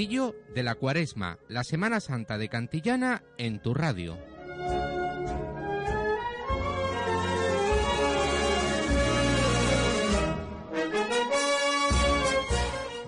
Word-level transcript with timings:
De 0.00 0.62
la 0.62 0.76
cuaresma, 0.76 1.38
la 1.48 1.62
Semana 1.62 2.00
Santa 2.00 2.38
de 2.38 2.48
Cantillana 2.48 3.22
en 3.36 3.60
tu 3.60 3.74
radio. 3.74 4.16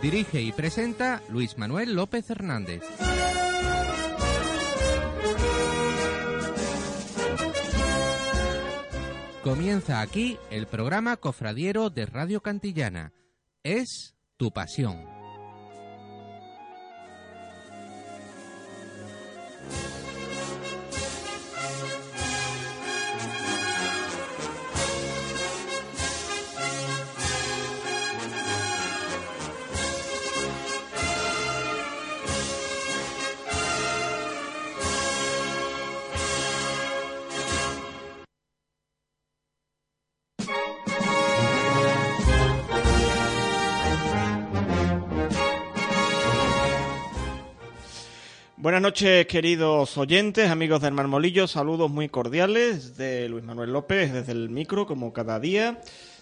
Dirige 0.02 0.42
y 0.42 0.52
presenta 0.52 1.22
Luis 1.30 1.56
Manuel 1.56 1.94
López 1.94 2.28
Hernández. 2.28 2.82
Comienza 9.42 10.02
aquí 10.02 10.36
el 10.50 10.66
programa 10.66 11.16
cofradiero 11.16 11.88
de 11.88 12.04
Radio 12.04 12.42
Cantillana. 12.42 13.14
Es 13.62 14.14
tu 14.36 14.50
pasión. 14.50 15.11
Buenas 48.62 48.80
noches, 48.80 49.26
queridos 49.26 49.98
oyentes, 49.98 50.48
amigos 50.48 50.82
del 50.82 50.94
Marmolillo. 50.94 51.48
Saludos 51.48 51.90
muy 51.90 52.08
cordiales 52.08 52.96
de 52.96 53.28
Luis 53.28 53.42
Manuel 53.42 53.72
López 53.72 54.12
desde 54.12 54.30
el 54.30 54.50
micro, 54.50 54.86
como 54.86 55.12
cada 55.12 55.40
día, 55.40 55.80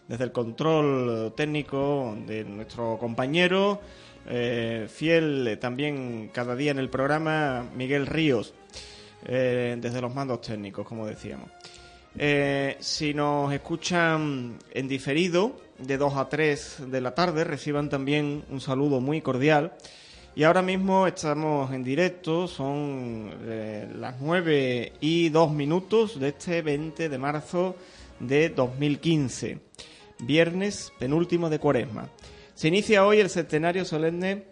desde 0.08 0.24
el 0.24 0.32
control 0.32 1.34
técnico 1.36 2.16
de 2.26 2.44
nuestro 2.44 2.96
compañero, 2.96 3.82
eh, 4.26 4.88
fiel 4.90 5.58
también 5.60 6.30
cada 6.32 6.56
día 6.56 6.70
en 6.70 6.78
el 6.78 6.88
programa, 6.88 7.66
Miguel 7.76 8.06
Ríos, 8.06 8.54
eh, 9.26 9.76
desde 9.78 10.00
los 10.00 10.14
mandos 10.14 10.40
técnicos, 10.40 10.88
como 10.88 11.06
decíamos. 11.06 11.50
Eh, 12.16 12.78
si 12.80 13.12
nos 13.12 13.52
escuchan 13.52 14.56
en 14.72 14.88
diferido, 14.88 15.60
de 15.76 15.98
2 15.98 16.16
a 16.16 16.28
3 16.30 16.90
de 16.90 17.00
la 17.02 17.14
tarde, 17.14 17.44
reciban 17.44 17.90
también 17.90 18.44
un 18.48 18.62
saludo 18.62 19.02
muy 19.02 19.20
cordial. 19.20 19.74
Y 20.36 20.44
ahora 20.44 20.62
mismo 20.62 21.08
estamos 21.08 21.72
en 21.72 21.82
directo, 21.82 22.46
son 22.46 23.30
eh, 23.42 23.88
las 23.96 24.20
9 24.20 24.92
y 25.00 25.28
2 25.28 25.52
minutos 25.52 26.20
de 26.20 26.28
este 26.28 26.62
20 26.62 27.08
de 27.08 27.18
marzo 27.18 27.74
de 28.20 28.48
2015, 28.48 29.58
viernes 30.20 30.92
penúltimo 31.00 31.50
de 31.50 31.58
cuaresma. 31.58 32.08
Se 32.54 32.68
inicia 32.68 33.04
hoy 33.04 33.18
el 33.18 33.28
centenario 33.28 33.84
solemne 33.84 34.44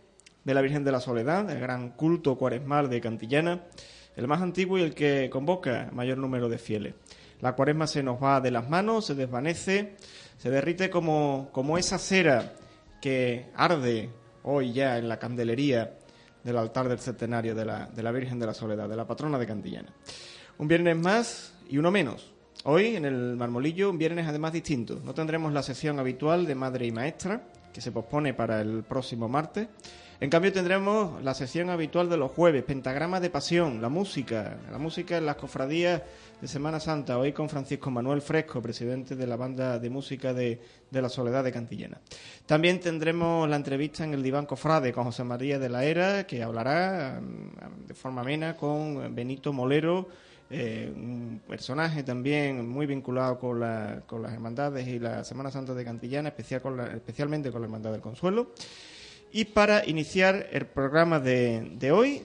de 0.43 0.55
la 0.55 0.63
Virgen 0.63 0.83
de 0.83 0.91
la 0.91 1.01
Soledad, 1.01 1.49
el 1.49 1.61
gran 1.61 1.91
culto 1.91 2.37
cuaresmal 2.37 2.91
de 2.91 3.01
Cantillana, 3.01 3.63
el 4.17 4.27
más 4.27 4.43
antiguo 4.43 4.79
y 4.79 4.83
el 4.83 4.95
que 4.95 5.31
convoca 5.31 5.91
mayor 5.93 6.19
número 6.19 6.49
de 6.49 6.59
fieles. 6.59 6.95
La 7.41 7.55
cuaresma 7.55 7.87
se 7.87 8.03
nos 8.03 8.21
va 8.21 8.41
de 8.41 8.51
las 8.51 8.69
manos, 8.69 9.07
se 9.07 9.15
desvanece, 9.15 9.95
se 10.39 10.51
derrite 10.51 10.91
como, 10.91 11.51
como 11.53 11.79
esa 11.79 11.99
cera 11.99 12.55
que 13.01 13.47
arde 13.55 14.11
hoy 14.43 14.73
ya 14.73 14.99
en 14.99 15.09
la 15.09 15.19
candelería 15.19 15.95
del 16.43 16.57
altar 16.57 16.89
del 16.89 16.99
centenario 16.99 17.55
de 17.55 17.65
la, 17.65 17.87
de 17.87 18.03
la 18.03 18.13
Virgen 18.13 18.39
de 18.39 18.47
la 18.47 18.55
Soledad, 18.55 18.89
de 18.89 18.97
la 18.97 19.07
patrona 19.07 19.39
de 19.39 19.47
Cantillana. 19.47 19.93
Un 20.59 20.69
viernes 20.69 20.97
más 20.97 21.55
y 21.69 21.79
uno 21.79 21.91
menos. 21.91 22.33
Hoy 22.65 22.97
en 22.97 23.05
el 23.05 23.37
Marmolillo, 23.37 23.91
un 23.91 23.99
viernes 23.99 24.27
además 24.27 24.53
distinto. 24.53 25.01
No 25.05 25.15
tendremos 25.15 25.53
la 25.53 25.63
sesión 25.63 25.99
habitual 25.99 26.47
de 26.47 26.55
Madre 26.55 26.87
y 26.87 26.93
Maestra, 26.93 27.43
que 27.73 27.81
se 27.81 27.93
pospone 27.93 28.35
para 28.35 28.61
el 28.61 28.83
próximo 28.83 29.29
martes. 29.29 29.69
En 30.21 30.31
cambio 30.31 30.53
tendremos 30.53 31.23
la 31.23 31.33
sesión 31.33 31.71
habitual 31.71 32.11
de 32.11 32.17
los 32.17 32.33
jueves, 32.33 32.65
Pentagrama 32.65 33.21
de 33.21 33.31
Pasión, 33.31 33.81
la 33.81 33.89
música, 33.89 34.59
la 34.69 34.77
música 34.77 35.17
en 35.17 35.25
las 35.25 35.37
cofradías 35.37 36.03
de 36.41 36.49
Semana 36.49 36.81
Santa, 36.81 37.19
hoy 37.19 37.33
con 37.33 37.49
Francisco 37.49 37.89
Manuel 37.93 38.21
Fresco, 38.21 38.61
presidente 38.61 39.15
de 39.15 39.27
la 39.29 39.37
banda 39.37 39.79
de 39.79 39.91
música 39.91 40.35
de, 40.35 40.61
de 40.91 41.03
la 41.03 41.09
Soledad 41.09 41.45
de 41.45 41.53
Cantillana. 41.53 42.01
También 42.47 42.81
tendremos 42.81 43.49
la 43.49 43.55
entrevista 43.55 44.03
en 44.03 44.13
el 44.13 44.25
diván 44.25 44.47
cofrade 44.47 44.93
con 44.93 45.05
José 45.05 45.23
María 45.23 45.61
de 45.61 45.69
la 45.69 45.85
Era, 45.85 46.27
que 46.27 46.43
hablará 46.43 47.21
um, 47.21 47.87
de 47.87 47.95
forma 47.95 48.23
amena 48.23 48.57
con 48.57 49.15
Benito 49.15 49.53
Molero, 49.53 50.09
eh, 50.51 50.93
un 50.97 51.43
personaje 51.47 52.03
también 52.03 52.69
muy 52.69 52.87
vinculado 52.87 53.39
con, 53.39 53.61
la, 53.61 54.03
con 54.05 54.23
las 54.23 54.33
hermandades 54.33 54.89
y 54.89 54.99
la 54.99 55.23
Semana 55.23 55.53
Santa 55.53 55.75
de 55.75 55.85
Cantillana, 55.85 56.31
especial 56.31 56.61
con 56.61 56.77
la, 56.77 56.87
especialmente 56.89 57.53
con 57.53 57.61
la 57.61 57.67
Hermandad 57.67 57.93
del 57.93 58.01
Consuelo. 58.01 58.51
Y 59.31 59.45
para 59.45 59.85
iniciar 59.87 60.49
el 60.53 60.67
programa 60.67 61.21
de, 61.21 61.73
de 61.75 61.93
hoy, 61.93 62.23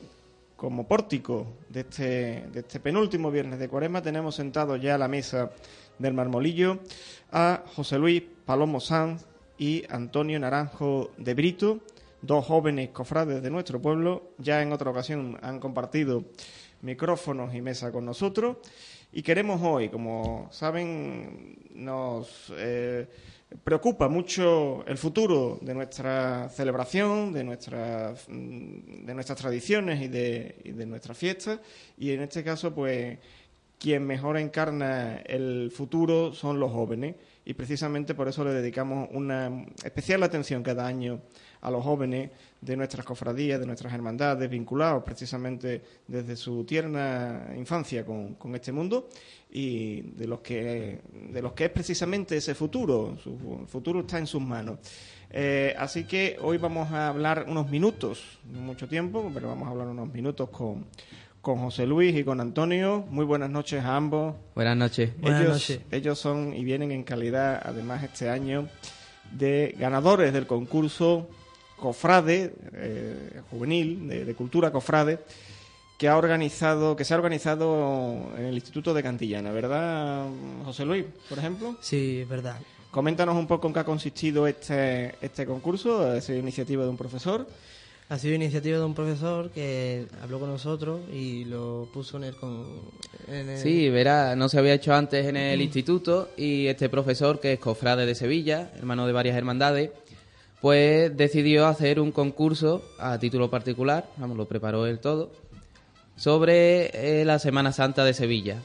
como 0.55 0.87
pórtico 0.87 1.47
de 1.67 1.81
este, 1.81 2.45
de 2.53 2.59
este 2.61 2.79
penúltimo 2.79 3.29
viernes 3.29 3.59
de 3.59 3.67
Cuaresma, 3.67 4.01
tenemos 4.01 4.35
sentado 4.35 4.77
ya 4.77 4.95
a 4.95 4.97
la 4.97 5.09
mesa 5.09 5.51
del 5.99 6.13
Marmolillo 6.13 6.79
a 7.31 7.63
José 7.75 7.99
Luis 7.99 8.23
Palomo 8.45 8.79
Sanz 8.79 9.25
y 9.57 9.83
Antonio 9.89 10.39
Naranjo 10.39 11.11
de 11.17 11.33
Brito, 11.33 11.79
dos 12.21 12.45
jóvenes 12.45 12.89
cofrades 12.91 13.43
de 13.43 13.49
nuestro 13.49 13.81
pueblo. 13.81 14.31
Ya 14.37 14.61
en 14.61 14.71
otra 14.71 14.89
ocasión 14.89 15.37
han 15.41 15.59
compartido 15.59 16.23
micrófonos 16.81 17.53
y 17.53 17.61
mesa 17.61 17.91
con 17.91 18.05
nosotros. 18.05 18.57
Y 19.11 19.21
queremos 19.21 19.61
hoy, 19.61 19.89
como 19.89 20.47
saben, 20.51 21.57
nos 21.73 22.53
eh, 22.55 23.07
preocupa 23.63 24.07
mucho 24.07 24.83
el 24.85 24.97
futuro 24.97 25.59
de 25.61 25.73
nuestra 25.73 26.49
celebración, 26.49 27.33
de, 27.33 27.43
nuestras 27.43 28.27
de 28.27 29.13
nuestras 29.13 29.37
tradiciones 29.37 30.01
y 30.01 30.07
de, 30.07 30.55
y 30.63 30.71
de 30.71 30.85
nuestras 30.85 31.17
fiestas. 31.17 31.59
Y 31.97 32.11
en 32.11 32.21
este 32.21 32.43
caso, 32.43 32.73
pues, 32.73 33.17
quien 33.79 34.05
mejor 34.07 34.37
encarna 34.37 35.17
el 35.25 35.69
futuro 35.69 36.33
son 36.33 36.59
los 36.59 36.71
jóvenes. 36.71 37.15
Y 37.45 37.53
precisamente 37.53 38.15
por 38.15 38.29
eso 38.29 38.45
le 38.45 38.53
dedicamos 38.53 39.09
una 39.11 39.65
especial 39.83 40.23
atención 40.23 40.63
cada 40.63 40.87
año 40.87 41.19
a 41.63 41.71
los 41.71 41.83
jóvenes 41.83 42.29
de 42.59 42.75
nuestras 42.75 43.05
cofradías, 43.05 43.59
de 43.59 43.65
nuestras 43.65 43.93
hermandades, 43.93 44.49
vinculados 44.49 45.01
precisamente 45.03 45.81
desde 46.07 46.35
su 46.35 46.65
tierna 46.65 47.47
infancia 47.57 48.05
con, 48.05 48.35
con 48.35 48.53
este 48.53 48.71
mundo 48.73 49.07
y 49.49 50.01
de 50.01 50.27
los 50.27 50.39
que 50.41 50.99
de 51.31 51.41
los 51.41 51.53
que 51.53 51.65
es 51.65 51.71
precisamente 51.71 52.35
ese 52.35 52.53
futuro. 52.53 53.17
Su 53.23 53.59
el 53.61 53.67
futuro 53.67 54.01
está 54.01 54.17
en 54.17 54.27
sus 54.27 54.41
manos. 54.41 54.79
Eh, 55.29 55.73
así 55.79 56.03
que 56.03 56.37
hoy 56.41 56.57
vamos 56.57 56.91
a 56.91 57.07
hablar 57.07 57.45
unos 57.47 57.69
minutos, 57.69 58.39
no 58.51 58.59
mucho 58.59 58.87
tiempo, 58.87 59.31
pero 59.33 59.47
vamos 59.47 59.67
a 59.67 59.71
hablar 59.71 59.87
unos 59.87 60.13
minutos 60.13 60.49
con, 60.49 60.85
con 61.41 61.59
José 61.59 61.87
Luis 61.87 62.13
y 62.15 62.23
con 62.25 62.41
Antonio. 62.41 63.05
Muy 63.09 63.25
buenas 63.25 63.49
noches 63.49 63.83
a 63.83 63.95
ambos. 63.95 64.35
Buenas 64.53 64.75
noches. 64.75 65.09
Ellos, 65.11 65.21
Buenas 65.21 65.47
noches. 65.47 65.79
ellos 65.91 66.19
son 66.19 66.53
y 66.53 66.63
vienen 66.65 66.91
en 66.91 67.03
calidad, 67.03 67.61
además, 67.63 68.03
este 68.03 68.29
año 68.29 68.67
de 69.31 69.75
ganadores 69.79 70.33
del 70.33 70.45
concurso 70.45 71.27
Cofrade 71.83 72.53
eh, 72.75 73.41
juvenil 73.51 74.07
de, 74.07 74.23
de, 74.23 74.33
cultura 74.35 74.71
Cofrade 74.71 75.19
que 75.97 76.07
ha 76.07 76.15
organizado, 76.15 76.95
que 76.95 77.03
se 77.03 77.13
ha 77.13 77.17
organizado 77.17 78.31
en 78.37 78.45
el 78.45 78.53
Instituto 78.55 78.93
de 78.93 79.03
Cantillana, 79.03 79.51
¿verdad, 79.51 80.25
José 80.63 80.85
Luis, 80.85 81.03
por 81.27 81.39
ejemplo? 81.39 81.75
Sí, 81.81 82.19
es 82.21 82.29
verdad. 82.29 82.57
Coméntanos 82.89 83.35
un 83.35 83.47
poco 83.47 83.67
en 83.67 83.73
qué 83.73 83.79
ha 83.81 83.83
consistido 83.83 84.47
este, 84.47 85.15
este 85.21 85.45
concurso, 85.45 86.15
esa 86.15 86.33
iniciativa 86.33 86.83
de 86.85 86.89
un 86.89 86.95
profesor. 86.95 87.45
Ha 88.09 88.17
sido 88.17 88.35
iniciativa 88.35 88.77
de 88.77 88.85
un 88.85 88.93
profesor 88.93 89.49
que 89.51 90.05
habló 90.21 90.39
con 90.39 90.49
nosotros 90.49 91.01
y 91.11 91.43
lo 91.45 91.89
puso 91.93 92.15
en 92.17 92.23
el... 92.25 92.35
Con, 92.35 92.65
en 93.27 93.49
el- 93.49 93.57
Sí, 93.57 93.89
verá, 93.89 94.35
no 94.37 94.47
se 94.47 94.59
había 94.59 94.73
hecho 94.73 94.93
antes 94.93 95.25
en 95.25 95.35
el 95.35 95.61
instituto 95.61 96.29
y 96.37 96.67
este 96.67 96.87
profesor, 96.89 97.39
que 97.41 97.53
es 97.53 97.59
cofrade 97.59 98.05
de 98.05 98.15
Sevilla, 98.15 98.71
hermano 98.77 99.05
de 99.07 99.13
varias 99.13 99.35
hermandades, 99.35 99.89
pues 100.63 101.15
decidió 101.17 101.67
hacer 101.67 101.99
un 101.99 102.13
concurso 102.13 102.85
a 102.97 103.19
título 103.19 103.49
particular, 103.49 104.07
vamos, 104.15 104.37
lo 104.37 104.47
preparó 104.47 104.85
él 104.85 104.99
todo, 104.99 105.29
sobre 106.15 107.19
eh, 107.19 107.25
la 107.25 107.37
Semana 107.37 107.73
Santa 107.73 108.05
de 108.05 108.13
Sevilla. 108.13 108.61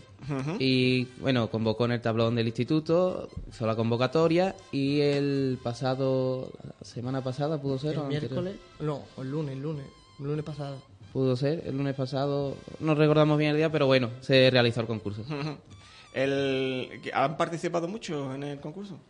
Y 0.60 1.06
bueno, 1.20 1.50
convocó 1.50 1.86
en 1.86 1.90
el 1.90 2.00
tablón 2.00 2.36
del 2.36 2.46
instituto, 2.46 3.28
hizo 3.48 3.66
la 3.66 3.74
convocatoria 3.74 4.54
y 4.70 5.00
el 5.00 5.58
pasado, 5.60 6.52
la 6.62 6.86
semana 6.86 7.24
pasada 7.24 7.60
pudo 7.60 7.80
ser, 7.80 7.94
el 7.94 7.98
anterior? 7.98 8.30
miércoles... 8.30 8.54
No, 8.78 9.02
el 9.20 9.32
lunes, 9.32 9.56
el 9.56 9.62
lunes. 9.62 9.86
El 10.20 10.26
lunes 10.26 10.44
pasado. 10.44 10.76
pudo 11.12 11.34
ser, 11.34 11.64
el 11.66 11.76
lunes 11.76 11.96
pasado, 11.96 12.54
no 12.78 12.94
recordamos 12.94 13.36
bien 13.38 13.50
el 13.50 13.56
día, 13.56 13.72
pero 13.72 13.86
bueno, 13.86 14.10
se 14.20 14.50
realizó 14.52 14.82
el 14.82 14.86
concurso. 14.86 15.24
El, 16.14 17.00
¿Han 17.12 17.36
participado 17.36 17.88
mucho 17.88 18.32
en 18.36 18.44
el 18.44 18.60
concurso? 18.60 19.00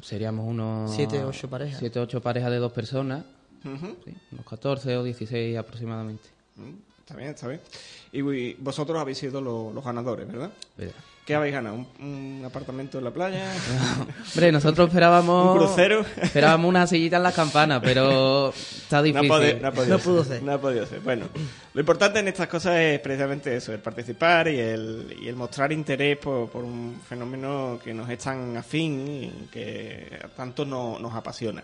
Seríamos 0.00 0.46
unos... 0.48 0.90
Siete, 0.94 1.22
ocho 1.24 1.48
parejas. 1.48 1.78
Siete, 1.78 2.00
ocho 2.00 2.20
parejas 2.20 2.50
de 2.50 2.56
dos 2.58 2.72
personas. 2.72 3.24
Sí, 3.62 4.14
unos 4.32 4.46
14 4.46 4.96
o 4.96 5.04
16 5.04 5.56
aproximadamente. 5.56 6.28
Mm, 6.56 6.70
Está 7.00 7.16
bien, 7.16 7.30
está 7.30 7.48
bien. 7.48 7.60
Y 8.12 8.54
vosotros 8.54 8.98
habéis 8.98 9.18
sido 9.18 9.40
lo- 9.40 9.72
los 9.72 9.84
ganadores, 9.84 10.26
¿verdad? 10.26 10.50
Verá. 10.76 10.92
¿Qué 11.24 11.36
habéis 11.36 11.54
ganado? 11.54 11.76
¿Un, 11.76 11.86
un 12.00 12.44
apartamento 12.44 12.98
en 12.98 13.04
la 13.04 13.12
playa? 13.12 13.44
Hombre, 14.34 14.50
nosotros 14.50 14.88
esperábamos... 14.88 15.52
¿Un 15.56 15.66
crucero? 15.66 16.04
Esperábamos 16.20 16.68
una 16.68 16.84
sillita 16.88 17.18
en 17.18 17.22
las 17.22 17.34
campanas, 17.34 17.80
pero 17.80 18.48
está 18.50 19.00
difícil. 19.00 19.28
no 19.28 19.68
ha 19.68 19.70
podido 19.72 19.96
No 19.96 20.02
pudo 20.02 20.24
ser. 20.24 20.42
No 20.42 20.52
ha 20.52 20.60
podido 20.60 20.84
ser. 20.84 20.98
Bueno, 20.98 21.26
lo 21.74 21.80
importante 21.80 22.18
en 22.18 22.26
estas 22.26 22.48
cosas 22.48 22.76
es 22.76 22.98
precisamente 22.98 23.54
eso, 23.56 23.72
el 23.72 23.78
participar 23.78 24.48
y 24.48 24.58
el, 24.58 25.16
y 25.22 25.28
el 25.28 25.36
mostrar 25.36 25.70
interés 25.70 26.18
por, 26.18 26.48
por 26.50 26.64
un 26.64 27.00
fenómeno 27.08 27.78
que 27.84 27.94
nos 27.94 28.10
es 28.10 28.18
tan 28.18 28.56
afín 28.56 29.06
y 29.06 29.30
que 29.52 30.18
tanto 30.36 30.64
no- 30.64 30.98
nos 30.98 31.14
apasiona. 31.14 31.62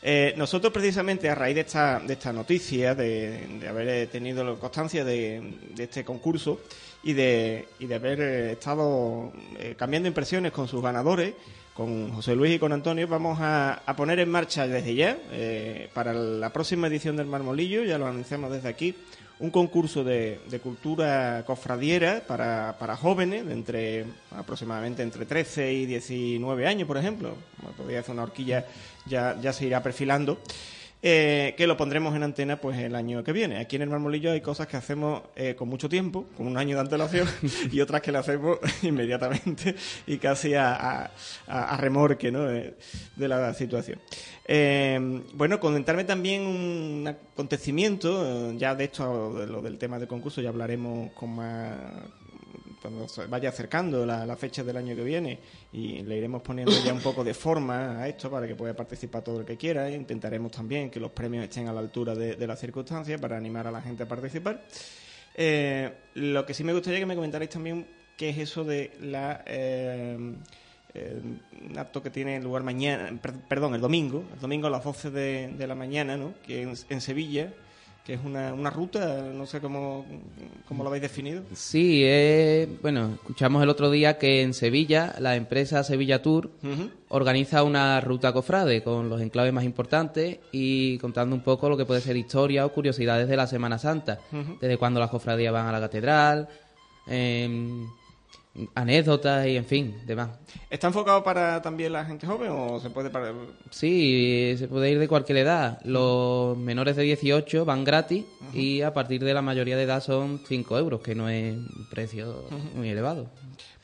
Eh, 0.00 0.32
nosotros 0.36 0.72
precisamente 0.72 1.28
a 1.28 1.34
raíz 1.34 1.56
de 1.56 1.60
esta, 1.62 1.98
de 1.98 2.12
esta 2.12 2.32
noticia, 2.32 2.94
de, 2.94 3.48
de 3.60 3.68
haber 3.68 4.06
tenido 4.08 4.44
la 4.44 4.54
constancia 4.54 5.04
de, 5.04 5.58
de 5.74 5.82
este 5.84 6.04
concurso 6.04 6.60
y 7.02 7.12
de, 7.12 7.68
y 7.78 7.86
de 7.86 7.94
haber 7.94 8.20
eh, 8.20 8.52
estado 8.52 9.32
eh, 9.58 9.74
cambiando 9.76 10.08
impresiones 10.08 10.52
con 10.52 10.68
sus 10.68 10.82
ganadores, 10.82 11.34
con 11.74 12.12
José 12.12 12.36
Luis 12.36 12.54
y 12.54 12.58
con 12.58 12.72
Antonio, 12.72 13.08
vamos 13.08 13.38
a, 13.40 13.82
a 13.86 13.96
poner 13.96 14.18
en 14.20 14.30
marcha 14.30 14.66
desde 14.66 14.94
ya, 14.94 15.18
eh, 15.32 15.88
para 15.94 16.12
la 16.12 16.52
próxima 16.52 16.86
edición 16.86 17.16
del 17.16 17.26
Marmolillo, 17.26 17.82
ya 17.84 17.98
lo 17.98 18.06
anunciamos 18.06 18.52
desde 18.52 18.68
aquí, 18.68 18.94
un 19.38 19.50
concurso 19.50 20.04
de, 20.04 20.38
de 20.48 20.60
cultura 20.60 21.42
cofradiera 21.44 22.22
para, 22.28 22.76
para 22.78 22.96
jóvenes 22.96 23.44
de 23.44 23.52
entre 23.52 24.04
aproximadamente 24.30 25.02
entre 25.02 25.26
13 25.26 25.72
y 25.72 25.86
19 25.86 26.66
años, 26.66 26.86
por 26.86 26.96
ejemplo. 26.96 27.34
Podría 27.76 28.00
hacer 28.00 28.12
una 28.12 28.22
horquilla, 28.22 28.66
ya, 29.04 29.36
ya 29.40 29.52
se 29.52 29.66
irá 29.66 29.82
perfilando. 29.82 30.38
Eh, 31.02 31.54
que 31.56 31.66
lo 31.66 31.76
pondremos 31.76 32.14
en 32.14 32.22
antena 32.22 32.56
pues 32.60 32.78
el 32.78 32.94
año 32.94 33.24
que 33.24 33.32
viene. 33.32 33.58
Aquí 33.58 33.76
en 33.76 33.82
el 33.82 33.88
Marmolillo 33.90 34.30
hay 34.32 34.40
cosas 34.40 34.66
que 34.68 34.76
hacemos 34.76 35.22
eh, 35.34 35.54
con 35.56 35.68
mucho 35.68 35.88
tiempo, 35.88 36.26
con 36.36 36.46
un 36.46 36.56
año 36.56 36.76
de 36.76 36.80
antelación, 36.82 37.28
y 37.72 37.80
otras 37.80 38.00
que 38.02 38.12
le 38.12 38.18
hacemos 38.18 38.58
inmediatamente 38.82 39.74
y 40.06 40.18
casi 40.18 40.54
a, 40.54 41.10
a- 41.48 41.76
remorque 41.76 42.30
¿no? 42.30 42.42
de, 42.44 42.74
de 43.16 43.28
la 43.28 43.52
situación. 43.54 43.98
Eh, 44.46 45.22
bueno, 45.34 45.58
comentarme 45.58 46.04
también 46.04 46.42
un 46.42 47.06
acontecimiento, 47.08 48.50
eh, 48.50 48.54
ya 48.58 48.74
de 48.74 48.84
esto, 48.84 49.34
de 49.34 49.46
lo 49.46 49.60
del 49.62 49.78
tema 49.78 49.98
del 49.98 50.08
concurso, 50.08 50.40
ya 50.40 50.48
hablaremos 50.50 51.12
con 51.12 51.30
más 51.36 51.72
cuando 52.82 53.08
se 53.08 53.26
vaya 53.26 53.48
acercando 53.48 54.04
la, 54.04 54.26
la 54.26 54.36
fecha 54.36 54.62
del 54.64 54.76
año 54.76 54.94
que 54.96 55.04
viene 55.04 55.38
y 55.72 56.02
le 56.02 56.18
iremos 56.18 56.42
poniendo 56.42 56.72
ya 56.84 56.92
un 56.92 57.00
poco 57.00 57.22
de 57.24 57.32
forma 57.32 58.00
a 58.02 58.08
esto 58.08 58.30
para 58.30 58.46
que 58.46 58.54
pueda 58.56 58.74
participar 58.74 59.22
todo 59.22 59.40
el 59.40 59.46
que 59.46 59.56
quiera. 59.56 59.88
e 59.88 59.94
Intentaremos 59.94 60.50
también 60.52 60.90
que 60.90 60.98
los 61.00 61.12
premios 61.12 61.44
estén 61.44 61.68
a 61.68 61.72
la 61.72 61.80
altura 61.80 62.14
de, 62.14 62.34
de 62.36 62.46
las 62.46 62.58
circunstancias 62.58 63.20
para 63.20 63.36
animar 63.36 63.66
a 63.66 63.70
la 63.70 63.80
gente 63.80 64.02
a 64.02 64.08
participar. 64.08 64.62
Eh, 65.34 65.90
lo 66.14 66.44
que 66.44 66.52
sí 66.54 66.64
me 66.64 66.72
gustaría 66.74 66.98
que 66.98 67.06
me 67.06 67.14
comentarais 67.14 67.48
también 67.50 67.86
qué 68.16 68.28
es 68.30 68.38
eso 68.38 68.64
de 68.64 68.92
la 69.00 69.42
eh, 69.46 70.34
eh, 70.94 71.20
un 71.70 71.78
acto 71.78 72.02
que 72.02 72.10
tiene 72.10 72.38
lugar 72.40 72.62
mañana, 72.62 73.18
per- 73.20 73.32
perdón, 73.48 73.74
el 73.74 73.80
domingo, 73.80 74.24
el 74.34 74.40
domingo 74.40 74.66
a 74.66 74.70
las 74.70 74.84
12 74.84 75.10
de, 75.10 75.48
de 75.56 75.66
la 75.66 75.74
mañana, 75.74 76.18
¿no? 76.18 76.34
que 76.46 76.62
en, 76.62 76.74
en 76.90 77.00
Sevilla, 77.00 77.50
que 78.04 78.14
es 78.14 78.20
una, 78.24 78.52
una 78.52 78.70
ruta, 78.70 79.22
no 79.32 79.46
sé 79.46 79.60
cómo, 79.60 80.04
cómo 80.66 80.82
lo 80.82 80.88
habéis 80.88 81.02
definido. 81.02 81.42
Sí, 81.54 82.02
eh, 82.04 82.68
bueno, 82.82 83.12
escuchamos 83.14 83.62
el 83.62 83.68
otro 83.68 83.90
día 83.90 84.18
que 84.18 84.42
en 84.42 84.54
Sevilla 84.54 85.14
la 85.20 85.36
empresa 85.36 85.84
Sevilla 85.84 86.20
Tour 86.20 86.50
organiza 87.08 87.62
una 87.62 88.00
ruta 88.00 88.32
cofrade 88.32 88.82
con 88.82 89.08
los 89.08 89.20
enclaves 89.20 89.52
más 89.52 89.64
importantes 89.64 90.38
y 90.50 90.98
contando 90.98 91.36
un 91.36 91.42
poco 91.42 91.68
lo 91.68 91.76
que 91.76 91.84
puede 91.84 92.00
ser 92.00 92.16
historia 92.16 92.66
o 92.66 92.72
curiosidades 92.72 93.28
de 93.28 93.36
la 93.36 93.46
Semana 93.46 93.78
Santa, 93.78 94.18
desde 94.60 94.78
cuando 94.78 94.98
las 94.98 95.10
cofradías 95.10 95.52
van 95.52 95.66
a 95.66 95.72
la 95.72 95.80
catedral, 95.80 96.48
em, 97.06 97.86
anécdotas 98.74 99.46
y 99.46 99.56
en 99.56 99.64
fin, 99.64 99.96
demás. 100.06 100.30
¿Está 100.68 100.86
enfocado 100.88 101.22
para 101.24 101.62
también 101.62 101.92
la 101.92 102.04
gente 102.04 102.26
joven 102.26 102.50
o 102.50 102.80
se 102.80 102.90
puede 102.90 103.08
para... 103.10 103.32
Sí, 103.70 104.54
se 104.58 104.68
puede 104.68 104.90
ir 104.90 104.98
de 104.98 105.08
cualquier 105.08 105.38
edad. 105.38 105.80
Los 105.84 106.56
menores 106.58 106.96
de 106.96 107.02
18 107.04 107.64
van 107.64 107.84
gratis 107.84 108.24
y 108.52 108.82
a 108.82 108.92
partir 108.92 109.22
de 109.24 109.32
la 109.34 109.42
mayoría 109.42 109.76
de 109.76 109.84
edad 109.84 110.02
son 110.02 110.40
5 110.46 110.78
euros, 110.78 111.00
que 111.00 111.14
no 111.14 111.28
es 111.28 111.54
un 111.54 111.86
precio 111.90 112.44
muy 112.74 112.90
elevado. 112.90 113.28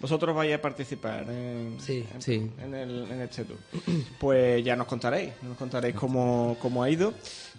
Vosotros 0.00 0.34
vais 0.36 0.54
a 0.54 0.60
participar 0.62 1.28
en, 1.28 1.76
Sí. 1.80 2.04
en, 2.14 2.22
Sí. 2.22 2.50
en 2.62 2.74
el, 2.74 3.10
en 3.10 3.20
este 3.22 3.44
tour. 3.44 3.56
Pues 4.20 4.62
ya 4.64 4.76
nos 4.76 4.86
contaréis, 4.86 5.30
nos 5.42 5.56
contaréis 5.56 5.94
cómo, 5.96 6.56
cómo 6.60 6.82
ha 6.84 6.90
ido. 6.90 7.12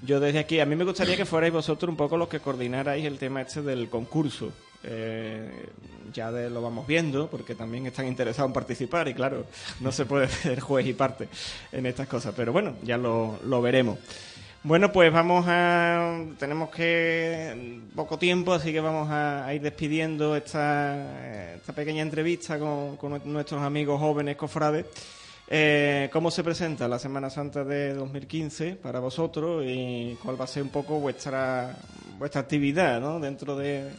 Yo 0.03 0.19
desde 0.21 0.39
aquí, 0.39 0.59
a 0.61 0.65
mí 0.65 0.75
me 0.77 0.85
gustaría 0.85 1.17
que 1.17 1.25
fuerais 1.25 1.51
vosotros 1.51 1.89
un 1.89 1.97
poco 1.97 2.15
los 2.17 2.29
que 2.29 2.39
coordinarais 2.39 3.03
el 3.03 3.17
tema 3.17 3.41
este 3.41 3.61
del 3.61 3.89
concurso. 3.89 4.53
Eh, 4.83 5.67
ya 6.13 6.31
lo 6.31 6.61
vamos 6.61 6.87
viendo, 6.87 7.29
porque 7.29 7.55
también 7.55 7.85
están 7.85 8.07
interesados 8.07 8.49
en 8.49 8.53
participar 8.53 9.07
y 9.07 9.13
claro, 9.13 9.45
no 9.79 9.91
se 9.91 10.05
puede 10.05 10.27
ser 10.29 10.59
juez 10.59 10.87
y 10.87 10.93
parte 10.93 11.27
en 11.71 11.85
estas 11.85 12.07
cosas, 12.07 12.33
pero 12.35 12.51
bueno, 12.51 12.75
ya 12.83 12.97
lo, 12.97 13.39
lo 13.45 13.61
veremos. 13.61 13.97
Bueno, 14.61 14.91
pues 14.91 15.11
vamos 15.13 15.45
a. 15.47 16.17
Tenemos 16.37 16.69
que. 16.69 17.79
poco 17.95 18.17
tiempo, 18.19 18.53
así 18.53 18.73
que 18.73 18.81
vamos 18.81 19.09
a, 19.09 19.45
a 19.45 19.53
ir 19.53 19.61
despidiendo 19.61 20.35
esta, 20.35 21.55
esta 21.55 21.71
pequeña 21.71 22.01
entrevista 22.01 22.59
con, 22.59 22.97
con 22.97 23.21
nuestros 23.23 23.61
amigos 23.61 24.01
jóvenes 24.01 24.35
cofrades. 24.35 24.85
Eh, 25.51 26.09
¿Cómo 26.11 26.29
se 26.29 26.43
presenta 26.43 26.87
la 26.87 26.99
Semana 26.99 27.29
Santa 27.29 27.63
de 27.63 27.93
2015 27.93 28.75
para 28.75 28.99
vosotros 28.99 29.63
y 29.65 30.15
cuál 30.21 30.39
va 30.39 30.43
a 30.43 30.47
ser 30.47 30.61
un 30.61 30.69
poco 30.69 30.99
vuestra 30.99 31.75
vuestra 32.19 32.41
actividad 32.41 32.99
¿no? 32.99 33.19
dentro 33.19 33.55
de. 33.55 33.89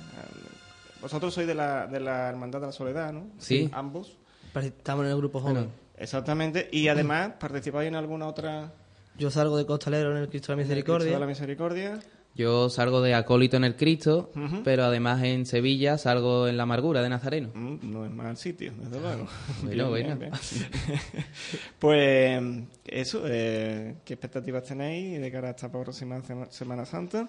Vosotros 1.01 1.33
sois 1.35 1.47
de 1.47 1.55
la, 1.55 1.87
de 1.87 2.01
la 2.01 2.29
Hermandad 2.29 2.61
de 2.61 2.67
la 2.67 2.73
Soledad, 2.73 3.13
¿no? 3.13 3.27
Sí. 3.39 3.69
Ambos. 3.73 4.17
Estamos 4.55 5.05
en 5.05 5.11
el 5.13 5.17
grupo 5.17 5.41
joven. 5.41 5.55
Bueno, 5.55 5.71
Exactamente. 5.99 6.69
Y 6.73 6.89
además, 6.89 7.33
¿participáis 7.39 7.89
en 7.89 7.95
alguna 7.95 8.27
otra. 8.27 8.73
Yo 9.19 9.31
salgo 9.31 9.57
de 9.59 9.67
costalero 9.67 10.11
en 10.13 10.17
el 10.23 10.29
Cristo 10.29 10.53
de 10.53 10.57
la 10.57 10.63
Cristo 10.63 10.75
Misericordia. 10.75 11.13
de 11.13 11.21
la 11.21 11.27
Misericordia? 11.27 12.01
yo 12.33 12.71
salgo 12.71 13.03
de 13.03 13.13
acólito 13.13 13.57
en 13.59 13.65
el 13.65 13.75
Cristo, 13.77 14.31
Ujú. 14.37 14.63
pero 14.63 14.85
además 14.85 15.23
en 15.25 15.45
Sevilla 15.47 15.99
salgo 15.99 16.47
en 16.49 16.57
la 16.57 16.63
amargura 16.63 17.03
de 17.03 17.09
Nazareno. 17.11 17.51
Mm, 17.55 17.79
No 17.93 18.05
es 18.07 18.11
mal 18.13 18.37
sitio, 18.37 18.73
desde 18.79 19.01
luego. 19.01 19.27
Bueno, 19.63 19.89
bueno. 19.91 20.17
pues 21.79 22.43
eso, 22.87 23.23
eh, 23.27 23.97
¿qué 24.05 24.15
expectativas 24.15 24.65
tenéis 24.65 25.21
de 25.21 25.31
cara 25.33 25.49
a 25.49 25.51
esta 25.53 25.71
próxima 25.71 26.21
Sema- 26.23 26.51
Semana 26.51 26.85
Santa? 26.85 27.29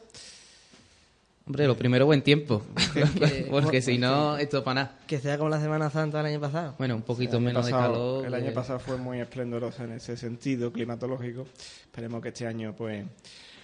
Hombre, 1.46 1.68
lo 1.68 1.76
primero, 1.76 2.06
buen 2.06 2.22
tiempo, 2.22 2.62
Que- 2.94 3.48
porque 3.52 3.82
si 3.82 3.98
no, 3.98 4.38
esto 4.38 4.64
para 4.64 4.84
nada. 4.84 4.98
Que 5.08 5.20
sea 5.20 5.38
como 5.38 5.50
la 5.50 5.60
Semana 5.60 5.90
Santa 5.90 6.18
del 6.18 6.28
año 6.28 6.40
pasado. 6.40 6.76
Bueno, 6.78 6.96
un 6.96 7.02
poquito 7.02 7.40
menos 7.40 7.66
pasado- 7.66 7.88
de 7.88 7.94
calor. 7.94 8.26
El 8.28 8.34
año 8.36 8.46
que- 8.48 8.52
pasado 8.52 8.80
fue 8.80 8.98
muy 8.98 9.20
esplendoroso 9.20 9.84
en 9.84 9.94
ese 9.94 10.16
sentido 10.18 10.72
climatológico. 10.72 11.46
Esperemos 11.84 12.22
que 12.22 12.30
este 12.30 12.46
año, 12.48 12.74
pues, 12.78 13.06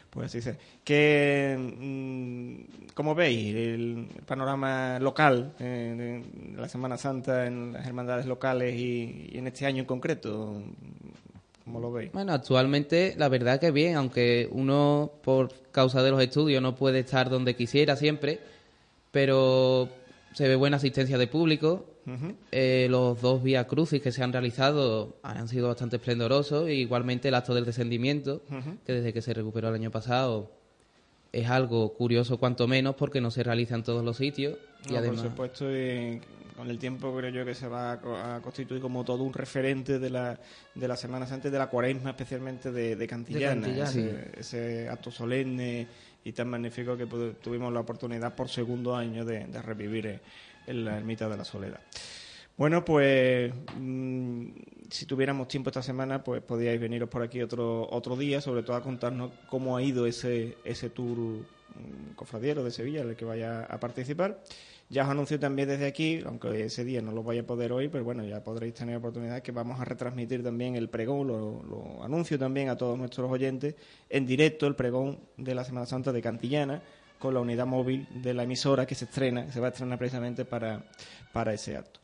pues 0.09 0.25
así 0.25 0.41
sea. 0.41 0.57
Que, 0.83 1.55
mm, 1.57 2.87
¿Cómo 2.95 3.13
veis 3.13 3.55
el 3.55 4.07
panorama 4.25 4.97
local 4.99 5.53
eh, 5.59 6.23
de 6.53 6.59
la 6.59 6.67
Semana 6.67 6.97
Santa 6.97 7.45
en 7.45 7.73
las 7.73 7.85
hermandades 7.85 8.25
locales 8.25 8.75
y, 8.75 9.29
y 9.31 9.37
en 9.37 9.47
este 9.47 9.65
año 9.67 9.81
en 9.81 9.85
concreto? 9.85 10.61
¿Cómo 11.67 11.81
lo 11.81 11.91
veis? 11.91 12.13
Bueno, 12.13 12.31
actualmente 12.31 13.13
la 13.17 13.27
verdad 13.27 13.59
que 13.59 13.71
bien, 13.71 13.95
aunque 13.97 14.47
uno 14.53 15.11
por 15.21 15.51
causa 15.71 16.01
de 16.01 16.11
los 16.11 16.21
estudios 16.21 16.61
no 16.61 16.75
puede 16.75 16.99
estar 16.99 17.29
donde 17.29 17.57
quisiera 17.57 17.97
siempre, 17.97 18.39
pero 19.11 19.89
se 20.33 20.47
ve 20.47 20.55
buena 20.55 20.77
asistencia 20.77 21.17
de 21.17 21.27
público. 21.27 21.85
Eh, 22.53 22.87
los 22.89 23.21
dos 23.21 23.43
vía 23.43 23.67
crucis 23.67 24.01
que 24.01 24.13
se 24.13 24.23
han 24.23 24.31
realizado 24.31 25.17
han 25.23 25.49
sido 25.49 25.67
bastante 25.67 25.97
esplendorosos, 25.97 26.69
e 26.69 26.75
igualmente 26.75 27.27
el 27.27 27.35
acto 27.35 27.53
del 27.53 27.65
descendimiento, 27.65 28.43
que 28.85 28.93
desde 28.93 29.11
que 29.11 29.21
se 29.21 29.33
recuperó 29.33 29.67
el 29.67 29.75
año 29.75 29.91
pasado 29.91 30.49
es 31.31 31.49
algo 31.49 31.93
curioso 31.93 32.37
cuanto 32.37 32.67
menos 32.67 32.95
porque 32.95 33.21
no 33.21 33.31
se 33.31 33.43
realiza 33.43 33.75
en 33.75 33.83
todos 33.83 34.03
los 34.03 34.17
sitios. 34.17 34.57
y 34.87 34.93
No, 34.93 34.99
además, 34.99 35.21
Por 35.21 35.29
supuesto, 35.31 35.65
y 35.75 36.21
con 36.55 36.69
el 36.69 36.79
tiempo 36.79 37.15
creo 37.15 37.29
yo 37.29 37.45
que 37.45 37.53
se 37.53 37.67
va 37.67 37.91
a, 37.93 38.01
co- 38.01 38.15
a 38.15 38.41
constituir 38.41 38.81
como 38.81 39.03
todo 39.03 39.23
un 39.23 39.33
referente 39.33 39.99
de 39.99 40.09
la, 40.09 40.39
de 40.73 40.87
las 40.87 40.99
Semanas 40.99 41.31
antes 41.31 41.51
de 41.51 41.57
la 41.59 41.67
cuaresma, 41.67 42.09
especialmente 42.11 42.71
de, 42.71 42.95
de 42.95 43.07
Cantillana. 43.07 43.61
Cantillana. 43.61 43.89
ese, 43.89 44.31
ese 44.39 44.89
acto 44.89 45.11
solemne 45.11 45.87
y 46.23 46.31
tan 46.31 46.49
magnífico 46.49 46.97
que 46.97 47.05
tuvimos 47.41 47.71
la 47.71 47.79
oportunidad 47.81 48.33
por 48.35 48.49
segundo 48.49 48.95
año 48.95 49.23
de, 49.23 49.45
de 49.45 49.61
revivir 49.61 50.19
en 50.65 50.83
la 50.85 50.97
Ermita 50.97 51.29
de 51.29 51.37
la 51.37 51.45
Soledad. 51.45 51.79
Bueno, 52.57 52.83
pues 52.83 53.53
mm, 53.79 54.47
si 54.89 55.05
tuviéramos 55.05 55.47
tiempo 55.47 55.69
esta 55.69 55.83
semana, 55.83 56.23
pues 56.23 56.41
podíais 56.41 56.81
veniros 56.81 57.07
por 57.07 57.21
aquí 57.21 57.39
otro 57.41 57.87
otro 57.91 58.17
día, 58.17 58.41
sobre 58.41 58.63
todo 58.63 58.75
a 58.75 58.81
contarnos 58.81 59.31
cómo 59.47 59.77
ha 59.77 59.83
ido 59.83 60.07
ese 60.07 60.57
ese 60.65 60.89
tour 60.89 61.17
mm, 61.19 62.15
cofradiero 62.15 62.63
de 62.63 62.71
Sevilla, 62.71 63.01
en 63.01 63.09
el 63.09 63.15
que 63.15 63.25
vaya 63.25 63.63
a 63.65 63.79
participar. 63.79 64.41
Ya 64.89 65.03
os 65.03 65.09
anuncio 65.09 65.37
también 65.39 65.67
desde 65.67 65.85
aquí, 65.85 66.21
aunque 66.25 66.63
ese 66.63 66.83
día 66.83 67.01
no 67.01 67.11
lo 67.11 67.21
vaya 67.21 67.41
a 67.41 67.43
poder 67.45 67.73
hoy, 67.73 67.89
pero 67.89 68.03
bueno, 68.05 68.23
ya 68.23 68.41
podréis 68.43 68.73
tener 68.73 68.95
oportunidad 68.95 69.41
que 69.41 69.51
vamos 69.51 69.79
a 69.79 69.85
retransmitir 69.85 70.41
también 70.41 70.75
el 70.77 70.89
pregón, 70.89 71.27
lo, 71.27 72.03
anuncio 72.03 72.39
también 72.39 72.69
a 72.69 72.77
todos 72.77 72.97
nuestros 72.97 73.29
oyentes, 73.29 73.75
en 74.09 74.25
directo 74.25 74.65
el 74.65 74.75
pregón 74.75 75.19
de 75.35 75.53
la 75.53 75.65
Semana 75.65 75.85
Santa 75.85 76.13
de 76.13 76.21
Cantillana, 76.21 76.81
con 77.19 77.33
la 77.33 77.41
unidad 77.41 77.65
móvil 77.65 78.07
de 78.23 78.33
la 78.33 78.43
emisora 78.43 78.85
que 78.85 78.95
se 78.95 79.05
estrena, 79.05 79.51
se 79.51 79.59
va 79.59 79.67
a 79.67 79.69
estrenar 79.71 79.97
precisamente 79.97 80.45
para, 80.45 80.85
para 81.33 81.53
ese 81.53 81.75
acto. 81.75 81.99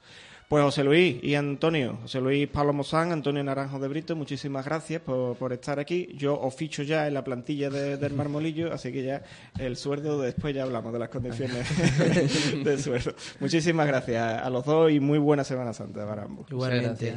Pues 0.50 0.64
José 0.64 0.84
Luis 0.84 1.18
y 1.24 1.34
Antonio, 1.34 1.98
José 2.04 2.22
Luis 2.22 2.48
Pablo 2.48 2.74
Mozán, 2.74 3.12
Antonio 3.12 3.44
Naranjo 3.44 3.80
de 3.80 3.88
Brito, 3.88 4.16
muchísimas 4.16 4.64
gracias 4.66 5.02
por, 5.02 5.36
por 5.36 5.52
estar 5.52 5.80
aquí. 5.80 6.10
Yo 6.16 6.40
os 6.40 6.54
ficho 6.54 6.84
ya 6.84 7.08
en 7.08 7.16
la 7.16 7.24
plantilla 7.24 7.72
de- 7.72 7.98
del 7.98 8.14
marmolillo, 8.14 8.72
así 8.72 8.92
que 8.92 9.04
ya 9.04 9.24
el 9.58 9.76
sueldo, 9.78 10.22
después 10.22 10.54
ya 10.54 10.64
hablamos 10.64 10.94
de 10.94 11.00
las 11.00 11.10
condiciones 11.10 11.68
del 12.64 12.80
sueldo. 12.80 13.16
Muchísimas 13.40 13.88
gracias 13.88 14.42
a 14.44 14.50
los 14.52 14.64
dos 14.64 14.92
y 14.92 15.00
muy 15.00 15.18
buena 15.18 15.44
Semana 15.44 15.74
Santa 15.74 16.06
para 16.08 16.24
ambos. 16.24 16.46
Igualmente. 16.52 17.14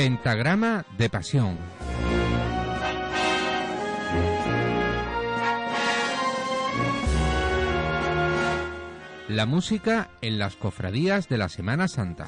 Pentagrama 0.00 0.86
de 0.96 1.10
Pasión. 1.10 1.58
La 9.28 9.44
música 9.44 10.08
en 10.22 10.38
las 10.38 10.56
cofradías 10.56 11.28
de 11.28 11.36
la 11.36 11.50
Semana 11.50 11.86
Santa. 11.86 12.26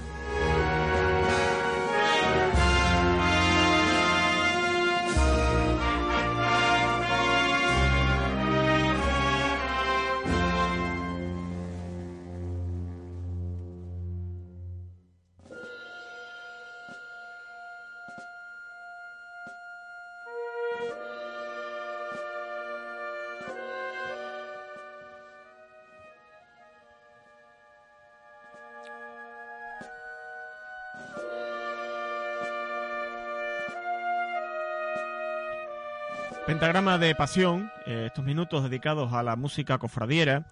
Pentagrama 36.62 36.96
de 36.96 37.16
Pasión, 37.16 37.72
eh, 37.86 38.04
estos 38.06 38.24
minutos 38.24 38.62
dedicados 38.62 39.12
a 39.12 39.24
la 39.24 39.34
música 39.34 39.78
cofradiera 39.78 40.46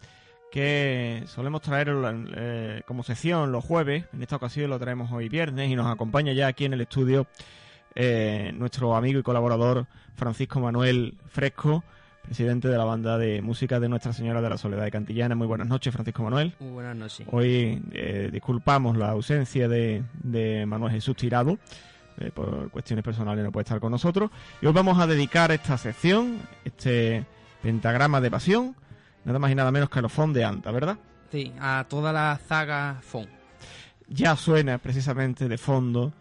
que 0.51 1.23
solemos 1.27 1.61
traer 1.61 1.95
eh, 2.35 2.83
como 2.85 3.05
sección 3.05 3.53
los 3.53 3.65
jueves, 3.65 4.07
en 4.13 4.21
esta 4.21 4.35
ocasión 4.35 4.71
lo 4.71 4.81
traemos 4.81 5.13
hoy 5.13 5.29
viernes 5.29 5.71
y 5.71 5.77
nos 5.77 5.87
acompaña 5.87 6.33
ya 6.33 6.49
aquí 6.49 6.65
en 6.65 6.73
el 6.73 6.81
estudio 6.81 7.29
eh, 7.95 8.51
nuestro 8.57 8.97
amigo 8.97 9.21
y 9.21 9.23
colaborador 9.23 9.87
Francisco 10.17 10.59
Manuel 10.59 11.17
Fresco, 11.29 11.85
presidente 12.23 12.67
de 12.67 12.77
la 12.77 12.85
banda 12.85 13.17
de 13.17 13.41
música 13.41 13.79
de 13.79 13.89
Nuestra 13.89 14.13
Señora 14.13 14.43
de 14.43 14.51
la 14.51 14.59
Soledad 14.59 14.83
de 14.83 14.91
Cantillana. 14.91 15.37
Muy 15.37 15.47
buenas 15.47 15.69
noches, 15.69 15.93
Francisco 15.93 16.25
Manuel. 16.25 16.57
Muy 16.59 16.73
buenas 16.73 16.97
noches. 16.97 17.25
Hoy 17.31 17.81
eh, 17.93 18.31
disculpamos 18.33 18.97
la 18.97 19.11
ausencia 19.11 19.69
de, 19.69 20.03
de 20.25 20.67
Manuel 20.67 20.91
Jesús 20.91 21.15
Tirado, 21.15 21.57
eh, 22.21 22.31
por 22.31 22.71
cuestiones 22.71 23.05
personales 23.05 23.45
no 23.45 23.51
puede 23.51 23.65
estar 23.65 23.81
con 23.81 23.91
nosotros. 23.91 24.31
Y 24.61 24.67
hoy 24.67 24.73
vamos 24.73 24.99
a 24.99 25.07
dedicar 25.07 25.51
esta 25.53 25.77
sección, 25.79 26.39
este 26.65 27.27
pentagrama 27.63 28.21
de 28.21 28.31
pasión, 28.31 28.77
nada 29.25 29.39
más 29.39 29.51
y 29.51 29.55
nada 29.55 29.71
menos 29.71 29.91
que 29.91 29.99
a 29.99 30.03
los 30.03 30.13
FON 30.13 30.33
de 30.33 30.45
Anta, 30.45 30.71
¿verdad? 30.71 30.99
Sí, 31.31 31.53
a 31.61 31.87
toda 31.89 32.13
la 32.13 32.39
zaga 32.47 32.99
FON. 33.03 33.27
Ya 34.09 34.37
suena 34.37 34.79
precisamente 34.79 35.49
de 35.49 35.59
fondo 35.59 36.13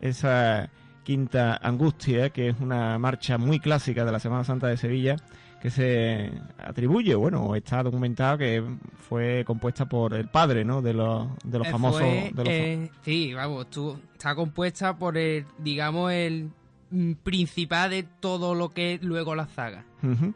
esa 0.00 0.68
quinta 1.04 1.56
angustia, 1.62 2.30
que 2.30 2.48
es 2.48 2.56
una 2.60 2.98
marcha 2.98 3.38
muy 3.38 3.60
clásica 3.60 4.04
de 4.04 4.12
la 4.12 4.18
Semana 4.18 4.44
Santa 4.44 4.66
de 4.66 4.76
Sevilla, 4.76 5.16
que 5.66 5.70
se 5.72 6.30
atribuye, 6.58 7.16
bueno, 7.16 7.56
está 7.56 7.82
documentado 7.82 8.38
que 8.38 8.62
fue 9.08 9.42
compuesta 9.44 9.84
por 9.86 10.14
el 10.14 10.28
padre, 10.28 10.64
¿no? 10.64 10.80
De 10.80 10.94
los, 10.94 11.26
de 11.42 11.58
los 11.58 11.66
Eh, 11.66 11.70
famosos... 11.72 12.00
fue, 12.02 12.30
de 12.32 12.44
los 12.44 12.48
eh, 12.48 12.90
sí, 13.02 13.34
vamos, 13.34 13.68
tú, 13.68 13.98
está 14.12 14.36
compuesta 14.36 14.96
por 14.96 15.18
el, 15.18 15.44
digamos, 15.58 16.12
el 16.12 16.50
mm, 16.92 17.14
principal 17.14 17.90
de 17.90 18.04
todo 18.04 18.54
lo 18.54 18.72
que 18.72 18.94
es 18.94 19.02
luego 19.02 19.34
la 19.34 19.46
zaga. 19.46 19.84
Ujú. 20.04 20.32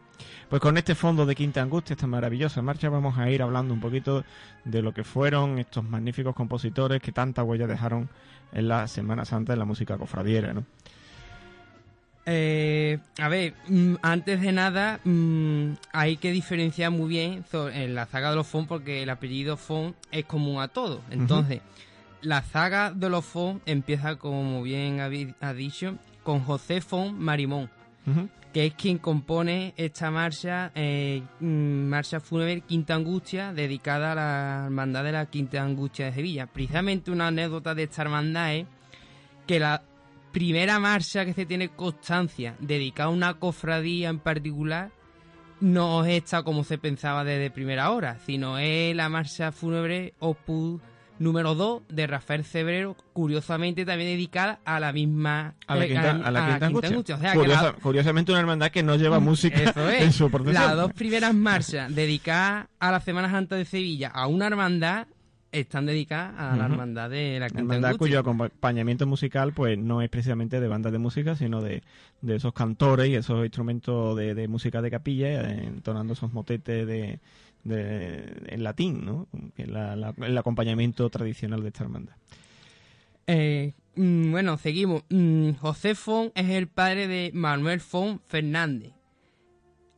Pues 0.48 0.60
con 0.60 0.76
este 0.76 0.96
fondo 0.96 1.24
de 1.24 1.36
Quinta 1.36 1.62
Angustia, 1.62 1.94
esta 1.94 2.08
maravillosa 2.08 2.60
marcha, 2.60 2.88
vamos 2.88 3.16
a 3.16 3.30
ir 3.30 3.40
hablando 3.40 3.72
un 3.72 3.80
poquito 3.80 4.24
de 4.64 4.82
lo 4.82 4.92
que 4.92 5.04
fueron 5.04 5.60
estos 5.60 5.84
magníficos 5.84 6.34
compositores 6.34 7.00
que 7.00 7.12
tanta 7.12 7.44
huella 7.44 7.68
dejaron 7.68 8.08
en 8.50 8.66
la 8.66 8.88
Semana 8.88 9.24
Santa 9.24 9.52
en 9.52 9.60
la 9.60 9.64
música 9.64 9.96
cofradiera, 9.96 10.52
¿no? 10.52 10.64
Eh, 12.26 12.98
a 13.18 13.28
ver, 13.28 13.54
mm, 13.68 13.94
antes 14.02 14.40
de 14.40 14.52
nada, 14.52 15.00
mm, 15.04 15.72
hay 15.92 16.16
que 16.16 16.30
diferenciar 16.30 16.90
muy 16.90 17.08
bien 17.08 17.44
en 17.52 17.94
la 17.94 18.06
zaga 18.06 18.30
de 18.30 18.36
los 18.36 18.46
Fon 18.46 18.66
porque 18.66 19.02
el 19.02 19.10
apellido 19.10 19.56
Fon 19.56 19.94
es 20.10 20.24
común 20.26 20.60
a 20.60 20.68
todos. 20.68 21.00
Entonces, 21.10 21.60
la 22.22 22.42
zaga 22.42 22.92
de 22.92 23.08
los 23.08 23.24
Fon 23.24 23.62
empieza, 23.66 24.16
como 24.16 24.62
bien 24.62 25.00
ha 25.00 25.54
dicho, 25.54 25.96
con 26.22 26.40
José 26.40 26.80
Fon 26.80 27.18
Marimón, 27.18 27.70
que 28.52 28.66
es 28.66 28.74
quien 28.74 28.98
compone 28.98 29.72
esta 29.76 30.10
marcha, 30.10 30.72
eh, 30.74 31.22
mm, 31.40 31.88
marcha 31.88 32.20
fúnebre 32.20 32.60
Quinta 32.60 32.94
Angustia, 32.94 33.52
dedicada 33.52 34.12
a 34.12 34.14
la 34.14 34.62
hermandad 34.66 35.04
de 35.04 35.12
la 35.12 35.26
Quinta 35.26 35.62
Angustia 35.62 36.06
de 36.06 36.12
Sevilla. 36.12 36.46
Precisamente 36.46 37.10
una 37.10 37.28
anécdota 37.28 37.74
de 37.74 37.84
esta 37.84 38.02
hermandad 38.02 38.54
es 38.54 38.66
que 39.46 39.58
la 39.58 39.82
primera 40.32 40.78
marcha 40.78 41.24
que 41.24 41.32
se 41.32 41.46
tiene 41.46 41.68
constancia 41.70 42.54
dedicada 42.60 43.08
a 43.08 43.12
una 43.12 43.34
cofradía 43.34 44.08
en 44.08 44.18
particular 44.18 44.90
no 45.60 46.04
es 46.06 46.22
esta 46.22 46.42
como 46.42 46.64
se 46.64 46.78
pensaba 46.78 47.22
desde 47.24 47.50
primera 47.50 47.90
hora, 47.90 48.18
sino 48.24 48.56
es 48.58 48.96
la 48.96 49.08
marcha 49.10 49.52
fúnebre 49.52 50.14
Opus 50.18 50.80
número 51.18 51.54
2 51.54 51.82
de 51.90 52.06
Rafael 52.06 52.44
Cebrero, 52.46 52.96
curiosamente 53.12 53.84
también 53.84 54.08
dedicada 54.12 54.60
a 54.64 54.80
la 54.80 54.90
misma 54.90 55.54
A 55.66 55.76
la 55.76 55.84
eh, 55.84 55.88
Quinta, 55.88 56.10
a 56.12 56.30
la 56.30 56.46
Quinta 56.48 56.66
Angustia. 56.66 56.98
O 56.98 57.20
sea, 57.20 57.32
que 57.32 57.38
Curiosa- 57.38 57.62
la- 57.62 57.72
Curiosamente 57.74 58.32
una 58.32 58.40
hermandad 58.40 58.70
que 58.70 58.82
no 58.82 58.96
lleva 58.96 59.20
música 59.20 59.62
eso 59.62 59.90
es. 59.90 60.00
en 60.00 60.12
su 60.14 60.30
procesión. 60.30 60.64
Las 60.64 60.76
dos 60.76 60.94
primeras 60.94 61.34
marchas 61.34 61.94
dedicadas 61.94 62.68
a 62.78 62.90
la 62.90 63.00
Semana 63.00 63.30
Santa 63.30 63.56
de 63.56 63.66
Sevilla 63.66 64.08
a 64.08 64.26
una 64.28 64.46
hermandad 64.46 65.08
están 65.52 65.86
dedicadas 65.86 66.34
a 66.38 66.56
la 66.56 66.66
hermandad 66.66 67.10
de 67.10 67.38
la 67.40 67.46
hermandad 67.46 67.76
Angustia. 67.90 67.98
cuyo 67.98 68.18
acompañamiento 68.20 69.06
musical 69.06 69.52
pues 69.52 69.76
no 69.78 70.00
es 70.02 70.08
precisamente 70.08 70.60
de 70.60 70.68
bandas 70.68 70.92
de 70.92 70.98
música, 70.98 71.34
sino 71.36 71.60
de, 71.60 71.82
de 72.20 72.36
esos 72.36 72.52
cantores 72.52 73.08
y 73.08 73.14
esos 73.16 73.44
instrumentos 73.44 74.16
de, 74.16 74.34
de 74.34 74.48
música 74.48 74.80
de 74.82 74.90
capilla, 74.90 75.50
eh, 75.50 75.64
entonando 75.66 76.12
esos 76.12 76.32
motetes 76.32 76.86
de, 76.86 77.18
de- 77.64 78.42
en 78.48 78.62
latín, 78.62 79.04
¿no? 79.04 79.26
Que 79.56 79.62
es 79.62 79.68
la- 79.68 79.96
la- 79.96 80.14
el 80.24 80.38
acompañamiento 80.38 81.10
tradicional 81.10 81.62
de 81.62 81.68
esta 81.68 81.84
hermandad. 81.84 82.14
Eh, 83.26 83.74
mm, 83.96 84.30
bueno, 84.30 84.56
seguimos. 84.58 85.02
Mm, 85.10 85.52
José 85.54 85.94
Fon 85.94 86.32
es 86.34 86.48
el 86.50 86.68
padre 86.68 87.06
de 87.06 87.30
Manuel 87.34 87.80
Fon 87.80 88.20
Fernández. 88.26 88.92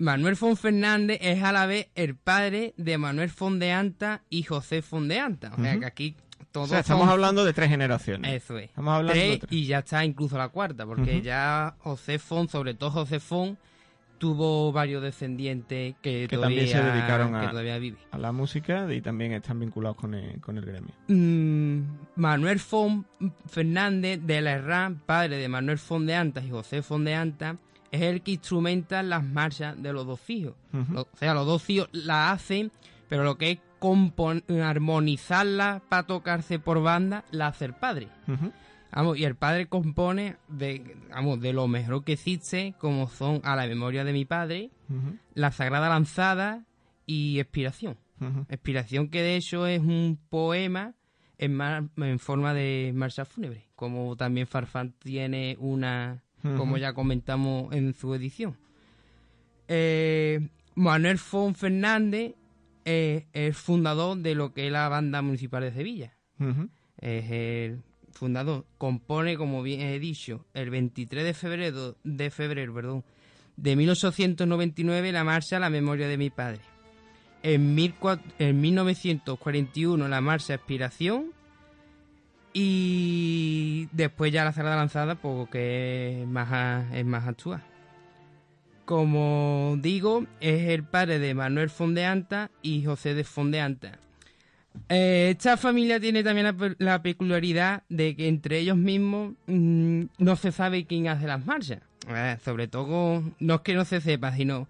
Manuel 0.02 0.36
Fon 0.36 0.56
Fernández 0.56 1.18
es 1.22 1.42
a 1.42 1.52
la 1.52 1.66
vez 1.66 1.88
el 1.94 2.16
padre 2.16 2.74
de 2.76 2.98
Manuel 2.98 3.30
Fondeanta 3.30 4.22
y 4.28 4.42
José 4.42 4.82
Fondeanta. 4.82 5.52
O 5.56 5.62
sea 5.62 5.78
que 5.78 5.86
aquí 5.86 6.16
todos 6.50 6.66
O 6.66 6.70
sea, 6.70 6.80
estamos 6.80 7.04
son- 7.04 7.12
hablando 7.12 7.44
de 7.44 7.52
tres 7.52 7.68
generaciones. 7.70 8.32
Eso 8.42 8.58
es. 8.58 8.64
Estamos 8.70 8.92
hablando 8.94 9.12
Tres, 9.12 9.30
de 9.30 9.38
tres. 9.46 9.52
y 9.52 9.66
ya 9.66 9.78
está 9.78 10.04
incluso 10.04 10.36
la 10.36 10.48
cuarta, 10.48 10.84
porque 10.84 11.22
ya 11.22 11.76
José 11.78 12.18
Fon, 12.18 12.48
sobre 12.48 12.74
todo 12.74 12.90
José 12.90 13.20
Fon, 13.20 13.56
tuvo 14.18 14.70
varios 14.72 15.02
descendientes 15.02 15.94
que, 16.02 16.26
Que 16.28 16.36
todavía, 16.36 16.58
también 16.60 16.76
se 16.76 16.82
dedicaron 16.92 17.34
a- 17.34 17.50
todavía 17.50 17.78
viven. 17.78 17.98
A 18.10 18.18
la 18.18 18.32
música 18.32 18.92
y 18.92 19.00
también 19.00 19.32
están 19.32 19.58
vinculados 19.60 19.96
con 19.96 20.14
el, 20.14 20.40
con 20.40 20.58
el 20.58 20.64
gremio. 20.64 20.92
Mm, 21.08 21.80
Manuel 22.16 22.58
Fon 22.60 23.06
Fernández 23.46 24.20
de 24.22 24.40
la 24.40 24.52
Herrán, 24.52 25.00
padre 25.06 25.36
de 25.38 25.48
Manuel 25.48 25.78
Fon 25.78 26.06
de 26.06 26.14
Antas 26.16 26.44
y 26.44 26.50
José 26.50 26.82
Fon 26.82 27.04
de 27.04 27.14
Antas, 27.14 27.56
es 27.92 28.02
el 28.02 28.22
que 28.22 28.32
instrumenta 28.32 29.02
las 29.04 29.22
marchas 29.22 29.80
de 29.80 29.92
los 29.92 30.04
dos 30.06 30.28
hijos. 30.28 30.54
Ujú. 30.72 30.92
Lo- 30.92 31.02
o 31.02 31.16
sea, 31.16 31.34
los 31.34 31.46
dos 31.46 31.68
hijos 31.70 31.88
la 31.92 32.32
hacen, 32.32 32.72
pero 33.08 33.22
lo 33.22 33.38
que 33.38 33.50
es 33.52 33.58
armonizarla 34.72 35.82
para 35.88 36.04
tocarse 36.04 36.58
por 36.58 36.82
banda, 36.82 37.24
la 37.30 37.48
hace 37.48 37.66
el 37.66 37.74
padre. 37.74 38.08
Vamos, 38.94 39.16
y 39.18 39.24
el 39.24 39.36
padre 39.36 39.66
compone 39.66 40.36
de, 40.48 40.96
vamos, 41.10 41.40
de 41.40 41.52
lo 41.52 41.66
mejor 41.66 42.04
que 42.04 42.12
existe, 42.12 42.74
como 42.78 43.08
son 43.08 43.40
A 43.44 43.56
la 43.56 43.66
memoria 43.66 44.04
de 44.04 44.12
mi 44.12 44.24
padre. 44.24 44.70
La 45.34 45.50
Sagrada 45.52 45.88
Lanzada 45.88 46.64
y 47.06 47.38
Expiración. 47.40 47.96
Expiración 48.48 49.08
que 49.08 49.20
de 49.22 49.36
hecho 49.36 49.66
es 49.66 49.80
un 49.80 50.18
poema 50.30 50.94
en, 51.38 51.54
mar- 51.54 51.88
en 51.96 52.18
forma 52.20 52.54
de 52.54 52.92
marcha 52.94 53.24
fúnebre, 53.24 53.66
como 53.74 54.14
también 54.16 54.46
Farfán 54.46 54.92
tiene 55.00 55.56
una, 55.58 56.22
como 56.42 56.76
ya 56.76 56.92
comentamos 56.92 57.72
en 57.72 57.94
su 57.94 58.14
edición. 58.14 58.56
Eh, 59.68 60.48
Manuel 60.74 61.18
Fon 61.18 61.54
Fernández 61.54 62.34
es 62.84 63.24
el 63.32 63.54
fundador 63.54 64.18
de 64.18 64.34
lo 64.34 64.52
que 64.52 64.66
es 64.66 64.72
la 64.72 64.88
banda 64.88 65.22
municipal 65.22 65.62
de 65.62 65.72
Sevilla. 65.72 66.12
Es 66.98 67.30
el 67.30 67.82
fundador. 68.12 68.66
Compone, 68.78 69.36
como 69.36 69.62
bien 69.62 69.80
he 69.80 69.98
dicho, 69.98 70.44
el 70.54 70.70
23 70.70 71.24
de 71.24 71.34
febrero, 71.34 71.96
de 72.02 72.30
febrero 72.30 72.74
perdón, 72.74 73.04
de 73.56 73.76
1899 73.76 75.12
la 75.12 75.24
marcha 75.24 75.56
a 75.56 75.60
la 75.60 75.70
memoria 75.70 76.08
de 76.08 76.18
mi 76.18 76.30
padre. 76.30 76.60
En, 77.42 77.74
1400 77.74 78.34
en 78.38 78.60
1941 78.60 80.08
la 80.08 80.20
marcha 80.20 80.54
Aspiración 80.54 81.32
y 82.52 83.88
después 83.92 84.32
ya 84.32 84.44
la 84.44 84.52
Sagrada 84.52 84.76
Lanzada 84.76 85.14
porque 85.14 86.22
es 86.22 86.28
más, 86.28 86.92
es 86.92 87.04
más 87.04 87.26
actual. 87.26 87.62
Como 88.84 89.76
digo, 89.80 90.26
es 90.40 90.68
el 90.68 90.84
padre 90.84 91.18
de 91.18 91.34
Manuel 91.34 91.70
Fondeanta 91.70 92.50
y 92.62 92.84
José 92.84 93.14
de 93.14 93.24
Fondeanta. 93.24 93.98
Eh, 94.88 95.28
esta 95.30 95.56
familia 95.56 96.00
tiene 96.00 96.24
también 96.24 96.56
la 96.78 97.02
peculiaridad 97.02 97.82
de 97.88 98.16
que 98.16 98.28
entre 98.28 98.58
ellos 98.58 98.76
mismos 98.76 99.34
mm, 99.46 100.04
no 100.18 100.36
se 100.36 100.52
sabe 100.52 100.86
quién 100.86 101.08
hace 101.08 101.26
las 101.26 101.44
marchas. 101.44 101.80
Eh, 102.08 102.36
sobre 102.44 102.68
todo, 102.68 103.22
no 103.38 103.54
es 103.54 103.60
que 103.60 103.74
no 103.74 103.84
se 103.84 104.00
sepa, 104.00 104.32
sino, 104.34 104.66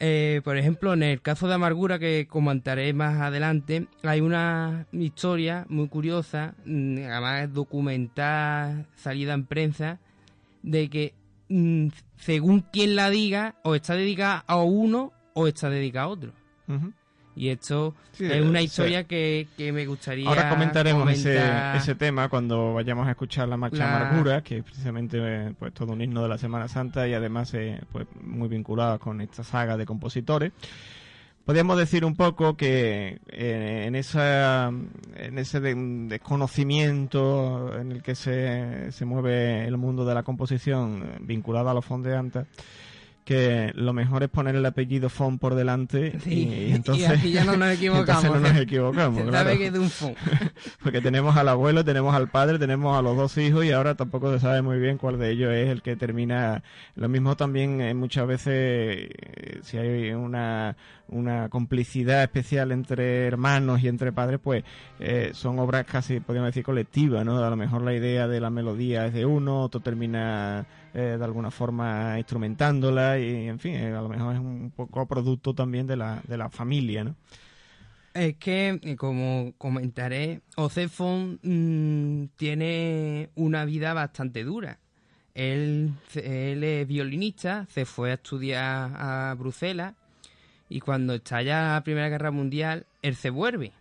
eh, 0.00 0.40
por 0.44 0.56
ejemplo, 0.56 0.92
en 0.92 1.02
el 1.02 1.20
caso 1.20 1.48
de 1.48 1.54
Amargura, 1.54 1.98
que 1.98 2.26
comentaré 2.28 2.92
más 2.92 3.20
adelante, 3.20 3.86
hay 4.02 4.20
una 4.20 4.86
historia 4.92 5.66
muy 5.68 5.88
curiosa, 5.88 6.54
mm, 6.64 6.98
además 6.98 7.52
documentada, 7.52 8.86
salida 8.94 9.34
en 9.34 9.46
prensa, 9.46 9.98
de 10.62 10.88
que 10.88 11.14
mm, 11.48 11.88
según 12.16 12.60
quien 12.60 12.96
la 12.96 13.10
diga, 13.10 13.56
o 13.64 13.74
está 13.74 13.94
dedicada 13.94 14.44
a 14.46 14.56
uno 14.62 15.12
o 15.34 15.46
está 15.46 15.70
dedicada 15.70 16.06
a 16.06 16.08
otro. 16.08 16.32
Y 17.38 17.50
esto 17.50 17.94
Sí, 18.12 18.24
es 18.24 18.42
una 18.42 18.58
sí. 18.58 18.64
historia 18.64 19.04
que, 19.04 19.46
que 19.56 19.70
me 19.72 19.86
gustaría 19.86 20.28
Ahora 20.28 20.48
comentaremos 20.50 21.08
ese, 21.10 21.34
comentar. 21.36 21.76
ese 21.76 21.94
tema 21.94 22.28
cuando 22.28 22.74
vayamos 22.74 23.06
a 23.06 23.10
escuchar 23.12 23.48
la 23.48 23.56
marcha 23.56 23.78
La- 23.78 23.96
Amargura, 24.08 24.42
que 24.42 24.58
es 24.58 24.64
precisamente 24.64 25.54
pues 25.58 25.72
todo 25.72 25.92
un 25.92 26.02
himno 26.02 26.22
de 26.22 26.28
la 26.28 26.36
Semana 26.38 26.66
Santa 26.66 27.06
y 27.06 27.14
además 27.14 27.54
eh, 27.54 27.80
pues 27.92 28.06
muy 28.22 28.48
vinculado 28.48 28.98
con 28.98 29.20
esta 29.20 29.44
saga 29.44 29.76
de 29.76 29.86
compositores. 29.86 30.50
Podríamos 31.44 31.78
decir 31.78 32.04
un 32.04 32.14
poco 32.14 32.56
que 32.56 33.20
eh, 33.28 33.84
en 33.86 33.94
esa 33.94 34.68
en 35.16 35.38
ese 35.38 35.60
de- 35.60 35.74
desconocimiento 36.08 37.78
en 37.78 37.92
el 37.92 38.02
que 38.02 38.14
se, 38.14 38.90
se 38.92 39.04
mueve 39.04 39.64
el 39.64 39.76
mundo 39.78 40.04
de 40.04 40.14
la 40.14 40.22
composición 40.22 41.04
vinculado 41.20 41.70
a 41.70 41.74
los 41.74 41.84
fondeantes 41.84 42.46
que 43.28 43.72
lo 43.74 43.92
mejor 43.92 44.22
es 44.22 44.30
poner 44.30 44.56
el 44.56 44.64
apellido 44.64 45.10
Fon 45.10 45.38
por 45.38 45.54
delante 45.54 46.18
Sí, 46.20 46.48
y, 46.48 46.70
y 46.70 46.72
entonces 46.72 47.10
y 47.10 47.12
aquí 47.12 47.30
ya 47.30 47.44
no 47.44 47.58
nos 47.58 47.74
equivocamos. 47.74 48.24
entonces 48.24 48.40
no 48.42 48.48
nos 48.54 48.62
equivocamos 48.62 49.18
Se 49.22 49.28
claro. 49.28 49.44
sabe 49.44 49.58
que 49.58 49.66
es 49.66 49.72
de 49.74 49.78
un 49.78 49.90
fon. 49.90 50.14
Porque 50.82 51.02
tenemos 51.02 51.36
al 51.36 51.48
abuelo, 51.48 51.84
tenemos 51.84 52.14
al 52.14 52.30
padre, 52.30 52.58
tenemos 52.58 52.98
a 52.98 53.02
los 53.02 53.18
dos 53.18 53.36
hijos 53.36 53.66
y 53.66 53.70
ahora 53.72 53.96
tampoco 53.96 54.32
se 54.32 54.40
sabe 54.40 54.62
muy 54.62 54.78
bien 54.78 54.96
cuál 54.96 55.18
de 55.18 55.30
ellos 55.30 55.52
es 55.52 55.68
el 55.68 55.82
que 55.82 55.94
termina. 55.94 56.62
Lo 56.96 57.10
mismo 57.10 57.36
también 57.36 57.82
eh, 57.82 57.92
muchas 57.92 58.26
veces 58.26 58.46
eh, 58.54 59.58
si 59.60 59.76
hay 59.76 60.12
una, 60.12 60.74
una 61.08 61.50
complicidad 61.50 62.22
especial 62.22 62.72
entre 62.72 63.26
hermanos 63.26 63.82
y 63.82 63.88
entre 63.88 64.10
padres, 64.10 64.40
pues 64.42 64.64
eh, 65.00 65.32
son 65.34 65.58
obras 65.58 65.84
casi, 65.84 66.20
podríamos 66.20 66.48
decir, 66.48 66.64
colectivas, 66.64 67.26
¿no? 67.26 67.44
A 67.44 67.50
lo 67.50 67.56
mejor 67.56 67.82
la 67.82 67.92
idea 67.92 68.26
de 68.26 68.40
la 68.40 68.48
melodía 68.48 69.04
es 69.04 69.12
de 69.12 69.26
uno, 69.26 69.64
otro 69.64 69.80
termina 69.80 70.64
eh, 70.94 71.16
de 71.18 71.24
alguna 71.24 71.50
forma 71.50 72.18
instrumentándola 72.18 73.18
y, 73.18 73.48
en 73.48 73.58
fin, 73.58 73.74
eh, 73.74 73.94
a 73.94 74.00
lo 74.00 74.08
mejor 74.08 74.34
es 74.34 74.40
un 74.40 74.72
poco 74.74 75.06
producto 75.06 75.54
también 75.54 75.86
de 75.86 75.96
la, 75.96 76.22
de 76.26 76.36
la 76.36 76.48
familia, 76.48 77.04
¿no? 77.04 77.16
Es 78.14 78.36
que, 78.36 78.80
eh, 78.82 78.96
como 78.96 79.52
comentaré, 79.58 80.40
José 80.56 80.88
Fon 80.88 81.38
mm, 81.42 82.36
tiene 82.36 83.30
una 83.34 83.64
vida 83.64 83.94
bastante 83.94 84.44
dura. 84.44 84.78
Él, 85.34 85.92
él 86.14 86.64
es 86.64 86.86
violinista, 86.88 87.66
se 87.70 87.84
fue 87.84 88.10
a 88.10 88.14
estudiar 88.14 88.90
a 88.96 89.36
Bruselas 89.38 89.94
y 90.68 90.80
cuando 90.80 91.14
estalla 91.14 91.74
la 91.74 91.84
Primera 91.84 92.08
Guerra 92.08 92.30
Mundial, 92.30 92.86
él 93.02 93.14
se 93.14 93.30
vuelve. 93.30 93.72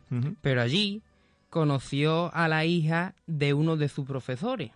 Pero 0.41 0.62
allí 0.62 1.02
conoció 1.50 2.34
a 2.34 2.48
la 2.48 2.65
hija 2.65 3.15
de 3.26 3.54
uno 3.54 3.76
de 3.78 3.89
sus 3.89 4.06
profesores, 4.06 4.72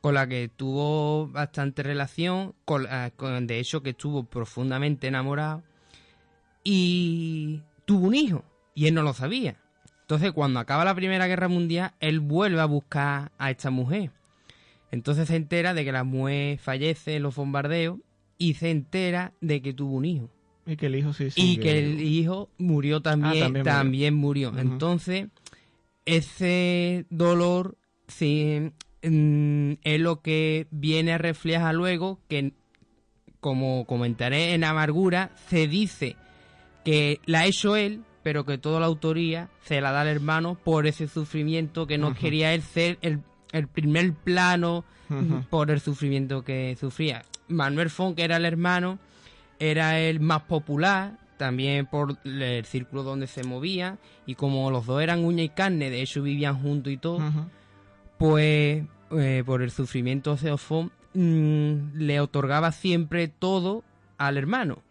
con 0.00 0.14
la 0.14 0.26
que 0.26 0.48
tuvo 0.48 1.28
bastante 1.28 1.82
relación, 1.82 2.54
con, 2.64 2.86
de 3.46 3.58
hecho 3.58 3.82
que 3.82 3.90
estuvo 3.90 4.24
profundamente 4.24 5.08
enamorado, 5.08 5.62
y 6.64 7.62
tuvo 7.84 8.08
un 8.08 8.14
hijo, 8.14 8.44
y 8.74 8.86
él 8.86 8.94
no 8.94 9.02
lo 9.02 9.12
sabía. 9.12 9.56
Entonces, 10.02 10.32
cuando 10.32 10.58
acaba 10.58 10.84
la 10.84 10.94
Primera 10.94 11.26
Guerra 11.26 11.48
Mundial, 11.48 11.92
él 12.00 12.20
vuelve 12.20 12.60
a 12.60 12.64
buscar 12.64 13.30
a 13.38 13.50
esta 13.50 13.70
mujer. 13.70 14.10
Entonces 14.90 15.28
se 15.28 15.36
entera 15.36 15.72
de 15.72 15.84
que 15.84 15.92
la 15.92 16.02
mujer 16.04 16.58
fallece 16.58 17.16
en 17.16 17.22
los 17.22 17.36
bombardeos 17.36 17.98
y 18.38 18.54
se 18.54 18.70
entera 18.70 19.32
de 19.40 19.62
que 19.62 19.72
tuvo 19.72 19.94
un 19.94 20.04
hijo 20.04 20.30
Y 20.66 20.76
que 20.76 20.86
el 20.86 20.96
hijo 20.96 21.12
sí 21.12 21.26
y 21.26 21.30
sigue 21.30 21.62
que 21.62 21.78
el 21.78 22.00
hijo 22.00 22.50
murió 22.58 23.00
también, 23.00 23.36
Ah, 23.36 23.40
también 23.46 23.64
también 23.64 24.14
murió. 24.14 24.52
Entonces, 24.58 25.28
ese 26.06 27.06
dolor 27.10 27.76
sí, 28.08 28.72
mm, 29.02 29.72
es 29.82 30.00
lo 30.00 30.20
que 30.20 30.66
viene 30.70 31.12
a 31.12 31.18
reflejar 31.18 31.74
luego 31.74 32.18
que, 32.28 32.52
como 33.40 33.84
comentaré 33.86 34.54
en 34.54 34.64
Amargura, 34.64 35.30
se 35.48 35.66
dice 35.68 36.16
que 36.84 37.20
la 37.26 37.40
ha 37.40 37.46
hecho 37.46 37.76
él, 37.76 38.02
pero 38.22 38.44
que 38.44 38.58
toda 38.58 38.80
la 38.80 38.86
autoría 38.86 39.48
se 39.64 39.80
la 39.80 39.92
da 39.92 40.02
al 40.02 40.08
hermano 40.08 40.56
por 40.62 40.86
ese 40.86 41.08
sufrimiento 41.08 41.86
que 41.86 41.98
no 41.98 42.14
quería 42.14 42.52
él 42.52 42.62
ser 42.62 42.98
el, 43.02 43.20
el 43.52 43.66
primer 43.68 44.12
plano 44.12 44.84
Ujú. 45.08 45.44
por 45.50 45.70
el 45.70 45.80
sufrimiento 45.80 46.42
que 46.42 46.76
sufría. 46.78 47.22
Manuel 47.48 47.90
Fon, 47.90 48.14
que 48.14 48.22
era 48.24 48.36
el 48.36 48.44
hermano, 48.44 48.98
era 49.58 49.98
el 49.98 50.20
más 50.20 50.42
popular, 50.42 51.18
también 51.36 51.86
por 51.86 52.18
el 52.24 52.64
círculo 52.66 53.02
donde 53.02 53.26
se 53.26 53.42
movía, 53.42 53.98
y 54.26 54.34
como 54.34 54.70
los 54.70 54.86
dos 54.86 55.02
eran 55.02 55.24
uña 55.24 55.42
y 55.42 55.48
carne, 55.48 55.90
de 55.90 56.02
hecho 56.02 56.22
vivían 56.22 56.60
juntos 56.60 56.92
y 56.92 56.98
todo. 56.98 57.18
Pues 58.20 58.84
eh, 59.12 59.42
por 59.46 59.62
el 59.62 59.70
sufrimiento 59.70 60.36
de 60.36 60.54
mm, 61.14 61.96
le 61.96 62.20
otorgaba 62.20 62.70
siempre 62.70 63.28
todo 63.28 63.82
al 64.18 64.36
hermano. 64.36 64.82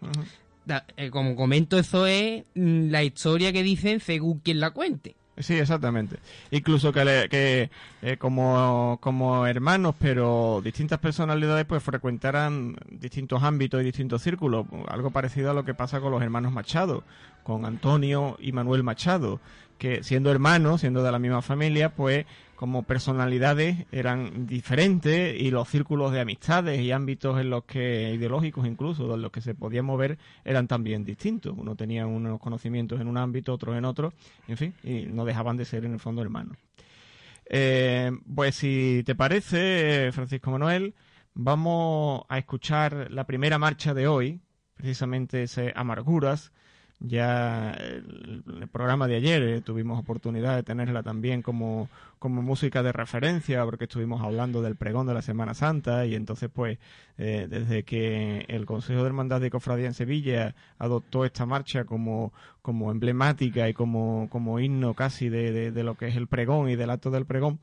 Da- 0.66 0.84
eh, 0.98 1.12
como 1.12 1.36
comento, 1.36 1.78
eso 1.78 2.08
es 2.08 2.44
mm, 2.56 2.90
la 2.90 3.04
historia 3.04 3.54
que 3.54 3.62
dicen 3.62 4.00
según 4.00 4.40
quien 4.40 4.60
la 4.60 4.72
cuente. 4.72 5.16
Sí, 5.38 5.54
exactamente. 5.54 6.18
Incluso 6.50 6.92
que, 6.92 7.06
le- 7.06 7.30
que 7.30 7.70
eh, 8.02 8.18
como, 8.18 8.98
como 9.00 9.46
hermanos, 9.46 9.94
pero 10.00 10.60
distintas 10.64 10.98
personalidades, 10.98 11.66
pues 11.66 11.84
frecuentaran 11.84 12.76
distintos 12.90 13.44
ámbitos 13.44 13.80
y 13.82 13.86
distintos 13.86 14.24
círculos. 14.24 14.66
Algo 14.88 15.12
parecido 15.12 15.52
a 15.52 15.54
lo 15.54 15.64
que 15.64 15.76
pasa 15.76 16.02
con 16.02 16.12
los 16.12 16.22
hermanos 16.24 16.52
Machado. 16.52 17.04
con 17.44 17.64
Antonio 17.66 18.38
y 18.42 18.52
Manuel 18.52 18.84
Machado, 18.84 19.40
que 19.78 20.04
siendo 20.04 20.30
hermanos, 20.32 20.82
siendo 20.82 21.04
de 21.04 21.12
la 21.12 21.20
misma 21.20 21.42
familia, 21.44 21.90
pues 21.96 22.26
como 22.60 22.84
personalidades 22.84 23.86
eran 23.90 24.46
diferentes 24.46 25.42
y 25.42 25.50
los 25.50 25.70
círculos 25.70 26.12
de 26.12 26.20
amistades 26.20 26.82
y 26.82 26.92
ámbitos 26.92 27.40
en 27.40 27.50
los 27.50 27.64
que 27.64 28.12
ideológicos 28.14 28.68
incluso 28.68 29.16
en 29.16 29.22
los 29.22 29.32
que 29.32 29.40
se 29.40 29.56
podía 29.56 29.82
mover 29.82 30.18
eran 30.44 30.68
también 30.68 31.06
distintos. 31.06 31.56
Uno 31.58 31.78
tenía 31.78 32.06
unos 32.06 32.38
conocimientos 32.42 33.00
en 33.00 33.08
un 33.08 33.16
ámbito, 33.16 33.54
otros 33.54 33.78
en 33.78 33.86
otro, 33.86 34.12
en 34.50 34.58
fin, 34.58 34.74
y 34.84 35.06
no 35.06 35.24
dejaban 35.24 35.56
de 35.56 35.64
ser 35.64 35.86
en 35.86 35.94
el 35.94 36.02
fondo 36.02 36.22
hermanos. 36.22 36.58
Eh, 37.46 38.12
pues 38.36 38.56
si 38.56 39.04
te 39.06 39.16
parece, 39.16 40.12
Francisco 40.12 40.52
Manuel, 40.52 40.96
vamos 41.34 42.24
a 42.28 42.40
escuchar 42.40 43.10
la 43.10 43.26
primera 43.26 43.58
marcha 43.58 43.94
de 43.94 44.08
hoy, 44.08 44.42
precisamente 44.74 45.44
ese 45.44 45.72
Amarguras, 45.78 46.52
ya 47.00 47.72
el, 47.72 48.44
el, 48.46 48.68
programa 48.68 49.08
de 49.08 49.16
ayer 49.16 49.42
eh, 49.42 49.62
tuvimos 49.62 50.00
oportunidad 50.00 50.56
de 50.56 50.64
tenerla 50.64 51.02
también 51.02 51.42
como, 51.42 51.90
como 52.20 52.42
música 52.42 52.84
de 52.84 52.92
referencia 52.92 53.64
porque 53.64 53.86
estuvimos 53.86 54.22
hablando 54.22 54.62
del 54.62 54.76
pregón 54.76 55.08
de 55.08 55.14
la 55.14 55.22
Semana 55.22 55.54
Santa 55.54 56.06
y 56.06 56.16
entonces 56.16 56.50
pues 56.54 56.78
eh, 57.18 57.48
desde 57.50 57.84
que 57.84 58.46
el 58.50 58.66
Consejo 58.66 59.02
de 59.02 59.08
Hermandad 59.08 59.40
de 59.40 59.50
Cofradía 59.50 59.88
en 59.88 59.94
Sevilla 59.94 60.56
adoptó 60.78 61.24
esta 61.24 61.46
marcha 61.46 61.86
como, 61.86 62.34
como 62.62 62.92
emblemática 62.92 63.70
y 63.70 63.74
como, 63.74 64.28
como 64.30 64.60
himno 64.60 64.94
casi 64.94 65.30
de, 65.30 65.54
de, 65.54 65.72
de, 65.72 65.84
lo 65.84 65.96
que 65.96 66.08
es 66.08 66.18
el 66.18 66.28
pregón 66.28 66.70
y 66.70 66.76
del 66.76 66.90
acto 66.90 67.12
del 67.12 67.26
pregón, 67.26 67.60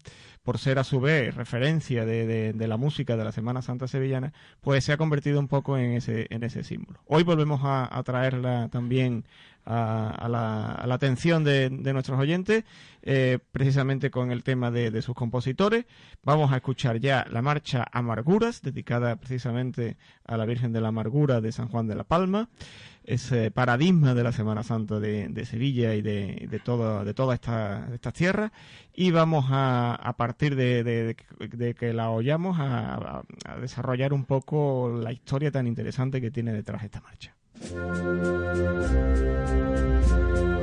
por 0.47 0.59
ser 0.59 0.79
a 0.79 0.85
su 0.85 1.01
vez 1.01 1.35
referencia 1.35 2.07
de, 2.07 2.53
de, 2.53 2.69
la 2.69 2.77
música 2.77 3.17
de 3.17 3.25
la 3.25 3.33
Semana 3.33 3.63
Santa 3.63 3.89
sevillana, 3.89 4.33
pues 4.61 4.85
se 4.85 4.93
ha 4.93 4.97
convertido 4.97 5.41
un 5.41 5.49
poco 5.49 5.77
en 5.77 5.91
ese, 5.91 6.29
en 6.31 6.45
ese 6.45 6.63
símbolo. 6.63 7.01
Hoy 7.07 7.25
volvemos 7.25 7.63
a, 7.65 7.89
a 7.91 8.01
traerla 8.05 8.69
también 8.71 9.25
a, 9.67 10.11
a, 10.11 10.29
la, 10.29 10.73
a 10.73 10.87
la, 10.87 10.95
atención 10.95 11.45
de, 11.45 11.69
de 11.69 11.93
nuestros 11.93 12.19
oyentes, 12.19 12.65
eh, 13.03 13.39
precisamente 13.53 14.11
con 14.11 14.33
el 14.33 14.43
tema 14.43 14.71
de, 14.71 15.03
sus 15.03 15.15
compositores. 15.15 15.85
Vamos 16.25 16.53
a 16.53 16.57
escuchar 16.57 16.99
ya 16.99 17.27
la 17.31 17.43
marcha 17.43 17.87
Amarguras, 17.93 18.63
dedicada 18.63 19.17
precisamente 19.17 19.97
a 20.25 20.37
la 20.37 20.45
Virgen 20.45 20.73
de 20.73 20.81
la 20.81 20.89
Amargura 20.89 21.41
de 21.41 21.53
San 21.53 21.69
Juan 21.69 21.87
de 21.87 21.95
la 21.95 22.03
Palma, 22.03 22.49
ese 23.05 23.53
paradigma 23.53 24.15
de 24.15 24.25
la 24.25 24.33
Semana 24.33 24.65
Santa 24.65 24.99
de, 24.99 25.45
Sevilla 25.45 25.95
y 25.95 26.03
de, 26.03 26.49
de, 26.51 26.59
todo, 26.59 27.05
de 27.05 27.15
todas 27.15 27.37
estas 27.37 27.93
esta 27.93 28.11
tierras. 28.11 28.51
Y 28.93 29.13
vamos 29.13 29.47
a, 29.51 29.95
a 29.95 30.17
partir 30.17 30.57
de, 30.57 31.15
que 31.79 31.93
la 31.93 32.11
oyamos 32.11 32.57
a 32.59 33.23
desarrollar 33.61 34.13
un 34.13 34.25
poco 34.25 34.91
la 35.01 35.13
historia 35.13 35.53
tan 35.53 35.69
interesante 35.69 36.21
que 36.21 36.33
tiene 36.33 36.53
detrás 36.53 36.83
esta 36.83 37.01
marcha. 37.01 37.36
Thank 37.59 37.77
you. 40.37 40.56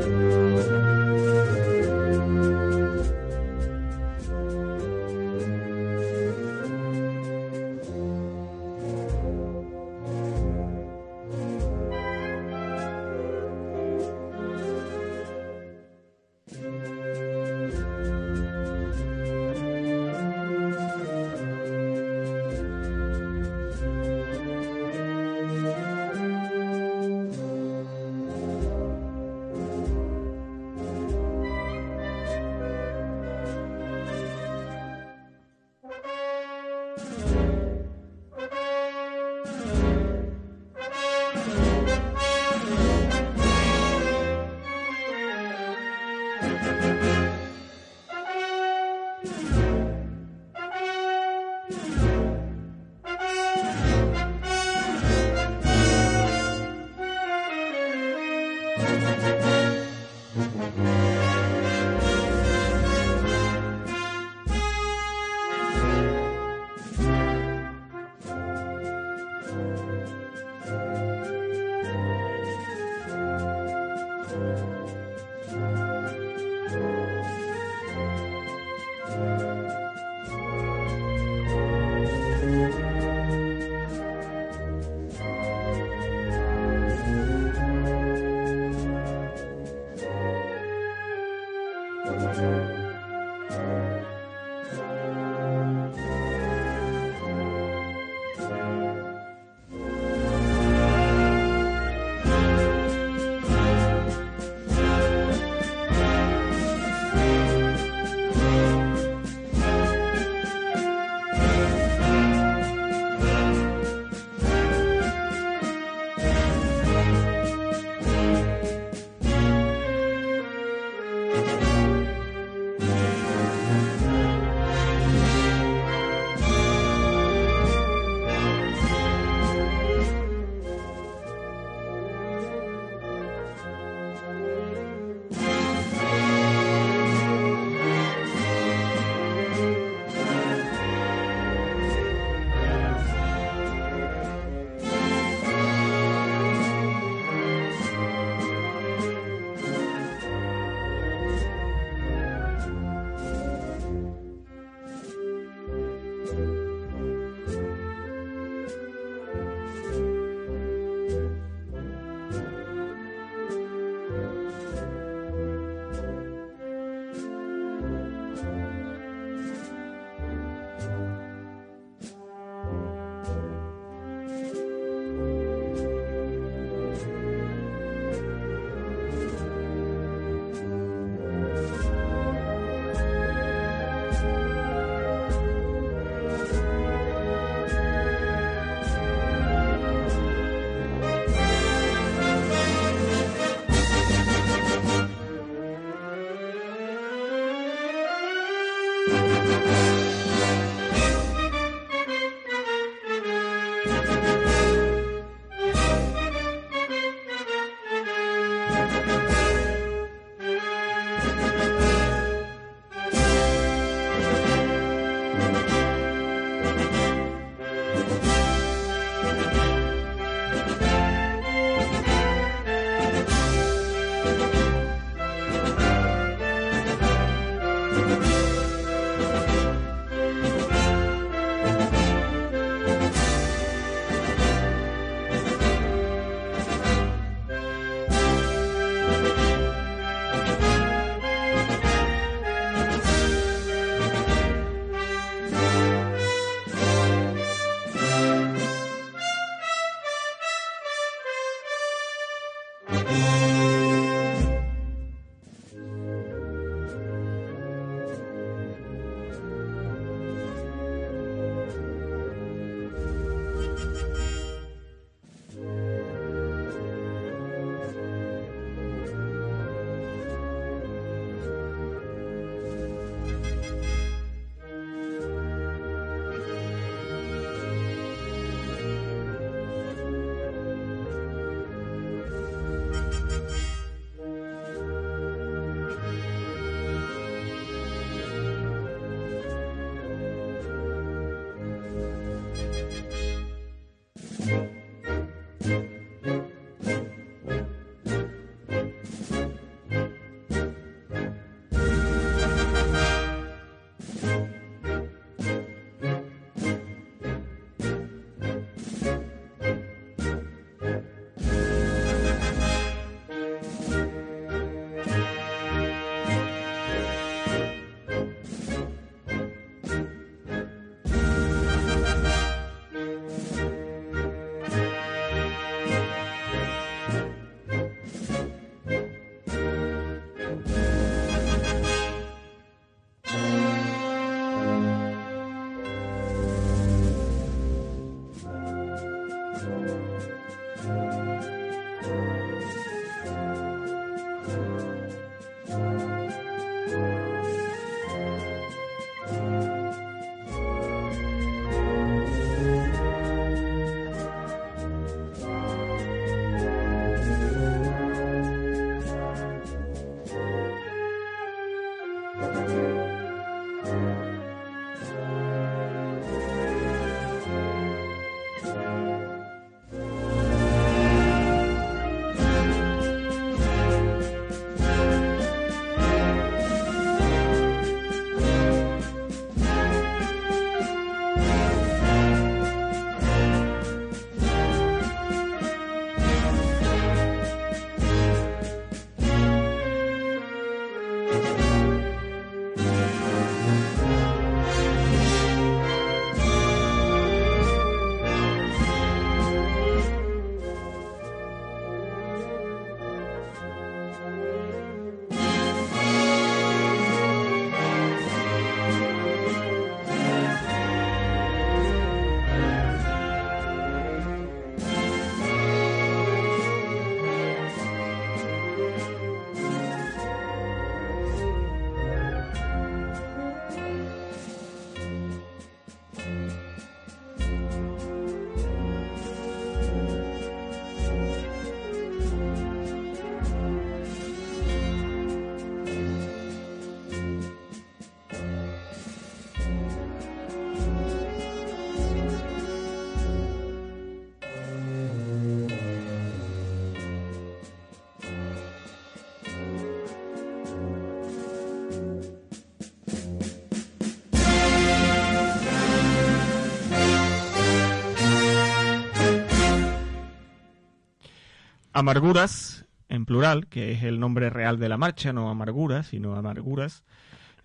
Amarguras, 462.04 462.86
en 463.08 463.26
plural, 463.26 463.68
que 463.68 463.94
es 463.94 464.04
el 464.04 464.20
nombre 464.20 464.50
real 464.50 464.78
de 464.78 464.90
la 464.90 464.98
marcha, 464.98 465.32
no 465.32 465.50
Amarguras, 465.50 466.08
sino 466.08 466.36
Amarguras, 466.36 467.04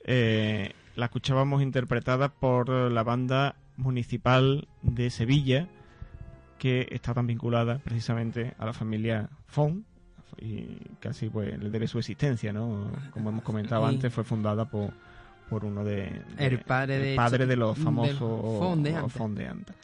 eh, 0.05 0.73
la 0.95 1.07
escuchábamos 1.07 1.61
interpretada 1.61 2.29
por 2.29 2.69
la 2.71 3.03
banda 3.03 3.57
municipal 3.77 4.69
de 4.83 5.11
Sevilla, 5.11 5.67
que 6.59 6.87
está 6.93 7.15
tan 7.15 7.27
vinculada 7.27 7.79
precisamente 7.79 8.55
a 8.59 8.67
la 8.67 8.73
familia 8.73 9.29
Fon, 9.47 9.85
y 10.41 10.67
casi 11.01 11.29
pues 11.31 11.59
le 11.59 11.71
debe 11.71 11.89
su 11.89 11.99
existencia, 11.99 12.53
¿no? 12.53 12.93
Como 13.11 13.31
hemos 13.31 13.43
comentado 13.43 13.87
antes, 13.87 14.13
fue 14.15 14.23
fundada 14.23 14.67
por, 14.67 14.93
por 15.51 15.65
uno 15.65 15.83
de, 15.85 16.11
de- 16.37 16.47
El 16.47 16.61
padre 16.61 16.99
de- 17.01 17.17
padre 17.17 17.47
de 17.47 17.57
los 17.57 17.77
famosos 17.77 18.19
Fondeanta. 18.61 19.09
Fondeanta. 19.09 19.75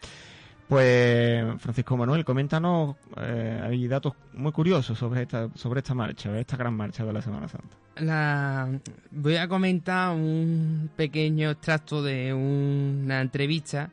Pues 0.68 1.44
Francisco 1.61 1.96
Manuel, 1.96 2.24
coméntanos, 2.24 2.96
eh, 3.18 3.61
hay 3.62 3.87
datos 3.87 4.14
muy 4.33 4.50
curiosos 4.50 4.98
sobre 4.98 5.22
esta 5.22 5.48
sobre 5.55 5.81
esta 5.81 5.94
marcha, 5.94 6.38
esta 6.38 6.57
gran 6.57 6.74
marcha 6.74 7.05
de 7.05 7.12
la 7.12 7.20
Semana 7.20 7.48
Santa. 7.48 7.77
La, 7.96 8.68
voy 9.11 9.37
a 9.37 9.46
comentar 9.46 10.14
un 10.14 10.90
pequeño 10.96 11.50
extracto 11.50 12.03
de 12.03 12.33
una 12.33 13.20
entrevista 13.20 13.90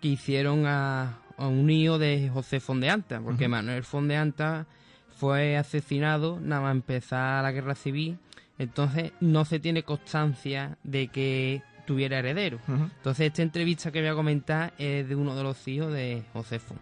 que 0.00 0.08
hicieron 0.08 0.66
a, 0.66 1.18
a 1.36 1.46
un 1.46 1.68
hijo 1.68 1.98
de 1.98 2.30
José 2.32 2.58
Fondeanta, 2.58 3.20
porque. 3.20 3.46
Manuel 3.46 3.84
Fondeanta 3.84 4.66
fue 5.16 5.56
asesinado 5.56 6.40
nada 6.40 6.62
más 6.62 6.72
empezar 6.72 7.42
la 7.42 7.52
guerra 7.52 7.74
civil, 7.74 8.18
entonces 8.58 9.12
no 9.20 9.44
se 9.44 9.60
tiene 9.60 9.82
constancia 9.82 10.78
de 10.82 11.08
que 11.08 11.62
tuviera 11.86 12.18
heredero. 12.18 12.58
Entonces 12.68 13.26
esta 13.26 13.42
entrevista 13.42 13.90
que 13.90 14.00
voy 14.00 14.08
a 14.08 14.14
comentar 14.14 14.72
es 14.78 15.08
de 15.08 15.14
uno 15.14 15.34
de 15.36 15.42
los 15.42 15.66
hijos 15.68 15.92
de 15.92 16.22
José 16.32 16.58
Fon. 16.58 16.78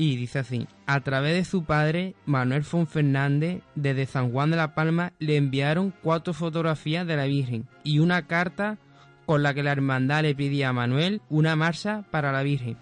Y 0.00 0.14
dice 0.14 0.38
así, 0.38 0.68
a 0.86 1.00
través 1.00 1.34
de 1.34 1.44
su 1.44 1.64
padre, 1.64 2.14
Manuel 2.24 2.62
Fon 2.62 2.86
Fernández, 2.86 3.62
desde 3.74 4.06
San 4.06 4.30
Juan 4.30 4.52
de 4.52 4.56
la 4.56 4.72
Palma, 4.72 5.12
le 5.18 5.36
enviaron 5.36 5.92
cuatro 6.02 6.32
fotografías 6.34 7.04
de 7.04 7.16
la 7.16 7.24
Virgen 7.24 7.66
y 7.82 7.98
una 7.98 8.28
carta 8.28 8.78
con 9.26 9.42
la 9.42 9.54
que 9.54 9.64
la 9.64 9.72
hermandad 9.72 10.22
le 10.22 10.36
pedía 10.36 10.68
a 10.68 10.72
Manuel 10.72 11.20
una 11.28 11.56
marcha 11.56 12.04
para 12.12 12.30
la 12.30 12.44
Virgen. 12.44 12.76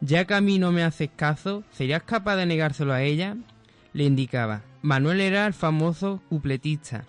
Ya 0.00 0.24
que 0.24 0.34
a 0.34 0.40
mí 0.40 0.58
no 0.60 0.70
me 0.70 0.84
haces 0.84 1.10
caso, 1.16 1.64
¿serías 1.72 2.04
capaz 2.04 2.36
de 2.36 2.46
negárselo 2.46 2.92
a 2.92 3.02
ella? 3.02 3.36
Le 3.92 4.04
indicaba. 4.04 4.62
Manuel 4.82 5.20
era 5.20 5.46
el 5.46 5.52
famoso 5.52 6.22
cupletista. 6.28 7.04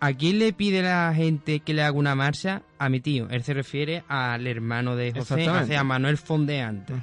¿A 0.00 0.12
quién 0.14 0.38
le 0.38 0.52
pide 0.54 0.82
la 0.82 1.12
gente 1.14 1.60
que 1.60 1.74
le 1.74 1.82
haga 1.82 1.92
una 1.96 2.14
marcha? 2.14 2.62
A 2.78 2.88
mi 2.88 3.00
tío. 3.00 3.28
Él 3.28 3.42
se 3.42 3.52
refiere 3.54 4.02
al 4.08 4.46
hermano 4.46 4.96
de 4.96 5.12
José, 5.20 5.34
o 5.62 5.66
sea, 5.66 5.80
a 5.80 5.84
Manuel 5.84 6.16
Fondeante. 6.16 6.94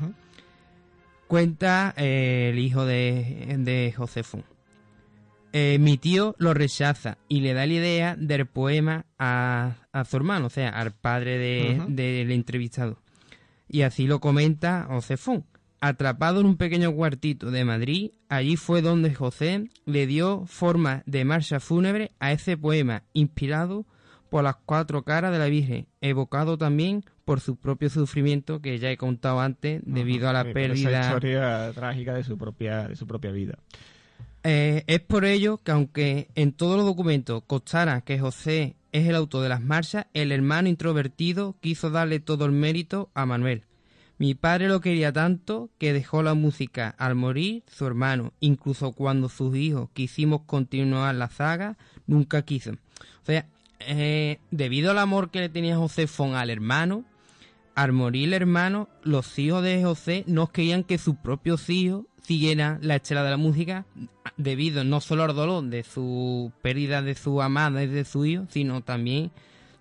Cuenta 1.27 1.93
eh, 1.97 2.49
el 2.53 2.59
hijo 2.59 2.85
de, 2.85 3.55
de 3.59 3.93
José 3.95 4.23
Fon. 4.23 4.43
Eh, 5.53 5.77
mi 5.79 5.97
tío 5.97 6.35
lo 6.39 6.53
rechaza 6.53 7.17
y 7.27 7.41
le 7.41 7.53
da 7.53 7.65
la 7.65 7.73
idea 7.73 8.15
del 8.15 8.45
poema 8.45 9.05
a, 9.19 9.75
a 9.91 10.05
su 10.05 10.17
hermano, 10.17 10.47
o 10.47 10.49
sea, 10.49 10.69
al 10.69 10.91
padre 10.91 11.37
de- 11.37 11.81
del 11.89 12.31
entrevistado. 12.31 12.99
Y 13.69 13.81
así 13.81 14.07
lo 14.07 14.19
comenta 14.19 14.85
José 14.89 15.17
Fon. 15.17 15.45
Atrapado 15.79 16.39
en 16.39 16.47
un 16.47 16.57
pequeño 16.57 16.91
cuartito 16.93 17.51
de 17.51 17.63
Madrid, 17.63 18.11
allí 18.29 18.55
fue 18.57 18.81
donde 18.81 19.13
José 19.13 19.69
le 19.85 20.07
dio 20.07 20.45
forma 20.47 21.03
de 21.05 21.23
marcha 21.23 21.59
fúnebre 21.59 22.11
a 22.19 22.31
ese 22.31 22.57
poema, 22.57 23.03
inspirado 23.13 23.85
por 24.29 24.43
las 24.43 24.55
cuatro 24.65 25.03
caras 25.03 25.31
de 25.31 25.37
la 25.37 25.45
Virgen, 25.45 25.87
evocado 26.01 26.57
también 26.57 27.03
por 27.25 27.41
su 27.41 27.57
propio 27.57 27.89
sufrimiento 27.89 28.59
que 28.61 28.79
ya 28.79 28.89
he 28.89 28.97
contado 28.97 29.39
antes 29.39 29.81
debido 29.85 30.27
a 30.29 30.33
la 30.33 30.41
Esa 30.41 30.53
pérdida. 30.53 31.01
historia 31.01 31.71
trágica 31.73 32.13
de 32.13 32.23
su 32.23 32.37
propia 32.37 32.87
de 32.87 32.95
su 32.95 33.05
propia 33.05 33.31
vida. 33.31 33.59
Eh, 34.43 34.83
es 34.87 34.99
por 35.01 35.25
ello 35.25 35.57
que 35.57 35.71
aunque 35.71 36.29
en 36.35 36.53
todos 36.53 36.77
los 36.77 36.85
documentos 36.85 37.43
constara 37.45 38.01
que 38.01 38.19
José 38.19 38.75
es 38.91 39.07
el 39.07 39.15
autor 39.15 39.43
de 39.43 39.49
las 39.49 39.61
marchas, 39.61 40.07
el 40.13 40.31
hermano 40.31 40.69
introvertido 40.69 41.55
quiso 41.59 41.89
darle 41.89 42.19
todo 42.19 42.45
el 42.45 42.51
mérito 42.51 43.09
a 43.13 43.25
Manuel. 43.25 43.63
Mi 44.19 44.33
padre 44.33 44.67
lo 44.67 44.81
quería 44.81 45.13
tanto 45.13 45.69
que 45.77 45.93
dejó 45.93 46.23
la 46.23 46.33
música 46.33 46.95
al 46.97 47.13
morir 47.15 47.63
su 47.71 47.85
hermano, 47.85 48.33
incluso 48.39 48.91
cuando 48.91 49.29
sus 49.29 49.55
hijos 49.55 49.89
quisimos 49.93 50.41
continuar 50.45 51.13
la 51.15 51.29
saga, 51.29 51.77
nunca 52.07 52.41
quiso. 52.41 52.71
O 52.71 53.25
sea, 53.25 53.45
eh, 53.79 54.39
debido 54.49 54.91
al 54.91 54.97
amor 54.97 55.29
que 55.29 55.39
le 55.39 55.49
tenía 55.49 55.77
José 55.77 56.07
Fon 56.07 56.33
al 56.33 56.49
hermano, 56.49 57.05
al 57.75 57.91
morir 57.91 58.29
el 58.29 58.33
hermano, 58.33 58.89
los 59.03 59.37
hijos 59.37 59.61
de 59.61 59.83
José 59.83 60.23
no 60.25 60.47
querían 60.47 60.83
que 60.83 60.97
sus 60.97 61.15
propios 61.17 61.69
hijos 61.69 62.05
siguieran 62.23 62.79
la 62.81 62.95
estela 62.95 63.23
de 63.23 63.29
la 63.29 63.37
música 63.37 63.85
debido 64.35 64.83
no 64.83 64.99
solo 64.99 65.23
al 65.23 65.35
dolor 65.35 65.63
de 65.65 65.83
su 65.83 66.51
pérdida 66.63 67.03
de 67.03 67.13
su 67.13 67.39
amada 67.41 67.83
y 67.83 67.87
de 67.87 68.03
su 68.03 68.25
hijo, 68.25 68.45
sino 68.49 68.81
también 68.81 69.31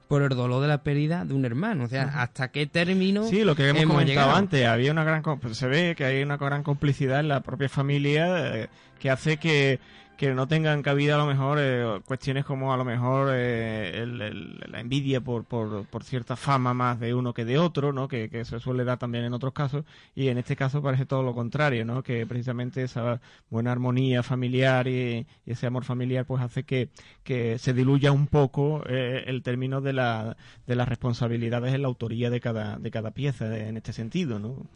por 0.09 0.23
el 0.23 0.29
dolor 0.29 0.63
de 0.63 0.69
la 0.69 0.83
pérdida 0.83 1.25
de 1.25 1.35
un 1.35 1.45
hermano. 1.45 1.85
O 1.85 1.89
sea, 1.89 2.05
hasta 2.17 2.49
qué 2.49 2.67
término 2.67 3.25
Sí, 3.25 3.45
lo 3.45 3.55
que 3.57 3.69
hemos, 3.69 3.83
hemos 3.83 3.95
comentado 3.95 4.27
llegado. 4.27 4.37
antes, 4.39 4.67
había 4.67 4.93
una 4.93 5.05
gran 5.05 5.23
se 5.53 5.67
ve 5.67 5.95
que 5.97 6.05
hay 6.05 6.23
una 6.23 6.37
gran 6.37 6.63
complicidad 6.63 7.21
en 7.21 7.29
la 7.29 7.41
propia 7.41 7.69
familia 7.69 8.57
eh, 8.57 8.69
que 8.99 9.11
hace 9.11 9.37
que, 9.37 9.81
que 10.17 10.35
no 10.35 10.49
tengan 10.49 10.83
cabida 10.83 11.15
a 11.15 11.19
lo 11.19 11.27
mejor 11.27 11.59
eh, 11.61 12.01
cuestiones 12.05 12.45
como 12.45 12.73
a 12.73 12.77
lo 12.77 12.85
mejor 12.85 13.31
eh, 13.33 14.07
la 14.07 14.81
envidia 14.81 15.21
por, 15.21 15.45
por, 15.45 15.87
por 15.87 16.05
cierta 16.05 16.37
fama 16.37 16.75
más 16.75 16.99
de 17.01 17.15
uno 17.15 17.35
que 17.35 17.45
de 17.45 17.59
otro, 17.59 17.93
¿no? 17.93 18.09
Que, 18.09 18.29
que 18.31 18.45
se 18.45 18.59
suele 18.61 18.85
dar 18.85 18.99
también 18.99 19.25
en 19.25 19.35
otros 19.35 19.53
casos 19.53 19.85
y 20.15 20.29
en 20.29 20.39
este 20.39 20.57
caso 20.57 20.83
parece 20.83 21.07
todo 21.07 21.23
lo 21.23 21.35
contrario, 21.35 21.85
¿no? 21.85 22.03
Que 22.03 22.27
precisamente 22.27 22.83
esa 22.83 23.21
buena 23.51 23.73
armonía 23.73 24.23
familiar 24.23 24.89
y, 24.89 25.27
ese 25.45 25.67
amor 25.67 25.85
familiar 25.85 26.25
pues 26.25 26.43
hace 26.43 26.65
que, 26.65 26.89
que 27.23 27.59
se 27.59 27.73
diluya 27.73 28.13
un 28.13 28.27
poco 28.27 28.83
eh, 28.89 29.25
el 29.27 29.43
término 29.43 29.81
de, 29.81 29.93
la, 29.93 30.37
de 30.67 30.77
las 30.77 30.89
responsabilidades 30.89 31.75
en 31.75 31.83
la 31.83 31.89
autoría 31.89 32.31
de 32.31 32.41
cada, 32.41 32.79
de 32.79 32.91
cada 32.91 33.11
pieza 33.11 33.57
en 33.57 33.77
este 33.77 33.93
sentido, 33.93 34.39
¿no? 34.39 34.67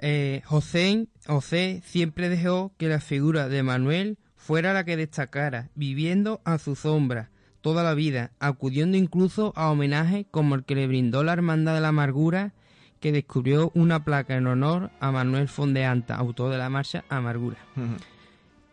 Eh, 0.00 0.42
José, 0.44 1.08
José 1.26 1.82
siempre 1.84 2.28
dejó 2.28 2.72
que 2.78 2.88
la 2.88 3.00
figura 3.00 3.48
de 3.48 3.62
Manuel 3.62 4.18
fuera 4.38 4.72
la 4.72 4.84
que 4.84 4.96
destacara, 4.96 5.68
viviendo 5.74 6.40
a 6.44 6.56
su 6.56 6.74
sombra 6.74 7.28
toda 7.60 7.82
la 7.82 7.92
vida, 7.92 8.30
acudiendo 8.38 8.96
incluso 8.96 9.52
a 9.56 9.68
homenajes 9.70 10.24
como 10.30 10.54
el 10.54 10.64
que 10.64 10.76
le 10.76 10.86
brindó 10.86 11.24
la 11.24 11.34
Hermandad 11.34 11.74
de 11.74 11.80
la 11.82 11.88
Amargura, 11.88 12.54
que 13.00 13.12
descubrió 13.12 13.70
una 13.74 14.04
placa 14.04 14.36
en 14.36 14.46
honor 14.46 14.90
a 15.00 15.10
Manuel 15.12 15.48
Fondeanta, 15.48 16.14
autor 16.14 16.50
de 16.50 16.58
la 16.58 16.70
marcha 16.70 17.04
Amargura. 17.08 17.58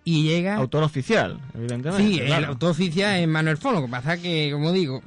Y 0.04 0.24
llega... 0.24 0.56
Autor 0.56 0.84
oficial, 0.84 1.42
evidentemente. 1.56 2.04
Sí, 2.04 2.20
el 2.20 2.46
autor 2.46 2.72
oficial 2.72 3.20
es 3.20 3.28
Manuel 3.28 3.58
Fon, 3.58 3.76
lo 3.76 3.82
que 3.82 3.92
pasa 3.92 4.22
que, 4.22 4.50
como 4.54 4.72
digo, 4.72 5.02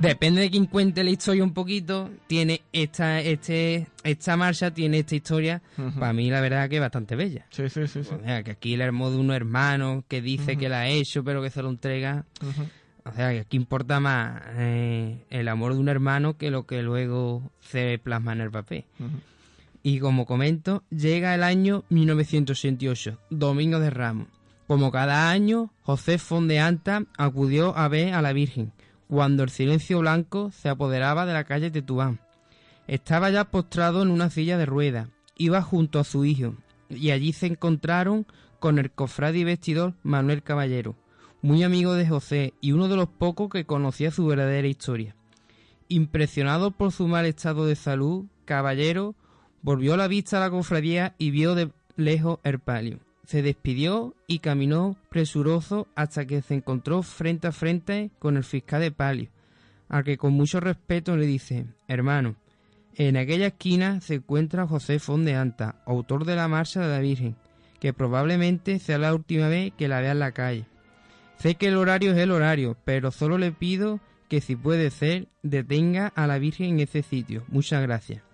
depende 0.00 0.40
de 0.40 0.50
quien 0.50 0.66
cuente 0.66 1.04
la 1.04 1.10
historia 1.10 1.44
un 1.44 1.52
poquito, 1.52 2.10
tiene 2.26 2.62
esta, 2.72 3.20
este, 3.20 3.86
esta 4.04 4.36
marcha, 4.36 4.70
tiene 4.72 5.00
esta 5.00 5.14
historia, 5.14 5.62
para 5.98 6.12
mí 6.12 6.30
la 6.30 6.40
verdad 6.40 6.68
que 6.68 6.76
es 6.76 6.80
bastante 6.80 7.16
bella. 7.16 7.46
Sí, 7.50 7.68
sí, 7.68 7.86
sí. 7.86 8.04
sí. 8.04 8.14
O 8.14 8.24
sea, 8.24 8.42
que 8.42 8.52
aquí 8.52 8.74
el 8.74 8.80
hermoso 8.80 9.12
de 9.12 9.18
unos 9.18 9.36
hermanos 9.36 10.04
que 10.08 10.20
dice 10.20 10.56
que 10.56 10.68
la 10.68 10.80
ha 10.80 10.88
hecho 10.88 11.24
pero 11.24 11.42
que 11.42 11.50
se 11.50 11.62
lo 11.62 11.70
entrega. 11.70 12.24
O 13.04 13.12
sea, 13.12 13.30
que 13.30 13.40
aquí 13.40 13.56
importa 13.56 13.98
más 14.00 14.42
eh, 14.56 15.24
el 15.30 15.48
amor 15.48 15.74
de 15.74 15.80
un 15.80 15.88
hermano 15.88 16.36
que 16.36 16.50
lo 16.50 16.66
que 16.66 16.82
luego 16.82 17.50
se 17.60 17.98
plasma 18.02 18.32
en 18.32 18.40
el 18.42 18.50
papel. 18.50 18.84
Y 19.82 19.98
como 19.98 20.26
comento, 20.26 20.84
llega 20.90 21.34
el 21.34 21.42
año 21.42 21.84
1988, 21.88 23.18
Domingo 23.30 23.80
de 23.80 23.90
Ramos. 23.90 24.28
Como 24.66 24.92
cada 24.92 25.30
año, 25.30 25.72
José 25.82 26.18
Fondeanta 26.18 27.04
acudió 27.16 27.76
a 27.76 27.88
ver 27.88 28.14
a 28.14 28.22
la 28.22 28.32
Virgen, 28.32 28.72
cuando 29.10 29.42
el 29.42 29.50
silencio 29.50 29.98
blanco 29.98 30.52
se 30.52 30.68
apoderaba 30.68 31.26
de 31.26 31.32
la 31.32 31.42
calle 31.42 31.72
Tetuán. 31.72 32.20
Estaba 32.86 33.28
ya 33.30 33.44
postrado 33.44 34.02
en 34.02 34.10
una 34.10 34.30
silla 34.30 34.56
de 34.56 34.66
ruedas, 34.66 35.08
iba 35.36 35.62
junto 35.62 35.98
a 35.98 36.04
su 36.04 36.24
hijo, 36.24 36.54
y 36.88 37.10
allí 37.10 37.32
se 37.32 37.46
encontraron 37.46 38.24
con 38.60 38.78
el 38.78 38.92
cofrade 38.92 39.38
y 39.38 39.44
vestidor 39.44 39.94
Manuel 40.04 40.44
Caballero, 40.44 40.94
muy 41.42 41.64
amigo 41.64 41.94
de 41.94 42.06
José 42.06 42.54
y 42.60 42.70
uno 42.70 42.86
de 42.86 42.94
los 42.94 43.08
pocos 43.08 43.50
que 43.50 43.64
conocía 43.64 44.12
su 44.12 44.26
verdadera 44.26 44.68
historia. 44.68 45.16
Impresionado 45.88 46.70
por 46.70 46.92
su 46.92 47.08
mal 47.08 47.26
estado 47.26 47.66
de 47.66 47.74
salud, 47.74 48.26
Caballero 48.44 49.16
volvió 49.60 49.96
la 49.96 50.06
vista 50.06 50.36
a 50.36 50.40
la 50.40 50.50
cofradía 50.50 51.16
y 51.18 51.32
vio 51.32 51.56
de 51.56 51.70
lejos 51.96 52.38
el 52.44 52.60
palio. 52.60 53.00
Se 53.30 53.42
despidió 53.42 54.16
y 54.26 54.40
caminó 54.40 54.96
presuroso 55.08 55.86
hasta 55.94 56.26
que 56.26 56.42
se 56.42 56.54
encontró 56.54 57.04
frente 57.04 57.46
a 57.46 57.52
frente 57.52 58.10
con 58.18 58.36
el 58.36 58.42
fiscal 58.42 58.80
de 58.80 58.90
palio, 58.90 59.28
al 59.88 60.02
que 60.02 60.16
con 60.16 60.32
mucho 60.32 60.58
respeto 60.58 61.16
le 61.16 61.26
dice, 61.26 61.66
hermano, 61.86 62.34
en 62.96 63.16
aquella 63.16 63.46
esquina 63.46 64.00
se 64.00 64.14
encuentra 64.14 64.66
José 64.66 64.98
Fondeanta, 64.98 65.80
autor 65.86 66.24
de 66.24 66.34
la 66.34 66.48
Marcha 66.48 66.80
de 66.80 66.88
la 66.88 66.98
Virgen, 66.98 67.36
que 67.78 67.92
probablemente 67.92 68.80
sea 68.80 68.98
la 68.98 69.14
última 69.14 69.46
vez 69.46 69.74
que 69.78 69.86
la 69.86 70.00
vea 70.00 70.10
en 70.10 70.18
la 70.18 70.32
calle. 70.32 70.64
Sé 71.38 71.54
que 71.54 71.68
el 71.68 71.76
horario 71.76 72.10
es 72.10 72.18
el 72.18 72.32
horario, 72.32 72.76
pero 72.82 73.12
solo 73.12 73.38
le 73.38 73.52
pido 73.52 74.00
que 74.28 74.40
si 74.40 74.56
puede 74.56 74.90
ser, 74.90 75.28
detenga 75.44 76.08
a 76.08 76.26
la 76.26 76.40
Virgen 76.40 76.70
en 76.70 76.80
ese 76.80 77.04
sitio. 77.04 77.44
Muchas 77.46 77.80
gracias. 77.80 78.24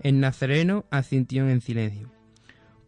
El 0.00 0.18
nazareno 0.18 0.86
asintió 0.90 1.48
en 1.48 1.60
silencio. 1.60 2.19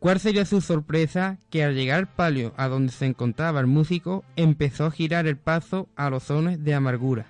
¿Cuál 0.03 0.19
sería 0.19 0.45
su 0.45 0.61
sorpresa 0.61 1.39
que 1.49 1.63
al 1.63 1.77
llegar 1.77 2.01
al 2.01 2.09
palio 2.09 2.55
a 2.57 2.67
donde 2.67 2.91
se 2.91 3.07
encontraba 3.07 3.61
el 3.61 3.69
músico 3.69 4.25
empezó 4.35 4.87
a 4.87 4.91
girar 4.91 5.29
el 5.29 5.37
paso 5.37 5.89
a 5.95 6.11
los 6.11 6.25
sones 6.25 6.65
de 6.65 6.75
amargura, 6.75 7.27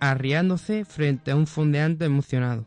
arriándose 0.00 0.84
frente 0.84 1.30
a 1.30 1.36
un 1.36 1.46
fondeante 1.46 2.06
emocionado? 2.06 2.66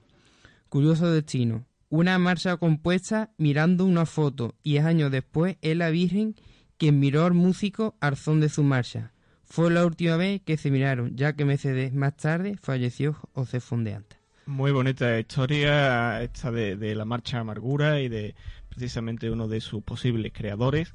Curioso 0.70 1.12
destino, 1.12 1.66
una 1.90 2.18
marcha 2.18 2.56
compuesta 2.56 3.32
mirando 3.38 3.84
una 3.84 4.06
foto 4.06 4.56
y 4.64 4.78
años 4.78 5.12
después 5.12 5.58
es 5.62 5.76
la 5.76 5.90
Virgen 5.90 6.38
quien 6.78 7.02
miró 7.02 7.26
al 7.26 7.34
músico 7.34 7.98
al 8.00 8.16
son 8.16 8.40
de 8.40 8.48
su 8.48 8.64
marcha. 8.64 9.12
Fue 9.44 9.70
la 9.70 9.86
última 9.86 10.16
vez 10.16 10.42
que 10.44 10.56
se 10.56 10.72
miraron, 10.72 11.18
ya 11.18 11.34
que 11.34 11.44
meses 11.44 11.94
más 11.94 12.16
tarde 12.16 12.56
falleció 12.56 13.18
José 13.34 13.60
Fondeante. 13.60 14.21
Muy 14.52 14.74
bonita 14.74 15.18
historia 15.18 16.22
esta 16.22 16.52
de, 16.52 16.94
la 16.94 17.06
marcha 17.06 17.40
Amargura 17.40 18.02
y 18.02 18.10
de 18.10 18.36
precisamente 18.68 19.32
uno 19.32 19.48
de 19.48 19.62
sus 19.62 19.82
posibles 19.82 20.34
creadores. 20.36 20.94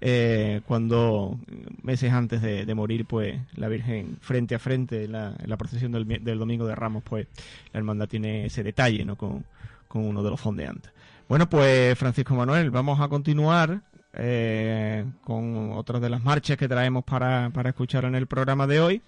Eh, 0.00 0.60
cuando 0.66 1.38
meses 1.82 2.12
antes 2.12 2.42
de, 2.42 2.74
morir, 2.74 3.04
pues 3.04 3.38
la 3.54 3.68
Virgen 3.68 4.16
frente 4.20 4.56
a 4.56 4.58
frente 4.58 5.04
en 5.04 5.12
la, 5.12 5.56
procesión 5.56 5.92
del, 5.92 6.38
Domingo 6.38 6.66
de 6.66 6.74
Ramos, 6.74 7.04
pues 7.04 7.28
la 7.72 7.78
hermandad 7.78 8.08
tiene 8.08 8.46
ese 8.46 8.64
detalle, 8.64 9.04
¿no? 9.04 9.14
Con, 9.14 9.44
con 9.86 10.04
uno 10.04 10.24
de 10.24 10.30
los 10.30 10.40
fondeantes. 10.40 10.90
Bueno, 11.28 11.48
pues 11.48 11.96
Francisco 11.96 12.34
Manuel, 12.34 12.72
vamos 12.72 13.00
a 13.00 13.06
continuar 13.06 13.82
eh, 14.14 15.04
con 15.22 15.70
otras 15.74 16.02
de 16.02 16.10
las 16.10 16.24
marchas 16.24 16.56
que 16.56 16.66
traemos 16.66 17.04
para, 17.04 17.50
para 17.50 17.68
escuchar 17.68 18.04
en 18.04 18.16
el 18.16 18.26
programa 18.26 18.66
de 18.66 18.80
hoy. 18.80 19.02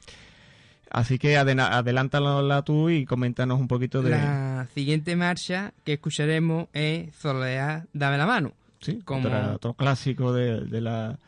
Así 0.93 1.19
que 1.19 1.39
adelántala 1.39 2.63
tú 2.63 2.91
y 2.91 3.07
coméntanos 3.07 3.59
un 3.59 3.67
poquito 3.67 4.03
de... 4.03 4.11
La 4.11 4.69
siguiente 4.75 5.17
marcha 5.17 5.73
que 5.85 5.95
escucharemos 5.95 6.67
es 6.75 7.17
Soledad, 7.17 7.87
dame 7.95 8.19
la 8.19 8.27
mano. 8.27 8.53
Sí, 8.81 9.01
como 9.03 9.31
otro 9.55 9.73
clásico 9.73 10.35
de, 10.35 10.81
la, 10.83 11.19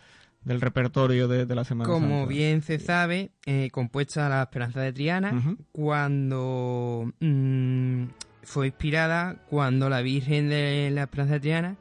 del 0.45 0.61
repertorio 0.61 1.29
de, 1.29 1.47
la 1.55 1.65
Semana 1.65 1.89
Como 1.89 2.27
bien 2.27 2.61
se 2.61 2.79
sabe, 2.79 3.31
eh, 3.47 3.71
compuesta 3.73 4.29
la 4.29 4.43
Esperanza 4.43 4.83
de 4.83 4.93
Triana, 4.93 5.57
cuando 5.73 7.11
mm, 7.21 8.05
fue 8.43 8.67
inspirada 8.67 9.37
cuando 9.49 9.89
la 9.89 10.03
Virgen 10.03 10.51
de 10.51 10.91
la 10.93 11.05
Esperanza 11.05 11.35
de 11.35 11.41
Triana 11.41 11.77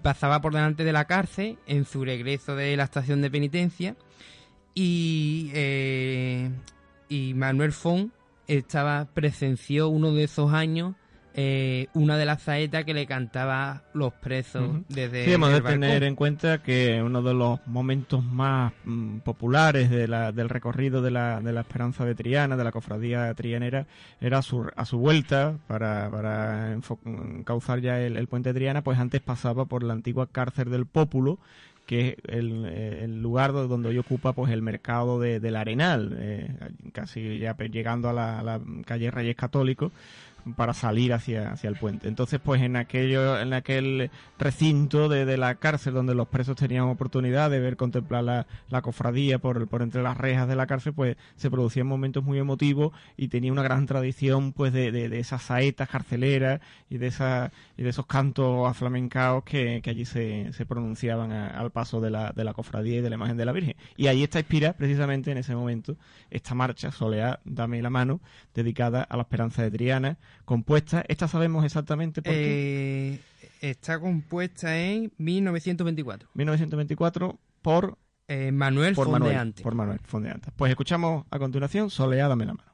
pasaba 0.00 0.40
por 0.40 0.52
delante 0.52 0.84
de 0.84 0.92
la 0.92 1.06
cárcel 1.06 1.58
en 1.66 1.84
su 1.86 2.04
regreso 2.04 2.54
de 2.54 2.76
la 2.76 2.84
estación 2.84 3.20
de 3.20 3.30
penitencia 3.32 3.96
y 4.74 5.50
eh, 5.54 6.50
y 7.10 7.34
Manuel 7.34 7.72
Font 7.72 8.12
estaba 8.46 9.06
presenció 9.12 9.90
uno 9.90 10.14
de 10.14 10.24
esos 10.24 10.54
años 10.54 10.94
eh, 11.32 11.86
una 11.94 12.18
de 12.18 12.24
las 12.24 12.42
saetas 12.42 12.84
que 12.84 12.92
le 12.92 13.06
cantaba 13.06 13.84
los 13.94 14.12
presos 14.14 14.68
desde 14.88 15.24
sí, 15.24 15.32
hemos 15.32 15.52
de 15.52 15.60
tener 15.60 16.02
en 16.02 16.16
cuenta 16.16 16.60
que 16.60 17.00
uno 17.00 17.22
de 17.22 17.34
los 17.34 17.64
momentos 17.66 18.24
más 18.24 18.72
mm, 18.84 19.18
populares 19.18 19.90
de 19.90 20.08
la, 20.08 20.32
del 20.32 20.48
recorrido 20.48 21.02
de 21.02 21.12
la, 21.12 21.40
de 21.40 21.52
la 21.52 21.60
Esperanza 21.60 22.04
de 22.04 22.16
Triana, 22.16 22.56
de 22.56 22.64
la 22.64 22.72
cofradía 22.72 23.32
trianera, 23.34 23.86
era 24.20 24.38
a 24.38 24.42
su, 24.42 24.68
a 24.74 24.84
su 24.84 24.98
vuelta 24.98 25.56
para, 25.68 26.10
para 26.10 26.76
causar 27.44 27.80
ya 27.80 28.00
el, 28.00 28.16
el 28.16 28.26
puente 28.26 28.52
Triana, 28.52 28.82
pues 28.82 28.98
antes 28.98 29.20
pasaba 29.20 29.66
por 29.66 29.84
la 29.84 29.92
antigua 29.92 30.26
cárcel 30.26 30.68
del 30.68 30.86
Pópulo, 30.86 31.38
que 31.90 32.10
es 32.10 32.16
el, 32.28 33.20
lugar 33.20 33.52
donde 33.52 33.88
hoy 33.88 33.98
ocupa 33.98 34.32
pues 34.32 34.52
el 34.52 34.62
mercado 34.62 35.18
de, 35.18 35.40
del 35.40 35.56
Arenal, 35.56 36.16
eh, 36.20 36.48
casi 36.92 37.40
ya 37.40 37.56
llegando 37.56 38.08
a 38.08 38.12
la, 38.12 38.44
la 38.44 38.60
calle 38.86 39.10
Reyes 39.10 39.34
Católicos, 39.34 39.90
para 40.56 40.74
salir 40.74 41.12
hacia, 41.12 41.52
hacia 41.52 41.68
el 41.68 41.76
puente. 41.76 42.08
Entonces, 42.08 42.40
pues 42.42 42.62
en 42.62 42.76
aquello, 42.76 43.38
en 43.38 43.52
aquel 43.52 44.10
recinto 44.38 45.08
de, 45.08 45.24
de 45.24 45.36
la 45.36 45.56
cárcel 45.56 45.94
donde 45.94 46.14
los 46.14 46.28
presos 46.28 46.56
tenían 46.56 46.84
oportunidad 46.84 47.50
de 47.50 47.60
ver 47.60 47.76
contemplar 47.76 48.24
la, 48.24 48.46
la 48.68 48.82
cofradía 48.82 49.38
por, 49.38 49.68
por 49.68 49.82
entre 49.82 50.02
las 50.02 50.16
rejas 50.16 50.48
de 50.48 50.56
la 50.56 50.66
cárcel, 50.66 50.92
pues 50.92 51.16
se 51.36 51.50
producían 51.50 51.86
momentos 51.86 52.24
muy 52.24 52.38
emotivos 52.38 52.92
y 53.16 53.28
tenía 53.28 53.52
una 53.52 53.62
gran 53.62 53.86
tradición 53.86 54.52
pues 54.52 54.72
de, 54.72 54.92
de, 54.92 55.18
esas 55.18 55.42
saetas 55.42 55.88
carceleras 55.88 56.60
y 56.88 56.98
de 56.98 57.06
esa, 57.06 57.52
y 57.76 57.82
de 57.82 57.90
esos 57.90 58.06
cantos 58.06 58.68
aflamencados 58.68 59.44
que, 59.44 59.80
que 59.82 59.90
allí 59.90 60.04
se, 60.04 60.52
se 60.52 60.66
pronunciaban 60.66 61.32
al 61.32 61.70
paso 61.70 62.00
de 62.00 62.10
la, 62.10 62.32
de 62.32 62.44
la 62.44 62.54
cofradía 62.54 62.98
y 62.98 63.00
de 63.00 63.10
la 63.10 63.16
imagen 63.16 63.36
de 63.36 63.44
la 63.44 63.52
Virgen. 63.52 63.76
Y 63.96 64.06
ahí 64.06 64.22
está 64.22 64.38
inspirada 64.38 64.74
precisamente 64.74 65.30
en 65.30 65.38
ese 65.38 65.54
momento 65.54 65.96
esta 66.30 66.54
marcha, 66.54 66.90
Soleá, 66.92 67.40
dame 67.44 67.82
la 67.82 67.90
mano, 67.90 68.20
dedicada 68.54 69.02
a 69.02 69.16
la 69.16 69.22
esperanza 69.22 69.62
de 69.62 69.70
Triana, 69.70 70.18
compuesta. 70.44 71.04
¿Esta 71.08 71.28
sabemos 71.28 71.64
exactamente 71.64 72.22
por 72.22 72.32
qué? 72.32 73.14
Eh, 73.14 73.20
está 73.60 73.98
compuesta 73.98 74.78
en 74.78 75.12
1924. 75.18 76.28
1924 76.34 77.38
por... 77.62 77.98
Eh, 78.28 78.52
Manuel 78.52 78.94
Fondeante. 78.94 79.62
por 79.62 79.74
Manuel 79.74 79.98
Fondeante. 80.04 80.52
Pues 80.54 80.70
escuchamos 80.70 81.24
a 81.30 81.38
continuación 81.40 81.90
Soleá, 81.90 82.28
dame 82.28 82.46
la 82.46 82.54
mano. 82.54 82.70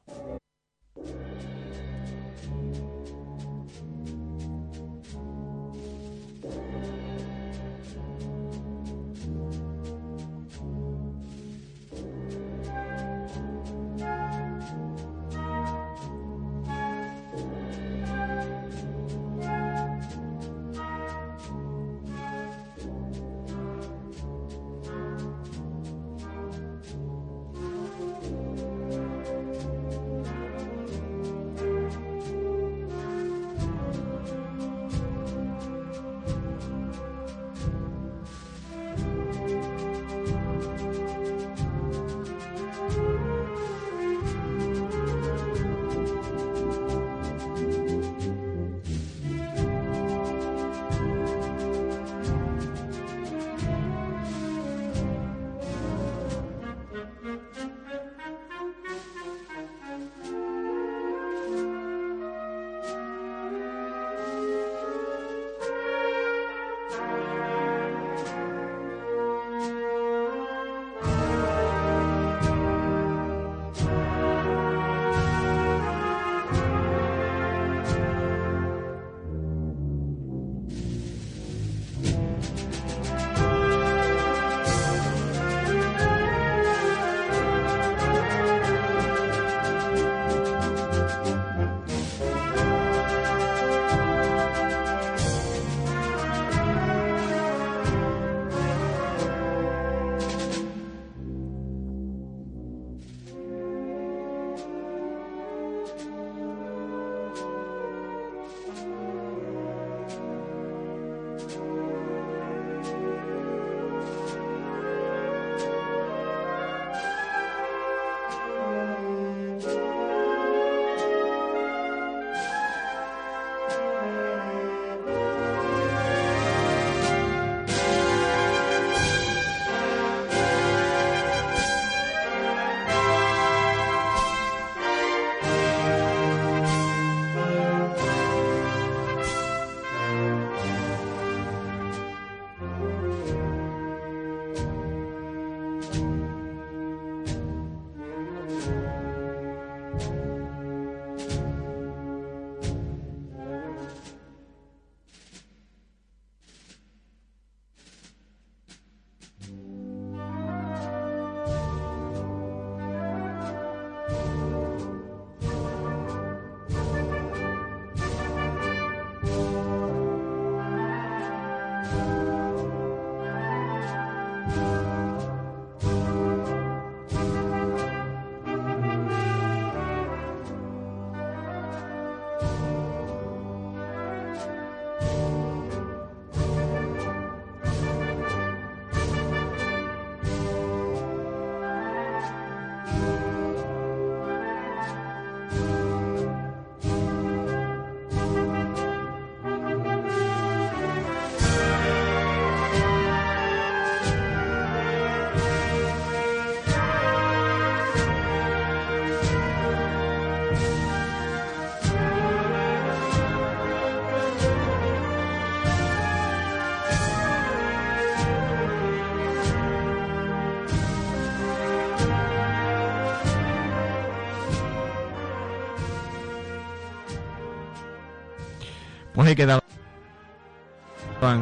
Ahí 229.26 229.34
quedaban 229.34 229.60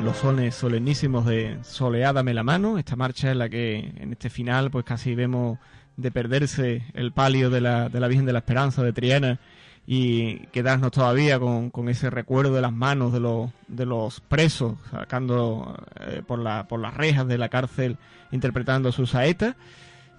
los 0.04 0.16
sones 0.16 0.54
solemnísimos 0.54 1.26
de 1.26 1.58
Soleádame 1.62 2.32
la 2.32 2.42
mano, 2.42 2.78
esta 2.78 2.96
marcha 2.96 3.30
en 3.30 3.38
la 3.38 3.50
que 3.50 3.92
en 3.98 4.12
este 4.12 4.30
final 4.30 4.70
pues 4.70 4.86
casi 4.86 5.14
vemos 5.14 5.58
de 5.98 6.10
perderse 6.10 6.82
el 6.94 7.12
palio 7.12 7.50
de 7.50 7.60
la, 7.60 7.90
de 7.90 8.00
la 8.00 8.08
Virgen 8.08 8.24
de 8.24 8.32
la 8.32 8.38
Esperanza 8.38 8.82
de 8.82 8.94
Triana 8.94 9.38
y 9.86 10.46
quedarnos 10.46 10.92
todavía 10.92 11.38
con, 11.38 11.68
con 11.68 11.90
ese 11.90 12.08
recuerdo 12.08 12.54
de 12.54 12.62
las 12.62 12.72
manos 12.72 13.12
de 13.12 13.20
los, 13.20 13.50
de 13.68 13.84
los 13.84 14.20
presos, 14.20 14.76
sacando 14.90 15.78
eh, 16.00 16.22
por, 16.26 16.38
la, 16.38 16.66
por 16.66 16.80
las 16.80 16.94
rejas 16.94 17.28
de 17.28 17.36
la 17.36 17.50
cárcel, 17.50 17.98
interpretando 18.32 18.92
sus 18.92 19.10
saetas. 19.10 19.56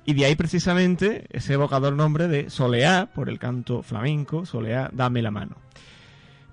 Y 0.06 0.14
de 0.14 0.26
ahí 0.26 0.36
precisamente 0.36 1.26
ese 1.32 1.54
evocador 1.54 1.94
nombre 1.94 2.28
de 2.28 2.52
Soleá, 2.52 3.10
por 3.12 3.28
el 3.28 3.40
canto 3.40 3.82
flamenco, 3.82 4.46
Soleá, 4.46 4.92
dame 4.94 5.24
la 5.24 5.32
mano. 5.32 5.56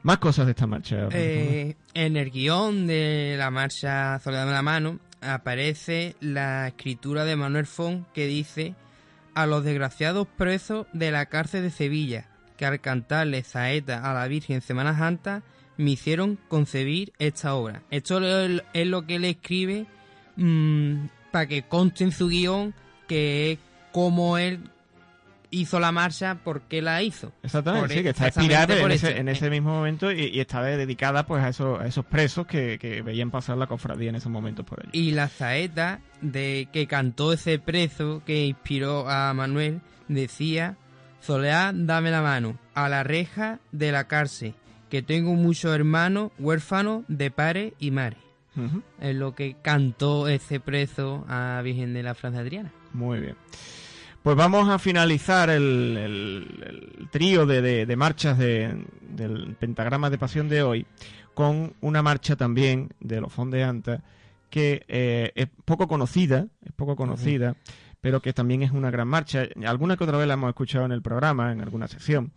Más 0.02 0.18
cosas 0.18 0.46
de 0.46 0.52
esta 0.52 0.66
marcha. 0.66 1.08
Eh, 1.12 1.76
en 1.94 2.16
el 2.16 2.30
guion 2.30 2.86
de 2.88 3.36
la 3.38 3.50
marcha 3.50 4.18
Soledad 4.18 4.46
de 4.46 4.52
la 4.52 4.62
Mano 4.62 4.98
aparece 5.20 6.16
la 6.20 6.66
escritura 6.68 7.24
de 7.24 7.36
Manuel 7.36 7.66
Font 7.66 8.06
que 8.12 8.26
dice 8.26 8.74
a 9.34 9.46
los 9.46 9.62
desgraciados 9.64 10.26
presos 10.26 10.86
de 10.92 11.12
la 11.12 11.26
cárcel 11.26 11.62
de 11.62 11.70
Sevilla 11.70 12.26
que 12.56 12.66
al 12.66 12.80
cantarle 12.80 13.44
saeta 13.44 14.10
a 14.10 14.12
la 14.12 14.26
Virgen 14.26 14.60
Semana 14.60 14.98
Santa 14.98 15.42
me 15.76 15.92
hicieron 15.92 16.38
concebir 16.48 17.12
esta 17.20 17.54
obra. 17.54 17.82
Esto 17.90 18.20
es 18.20 18.86
lo 18.86 19.06
que 19.06 19.16
él 19.16 19.24
escribe 19.24 19.86
mmm, 20.36 21.06
para 21.30 21.46
que 21.46 21.62
conste 21.62 22.02
en 22.04 22.12
su 22.12 22.26
guion 22.26 22.74
que 23.06 23.52
es 23.52 23.58
como 23.92 24.36
él 24.36 24.71
hizo 25.52 25.78
la 25.78 25.92
marcha, 25.92 26.34
¿por 26.42 26.62
qué 26.62 26.82
la 26.82 27.02
hizo? 27.02 27.32
Exactamente, 27.42 27.94
sí, 27.94 28.02
que 28.02 28.08
está 28.08 28.26
inspirada 28.26 28.76
en, 28.76 28.90
ese, 28.90 29.18
en 29.18 29.28
ese, 29.28 29.50
mismo 29.50 29.70
momento 29.70 30.10
y, 30.10 30.24
y, 30.24 30.40
está 30.40 30.62
dedicada 30.62 31.24
pues 31.26 31.44
a 31.44 31.50
esos, 31.50 31.80
a 31.80 31.86
esos 31.86 32.04
presos 32.04 32.46
que, 32.46 32.78
que, 32.80 33.02
veían 33.02 33.30
pasar 33.30 33.58
la 33.58 33.66
cofradía 33.66 34.08
en 34.08 34.16
esos 34.16 34.32
momentos 34.32 34.66
por 34.66 34.80
allí. 34.80 34.90
Y 34.92 35.12
la 35.12 35.28
saeta 35.28 36.00
de 36.20 36.68
que 36.72 36.86
cantó 36.86 37.32
ese 37.32 37.58
preso 37.58 38.22
que 38.26 38.46
inspiró 38.46 39.08
a 39.08 39.32
Manuel 39.34 39.80
decía, 40.08 40.76
Soleá, 41.20 41.72
dame 41.74 42.10
la 42.10 42.22
mano, 42.22 42.58
a 42.74 42.88
la 42.88 43.04
reja 43.04 43.60
de 43.70 43.92
la 43.92 44.08
cárcel, 44.08 44.54
que 44.90 45.02
tengo 45.02 45.34
muchos 45.34 45.74
hermanos 45.74 46.32
huérfanos 46.38 47.04
de 47.08 47.30
pare 47.30 47.74
y 47.78 47.90
mare. 47.90 48.16
Uh 48.56 48.60
-huh. 48.60 48.82
Es 49.00 49.16
lo 49.16 49.34
que 49.34 49.56
cantó 49.62 50.28
ese 50.28 50.60
preso 50.60 51.24
a 51.28 51.60
Virgen 51.62 51.94
de 51.94 52.02
la 52.02 52.14
Francia 52.14 52.40
Adriana. 52.40 52.72
Muy 52.92 53.20
bien. 53.20 53.36
Pues 54.22 54.36
vamos 54.36 54.68
a 54.68 54.78
finalizar 54.78 55.50
el, 55.50 55.96
el, 55.96 56.98
el 57.00 57.08
trío 57.10 57.44
de, 57.44 57.60
de, 57.60 57.86
de 57.86 57.96
marchas 57.96 58.38
de, 58.38 58.84
del 59.00 59.56
pentagrama 59.58 60.10
de 60.10 60.18
pasión 60.18 60.48
de 60.48 60.62
hoy 60.62 60.86
con 61.34 61.74
una 61.80 62.02
marcha 62.02 62.36
también 62.36 62.90
de 63.00 63.20
los 63.20 63.32
fondeantes 63.32 64.00
que 64.48 64.84
eh, 64.86 65.32
es 65.34 65.48
poco 65.64 65.88
conocida, 65.88 66.46
es 66.64 66.72
poco 66.72 66.94
conocida, 66.94 67.56
pero 68.00 68.20
que 68.20 68.32
también 68.32 68.62
es 68.62 68.70
una 68.70 68.90
gran 68.90 69.08
marcha. 69.08 69.48
Alguna 69.66 69.96
que 69.96 70.04
otra 70.04 70.18
vez 70.18 70.28
la 70.28 70.34
hemos 70.34 70.50
escuchado 70.50 70.84
en 70.84 70.92
el 70.92 71.00
programa, 71.00 71.52
en 71.52 71.62
alguna 71.62 71.88
sección. 71.88 72.32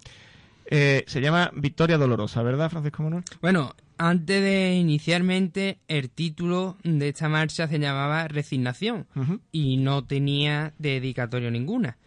Eh, 0.66 1.04
se 1.08 1.20
llama 1.22 1.52
Victoria 1.54 1.98
Dolorosa, 1.98 2.42
¿verdad, 2.42 2.70
Francisco 2.72 3.04
Manuel? 3.04 3.24
Bueno, 3.42 3.76
antes 3.98 4.42
de 4.42 4.76
inicialmente 4.76 5.80
el 5.88 6.10
título 6.10 6.78
de 6.84 7.10
esta 7.10 7.30
marcha 7.30 7.68
se 7.68 7.80
llamaba 7.80 8.28
Resignación 8.28 9.08
uh 9.16 9.20
-huh. 9.20 9.40
y 9.52 9.78
no 9.78 10.04
tenía 10.04 10.74
dedicatoria 10.78 11.52
ninguna. 11.52 11.98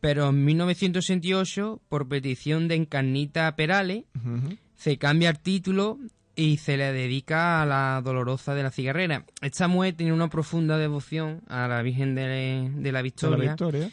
Pero 0.00 0.30
en 0.30 0.44
1968, 0.44 1.80
por 1.88 2.08
petición 2.08 2.66
de 2.68 2.74
Encarnita 2.74 3.54
Perales, 3.54 4.04
uh 4.16 4.28
-huh. 4.28 4.58
se 4.74 4.98
cambia 4.98 5.30
el 5.30 5.38
título 5.38 5.98
y 6.34 6.56
se 6.56 6.76
le 6.76 6.92
dedica 6.92 7.62
a 7.62 7.66
la 7.66 8.00
Dolorosa 8.02 8.54
de 8.54 8.62
la 8.62 8.70
Cigarrera. 8.70 9.24
Esta 9.40 9.68
mujer 9.68 9.94
tiene 9.94 10.12
una 10.12 10.28
profunda 10.28 10.78
devoción 10.78 11.42
a 11.48 11.68
la 11.68 11.82
Virgen 11.82 12.14
de, 12.14 12.70
de 12.74 12.92
la 12.92 13.02
Victoria. 13.02 13.36
De 13.36 13.44
la 13.44 13.52
Victoria. 13.52 13.90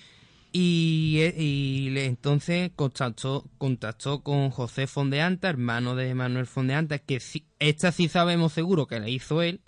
Y, 0.52 1.20
y 1.38 1.90
le, 1.92 2.06
entonces 2.06 2.72
contactó, 2.76 3.46
contactó 3.58 4.22
con 4.22 4.50
José 4.50 4.88
Fondeanta, 4.88 5.48
hermano 5.50 5.96
de 5.96 6.16
Manuel 6.16 6.48
Fondeanta, 6.48 6.98
que 6.98 7.20
sí, 7.20 7.46
esta 7.60 7.92
sí 7.92 8.08
sabemos 8.08 8.54
seguro 8.54 8.88
que 8.88 9.00
la 9.00 9.10
hizo 9.10 9.44
él, 9.44 9.62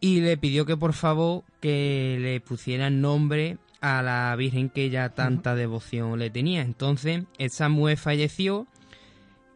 y 0.00 0.20
le 0.20 0.36
pidió 0.36 0.66
que 0.66 0.76
por 0.76 0.92
favor 0.92 1.44
que 1.60 2.18
le 2.20 2.40
pusiera 2.40 2.88
el 2.88 3.00
nombre 3.00 3.56
a 3.80 4.02
la 4.02 4.34
Virgen 4.36 4.68
que 4.68 4.90
ya 4.90 5.08
tanta 5.10 5.52
uh 5.52 5.54
-huh. 5.54 5.58
devoción 5.58 6.18
le 6.18 6.30
tenía. 6.30 6.62
Entonces, 6.62 7.24
esa 7.38 7.68
mujer 7.68 7.96
falleció 7.96 8.66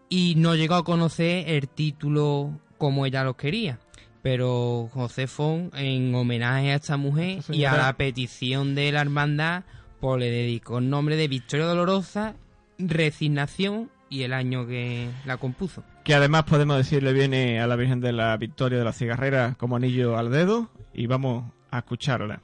y 0.08 0.34
no 0.36 0.54
llegó 0.54 0.76
a 0.76 0.84
conocer 0.84 1.48
el 1.48 1.68
título 1.68 2.58
como 2.78 3.06
ella 3.06 3.24
lo 3.24 3.36
quería. 3.36 3.78
Pero 4.22 4.88
José 4.92 5.26
Fon, 5.26 5.70
en 5.74 6.14
homenaje 6.14 6.70
a 6.70 6.76
esta 6.76 6.96
mujer 6.96 7.42
y 7.50 7.64
a 7.64 7.76
la 7.76 7.92
petición 7.96 8.74
de 8.74 8.92
la 8.92 9.00
hermandad, 9.00 9.64
pues 10.02 10.18
le 10.18 10.30
dedicó 10.32 10.78
el 10.78 10.90
nombre 10.90 11.14
de 11.14 11.28
Victoria 11.28 11.64
Dolorosa, 11.64 12.34
Resignación 12.76 13.88
y 14.10 14.24
el 14.24 14.32
año 14.32 14.66
que 14.66 15.08
la 15.24 15.36
compuso. 15.36 15.84
Que 16.02 16.12
además 16.12 16.42
podemos 16.42 16.76
decirle 16.76 17.12
viene 17.12 17.60
a 17.60 17.68
la 17.68 17.76
Virgen 17.76 18.00
de 18.00 18.10
la 18.10 18.36
Victoria 18.36 18.78
de 18.78 18.84
la 18.84 18.92
Cigarrera 18.92 19.54
como 19.56 19.76
anillo 19.76 20.18
al 20.18 20.32
dedo 20.32 20.70
y 20.92 21.06
vamos 21.06 21.44
a 21.70 21.78
escucharla. 21.78 22.42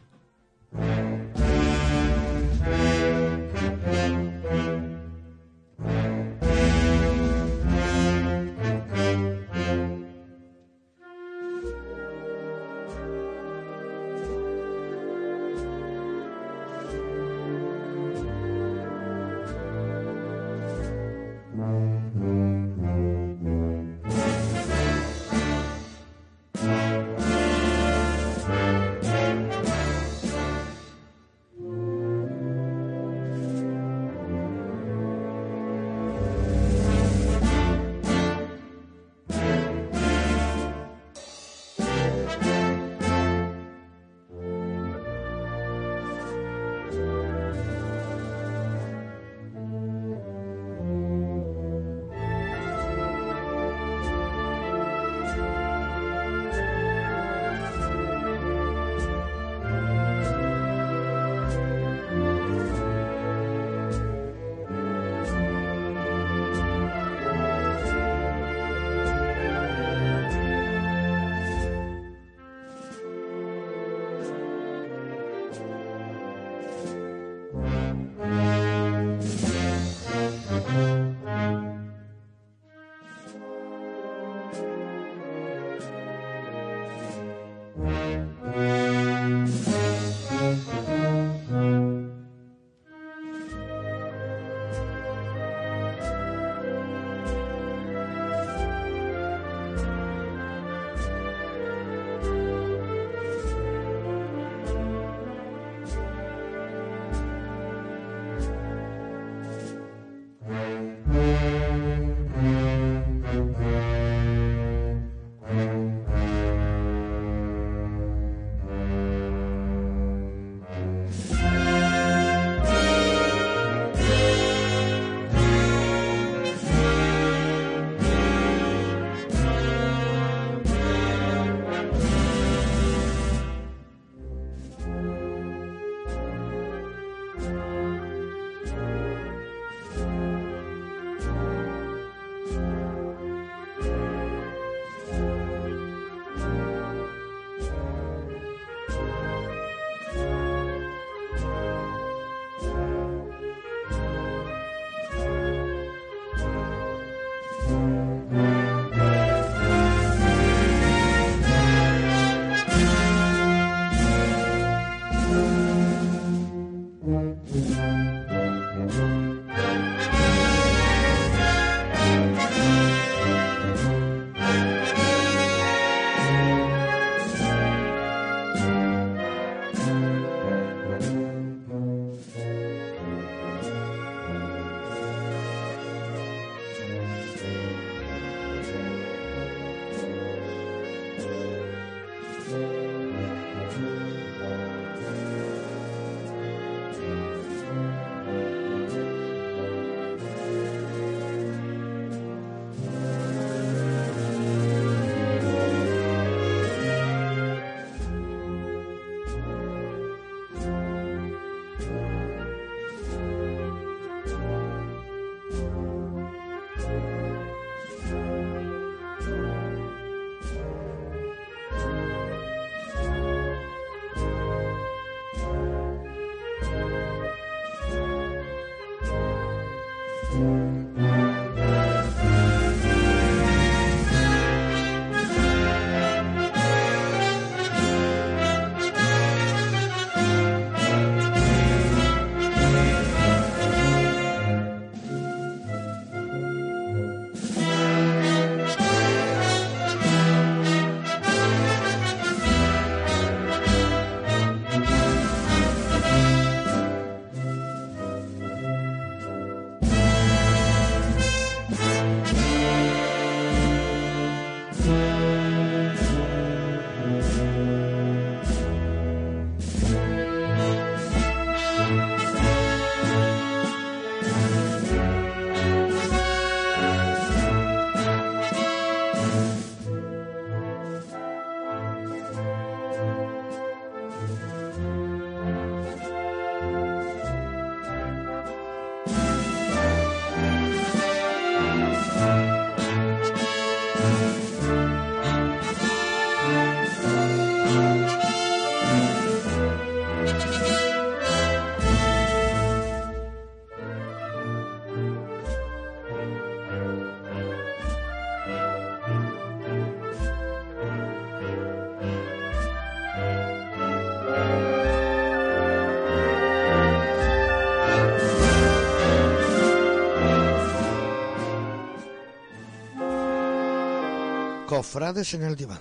Cofrades 324.78 325.34
en 325.34 325.42
el 325.42 325.56
diván. 325.56 325.80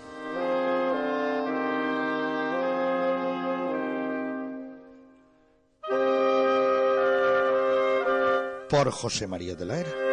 Por 8.67 8.89
José 8.89 9.27
María 9.27 9.53
de 9.53 9.65
la 9.65 9.79
Era. 9.81 10.06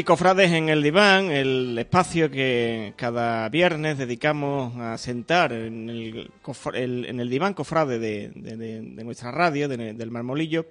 Y 0.00 0.02
Cofrades 0.02 0.50
en 0.52 0.70
el 0.70 0.82
Diván, 0.82 1.30
el 1.30 1.76
espacio 1.78 2.30
que 2.30 2.94
cada 2.96 3.46
viernes 3.50 3.98
dedicamos 3.98 4.74
a 4.78 4.96
sentar 4.96 5.52
en 5.52 5.90
el, 5.90 6.30
en 6.74 7.20
el 7.20 7.28
diván 7.28 7.52
cofrade 7.52 7.98
de, 7.98 8.30
de- 8.30 9.04
nuestra 9.04 9.30
radio, 9.30 9.68
de- 9.68 9.92
del 9.92 10.10
Marmolillo, 10.10 10.64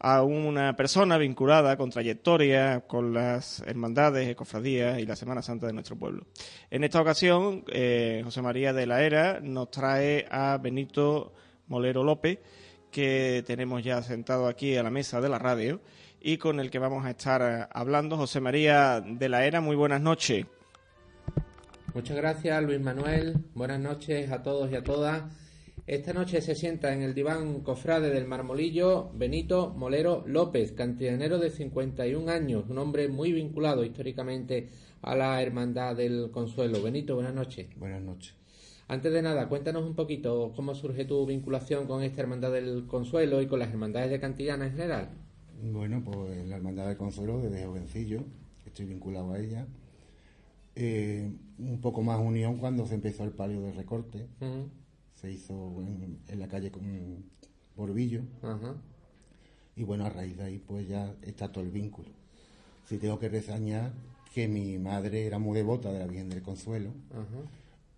a 0.00 0.24
una 0.24 0.74
persona 0.74 1.16
vinculada 1.16 1.76
con 1.76 1.90
trayectoria 1.90 2.80
con 2.88 3.14
las 3.14 3.60
hermandades, 3.68 4.34
cofradías 4.34 4.98
y 4.98 5.06
la 5.06 5.14
Semana 5.14 5.42
Santa 5.42 5.68
de 5.68 5.74
nuestro 5.74 5.94
pueblo. 5.94 6.26
En 6.68 6.82
esta 6.82 7.00
ocasión, 7.00 7.62
eh, 7.68 8.22
José 8.24 8.42
María 8.42 8.72
de 8.72 8.86
la 8.86 9.04
Era 9.04 9.38
nos 9.40 9.70
trae 9.70 10.26
a 10.28 10.58
Benito 10.60 11.32
Molero 11.68 12.02
López, 12.02 12.40
que 12.90 13.44
tenemos 13.46 13.84
ya 13.84 14.02
sentado 14.02 14.48
aquí 14.48 14.76
a 14.76 14.82
la 14.82 14.90
mesa 14.90 15.20
de 15.20 15.28
la 15.28 15.38
radio 15.38 15.80
y 16.22 16.38
con 16.38 16.60
el 16.60 16.70
que 16.70 16.78
vamos 16.78 17.04
a 17.04 17.10
estar 17.10 17.42
eh, 17.42 17.66
hablando. 17.72 18.16
José 18.16 18.40
María 18.40 19.00
de 19.00 19.28
la 19.28 19.44
Era, 19.44 19.60
muy 19.60 19.76
buenas 19.76 20.00
noches. 20.00 20.46
Muchas 21.94 22.16
gracias, 22.16 22.62
Luis 22.62 22.80
Manuel. 22.80 23.36
Buenas 23.54 23.80
noches 23.80 24.30
a 24.30 24.42
todos 24.42 24.70
y 24.70 24.76
a 24.76 24.82
todas. 24.82 25.24
Esta 25.86 26.12
noche 26.12 26.40
se 26.40 26.54
sienta 26.54 26.94
en 26.94 27.02
el 27.02 27.12
diván 27.12 27.60
cofrade 27.60 28.10
del 28.10 28.26
Marmolillo 28.26 29.10
Benito 29.14 29.74
Molero 29.76 30.22
López, 30.26 30.72
cantillanero 30.72 31.38
de 31.38 31.50
51 31.50 32.30
años, 32.30 32.64
un 32.68 32.78
hombre 32.78 33.08
muy 33.08 33.32
vinculado 33.32 33.84
históricamente 33.84 34.70
a 35.02 35.16
la 35.16 35.42
Hermandad 35.42 35.96
del 35.96 36.30
Consuelo. 36.30 36.80
Benito, 36.80 37.16
buenas 37.16 37.34
noches. 37.34 37.66
Buenas 37.76 38.00
noches. 38.00 38.34
Antes 38.86 39.12
de 39.12 39.22
nada, 39.22 39.48
cuéntanos 39.48 39.84
un 39.84 39.96
poquito 39.96 40.52
cómo 40.54 40.74
surge 40.74 41.04
tu 41.04 41.26
vinculación 41.26 41.86
con 41.86 42.02
esta 42.02 42.20
Hermandad 42.20 42.52
del 42.52 42.86
Consuelo 42.86 43.42
y 43.42 43.46
con 43.46 43.58
las 43.58 43.70
hermandades 43.70 44.10
de 44.10 44.20
Cantillana 44.20 44.66
en 44.66 44.72
general. 44.72 45.10
Bueno, 45.62 46.02
pues 46.04 46.36
en 46.38 46.50
la 46.50 46.56
Hermandad 46.56 46.88
del 46.88 46.96
Consuelo 46.96 47.40
desde 47.40 47.64
jovencillo, 47.64 48.24
estoy 48.66 48.86
vinculado 48.86 49.32
a 49.32 49.38
ella. 49.38 49.66
Eh, 50.74 51.30
un 51.58 51.80
poco 51.80 52.02
más 52.02 52.18
unión 52.18 52.56
cuando 52.56 52.86
se 52.86 52.94
empezó 52.94 53.24
el 53.24 53.30
palio 53.30 53.60
de 53.60 53.72
recorte, 53.72 54.26
se 55.14 55.30
hizo 55.30 55.82
en, 55.82 56.18
en 56.26 56.40
la 56.40 56.48
calle 56.48 56.70
con 56.72 56.82
Porvillo 57.76 58.22
Ajá. 58.42 58.74
y 59.76 59.84
bueno, 59.84 60.06
a 60.06 60.10
raíz 60.10 60.36
de 60.38 60.44
ahí 60.44 60.58
pues 60.58 60.88
ya 60.88 61.14
está 61.22 61.52
todo 61.52 61.62
el 61.62 61.70
vínculo. 61.70 62.08
Si 62.88 62.98
tengo 62.98 63.18
que 63.18 63.28
resañar 63.28 63.92
que 64.34 64.48
mi 64.48 64.78
madre 64.78 65.26
era 65.26 65.38
muy 65.38 65.54
devota 65.56 65.92
de 65.92 65.98
la 66.00 66.06
Virgen 66.06 66.30
del 66.30 66.42
Consuelo 66.42 66.90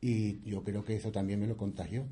y 0.00 0.42
yo 0.42 0.62
creo 0.64 0.84
que 0.84 0.96
eso 0.96 1.12
también 1.12 1.40
me 1.40 1.46
lo 1.46 1.56
contagió. 1.56 2.04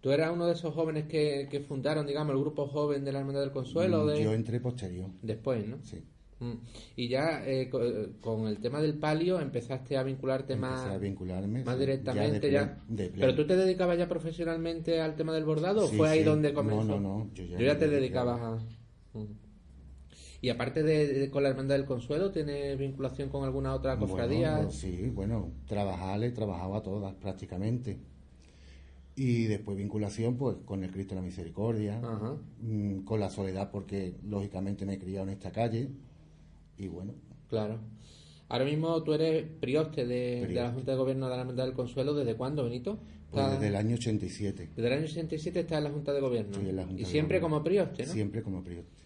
¿Tú 0.00 0.10
eras 0.12 0.30
uno 0.32 0.46
de 0.46 0.52
esos 0.54 0.74
jóvenes 0.74 1.06
que, 1.06 1.48
que 1.50 1.60
fundaron, 1.60 2.06
digamos, 2.06 2.32
el 2.34 2.40
grupo 2.40 2.66
joven 2.68 3.04
de 3.04 3.12
la 3.12 3.18
Hermandad 3.20 3.40
del 3.40 3.50
Consuelo? 3.50 4.06
De... 4.06 4.20
Mm, 4.20 4.22
Yo 4.24 4.32
entré 4.32 4.60
posterior, 4.60 5.10
Después, 5.22 5.66
¿no? 5.66 5.78
sí. 5.82 6.04
Mm. 6.40 6.52
Y 6.94 7.08
ya 7.08 7.44
eh, 7.44 7.68
eh, 7.72 8.12
con 8.20 8.46
el 8.46 8.58
tema 8.60 8.80
del 8.80 8.94
palio 8.96 9.40
empezaste 9.40 9.96
a 9.96 10.04
vincularte 10.04 10.54
más, 10.54 10.82
Empecé 10.82 10.94
a 10.94 10.98
vincularme 10.98 11.64
más 11.64 11.74
sí, 11.74 11.80
directamente 11.80 12.46
de 12.46 12.52
ya. 12.52 12.80
de 12.86 13.08
¿Pero 13.08 13.34
tú 13.34 13.44
te 13.44 13.56
dedicabas 13.56 13.98
ya 13.98 14.08
profesionalmente 14.08 15.00
al 15.00 15.16
tema 15.16 15.32
del 15.34 15.44
bordado 15.44 15.86
o 15.86 15.88
Sí, 15.88 15.96
fue 15.96 16.08
ahí 16.10 16.18
sí. 16.20 16.24
donde 16.24 16.52
No, 16.52 16.54
comenzó? 16.60 16.84
no, 16.84 17.00
no, 17.00 17.30
yo 17.34 17.44
ya 17.44 17.76
te 17.76 17.88
dedicaba. 17.88 18.34
dedicabas 18.36 18.62
a... 19.14 19.18
Mm. 19.18 19.26
Y 20.40 20.50
aparte 20.50 20.84
de, 20.84 21.08
de- 21.12 21.30
con 21.30 21.42
la 21.42 21.48
Hermandad 21.48 21.74
del 21.74 21.86
Consuelo, 21.86 22.30
¿tienes 22.30 22.78
vinculación 22.78 23.30
con 23.30 23.42
alguna 23.42 23.74
otra 23.74 23.98
cofradía? 23.98 24.54
Bueno, 24.58 24.70
sí, 24.70 25.10
bueno, 25.12 25.50
trabajar, 25.66 26.22
he 26.22 26.30
trabajado 26.30 26.76
a 26.76 26.82
todas 26.84 27.14
prácticamente. 27.14 27.98
Y 29.20 29.46
después 29.46 29.76
vinculación 29.76 30.36
pues 30.36 30.56
con 30.64 30.84
el 30.84 30.92
Cristo 30.92 31.14
de 31.16 31.20
la 31.20 31.26
Misericordia, 31.26 31.98
Ajá. 31.98 32.36
mm, 32.62 33.00
con 33.00 33.18
la 33.18 33.30
soledad 33.30 33.70
porque 33.72 34.14
lógicamente 34.24 34.86
me 34.86 34.94
he 34.94 34.98
criado 34.98 35.24
en 35.26 35.30
esta 35.32 35.50
calle 35.50 35.88
y 36.76 36.86
bueno, 36.86 37.12
Claro. 37.48 37.78
Ahora 38.50 38.64
mismo 38.64 39.02
tú 39.02 39.12
eres 39.14 39.44
prioste 39.60 40.06
de, 40.06 40.46
de 40.46 40.54
la. 40.54 40.70
Junta 40.72 40.92
de 40.92 40.96
Gobierno 40.98 41.26
de 41.28 41.34
la 41.34 41.40
Hermandad 41.40 41.64
del 41.64 41.74
Consuelo. 41.74 42.14
¿Desde 42.14 42.34
cuándo, 42.36 42.62
Benito? 42.64 42.98
pues 43.30 43.50
desde 43.50 43.68
el 43.68 43.76
año 43.76 43.96
87, 43.96 44.70
Desde 44.74 44.86
el 44.88 44.92
año 44.94 45.06
67 45.06 45.60
estás 45.60 45.78
en 45.78 45.84
la 45.84 45.90
Junta 45.90 46.12
de 46.14 46.20
Gobierno. 46.20 46.52
Estoy 46.52 46.68
en 46.70 46.76
la 46.76 46.84
Junta 46.84 47.00
y 47.00 47.04
de 47.04 47.10
siempre 47.10 47.38
Gobierno. 47.40 47.56
como 47.56 47.64
prioste, 47.64 48.06
¿no? 48.06 48.12
siempre 48.12 48.42
como 48.42 48.62
prioste. 48.62 49.02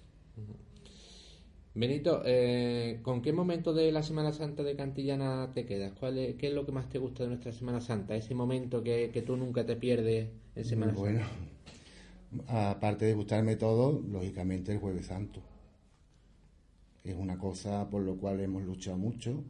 Benito, 1.75 2.23
eh, 2.27 3.01
¿con 3.03 3.23
qué 3.23 3.33
momento 3.33 3.73
de 3.73 3.91
la 3.93 4.03
Semana 4.03 4.33
Santa 4.33 4.63
de 4.63 4.77
Cantillana 4.77 5.53
te 5.55 5.65
quedas? 5.65 5.93
¿Cuál 5.99 6.19
es, 6.19 6.35
¿Qué 6.37 6.49
es 6.49 6.55
lo 6.55 6.67
que 6.67 6.73
más 6.73 6.89
te 6.91 6.99
gusta 6.99 7.23
de 7.23 7.31
nuestra 7.31 7.53
Semana 7.53 7.81
Santa? 7.81 8.15
Ese 8.15 8.35
momento 8.35 8.83
que, 8.83 9.11
que 9.11 9.23
tú 9.23 9.37
nunca 9.37 9.65
te 9.65 9.77
pierdes 9.77 10.29
en 10.55 10.65
Semana 10.67 10.93
Bueno, 10.93 11.21
Santa. 12.35 12.71
aparte 12.73 13.07
de 13.07 13.15
gustarme 13.15 13.57
todo, 13.57 14.03
lógicamente 14.07 14.73
el 14.73 14.79
Jueves 14.79 15.07
Santo. 15.07 15.41
Es 17.05 17.17
una 17.17 17.39
cosa 17.39 17.89
por 17.89 18.03
lo 18.03 18.17
cual 18.17 18.41
hemos 18.41 18.63
luchado 18.63 18.99
mucho 18.99 19.43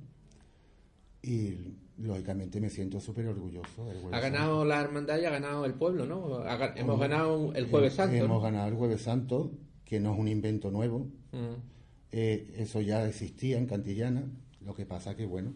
y 1.23 1.55
lógicamente 1.99 2.61
me 2.61 2.71
siento 2.71 3.01
súper 3.01 3.27
orgulloso. 3.27 3.85
del 3.85 3.99
Jueves 4.01 4.19
Ha 4.19 4.23
Santo. 4.23 4.39
ganado 4.39 4.65
la 4.65 4.81
hermandad 4.81 5.19
y 5.21 5.25
ha 5.25 5.31
ganado 5.31 5.65
el 5.65 5.75
pueblo, 5.75 6.07
¿no? 6.07 6.37
Ha 6.39 6.73
hemos 6.77 7.01
ganado 7.01 7.53
el 7.55 7.67
Jueves 7.69 7.95
Santo. 7.95 8.15
Hemos 8.15 8.29
¿no? 8.29 8.41
ganado 8.41 8.69
el 8.69 8.75
Jueves 8.75 9.03
Santo, 9.03 9.51
que 9.85 9.99
no 9.99 10.15
es 10.15 10.21
un 10.21 10.29
invento 10.29 10.71
nuevo. 10.71 11.09
Mm. 11.33 11.82
Eh, 12.13 12.55
eso 12.59 12.81
ya 12.81 13.07
existía 13.07 13.59
en 13.59 13.67
Cantillana. 13.67 14.25
Lo 14.61 14.75
que 14.75 14.87
pasa 14.87 15.17
que, 15.17 15.27
bueno, 15.27 15.55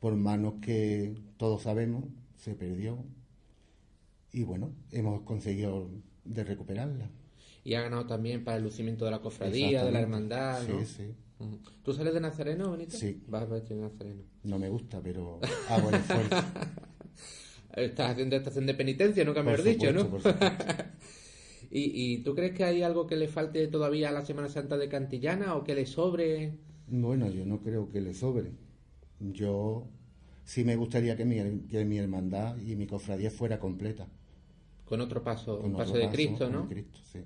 por 0.00 0.14
manos 0.14 0.54
que 0.62 1.14
todos 1.36 1.62
sabemos, 1.62 2.04
se 2.36 2.54
perdió. 2.54 3.04
Y 4.32 4.44
bueno, 4.44 4.72
hemos 4.92 5.22
conseguido 5.22 5.90
de 6.24 6.44
recuperarla. 6.44 7.10
Y 7.64 7.74
ha 7.74 7.82
ganado 7.82 8.06
también 8.06 8.44
para 8.44 8.56
el 8.56 8.62
lucimiento 8.62 9.04
de 9.04 9.10
la 9.10 9.20
cofradía, 9.20 9.84
de 9.84 9.92
la 9.92 10.00
hermandad, 10.00 10.66
¿no? 10.68 10.80
Sí, 10.80 10.86
sí. 10.86 11.14
Mm. 11.38 11.54
¿Tú 11.82 11.92
sales 11.92 12.14
de 12.14 12.20
Nazareno, 12.20 12.70
Benito? 12.70 12.96
Sí. 12.96 13.22
Vas 13.26 13.48
vestido 13.48 13.80
de 13.80 13.88
Nazareno. 13.88 14.22
No 14.44 14.58
me 14.58 14.68
gusta, 14.68 15.00
pero 15.02 15.40
hago 15.68 15.88
el 15.88 15.94
esfuerzo. 15.96 16.36
Estás 17.76 18.12
haciendo 18.12 18.36
estación 18.36 18.66
de 18.66 18.74
penitencia, 18.74 19.24
nunca 19.24 19.42
me 19.42 19.52
has 19.52 19.64
dicho, 19.64 19.92
¿no? 19.92 20.08
por 20.08 20.22
supuesto. 20.22 20.46
¿Y, 21.74 22.14
¿Y 22.14 22.18
tú 22.24 22.34
crees 22.34 22.54
que 22.54 22.64
hay 22.64 22.82
algo 22.82 23.06
que 23.06 23.16
le 23.16 23.28
falte 23.28 23.66
todavía 23.68 24.08
a 24.08 24.12
la 24.12 24.24
Semana 24.24 24.48
Santa 24.48 24.78
de 24.78 24.88
Cantillana 24.88 25.56
o 25.56 25.64
que 25.64 25.74
le 25.74 25.84
sobre? 25.86 26.58
Bueno, 26.86 27.28
yo 27.30 27.44
no 27.44 27.60
creo 27.60 27.90
que 27.90 28.00
le 28.00 28.14
sobre. 28.14 28.52
Yo 29.20 29.86
sí 30.44 30.64
me 30.64 30.76
gustaría 30.76 31.16
que 31.16 31.24
mi, 31.24 31.36
que 31.68 31.84
mi 31.84 31.98
hermandad 31.98 32.56
y 32.58 32.76
mi 32.76 32.86
cofradía 32.86 33.30
fuera 33.30 33.58
completa. 33.60 34.08
Con 34.86 35.00
otro 35.02 35.22
paso, 35.22 35.60
Con 35.60 35.70
un 35.70 35.76
otro 35.76 35.76
paso 35.76 35.98
de 35.98 36.08
paso, 36.08 36.12
Cristo, 36.14 36.44
con 36.46 36.52
¿no? 36.52 36.68
Cristo, 36.68 36.98
sí. 37.04 37.20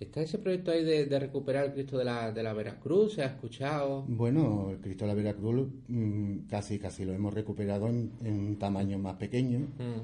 ¿Está 0.00 0.22
ese 0.22 0.38
proyecto 0.38 0.70
ahí 0.70 0.82
de, 0.84 1.06
de 1.06 1.18
recuperar 1.20 1.66
el 1.66 1.72
Cristo 1.72 1.98
de 1.98 2.04
la, 2.04 2.32
de 2.32 2.42
la 2.42 2.52
Veracruz? 2.52 3.14
¿Se 3.14 3.22
ha 3.22 3.26
escuchado? 3.26 4.06
Bueno, 4.08 4.70
el 4.70 4.80
Cristo 4.80 5.04
de 5.04 5.08
la 5.08 5.14
Veracruz 5.14 5.68
mm, 5.88 6.46
casi 6.48 6.78
casi 6.80 7.04
lo 7.04 7.12
hemos 7.12 7.32
recuperado 7.34 7.88
en, 7.88 8.12
en 8.24 8.34
un 8.40 8.58
tamaño 8.58 8.98
más 8.98 9.14
pequeño 9.16 9.60
Mm. 9.78 10.00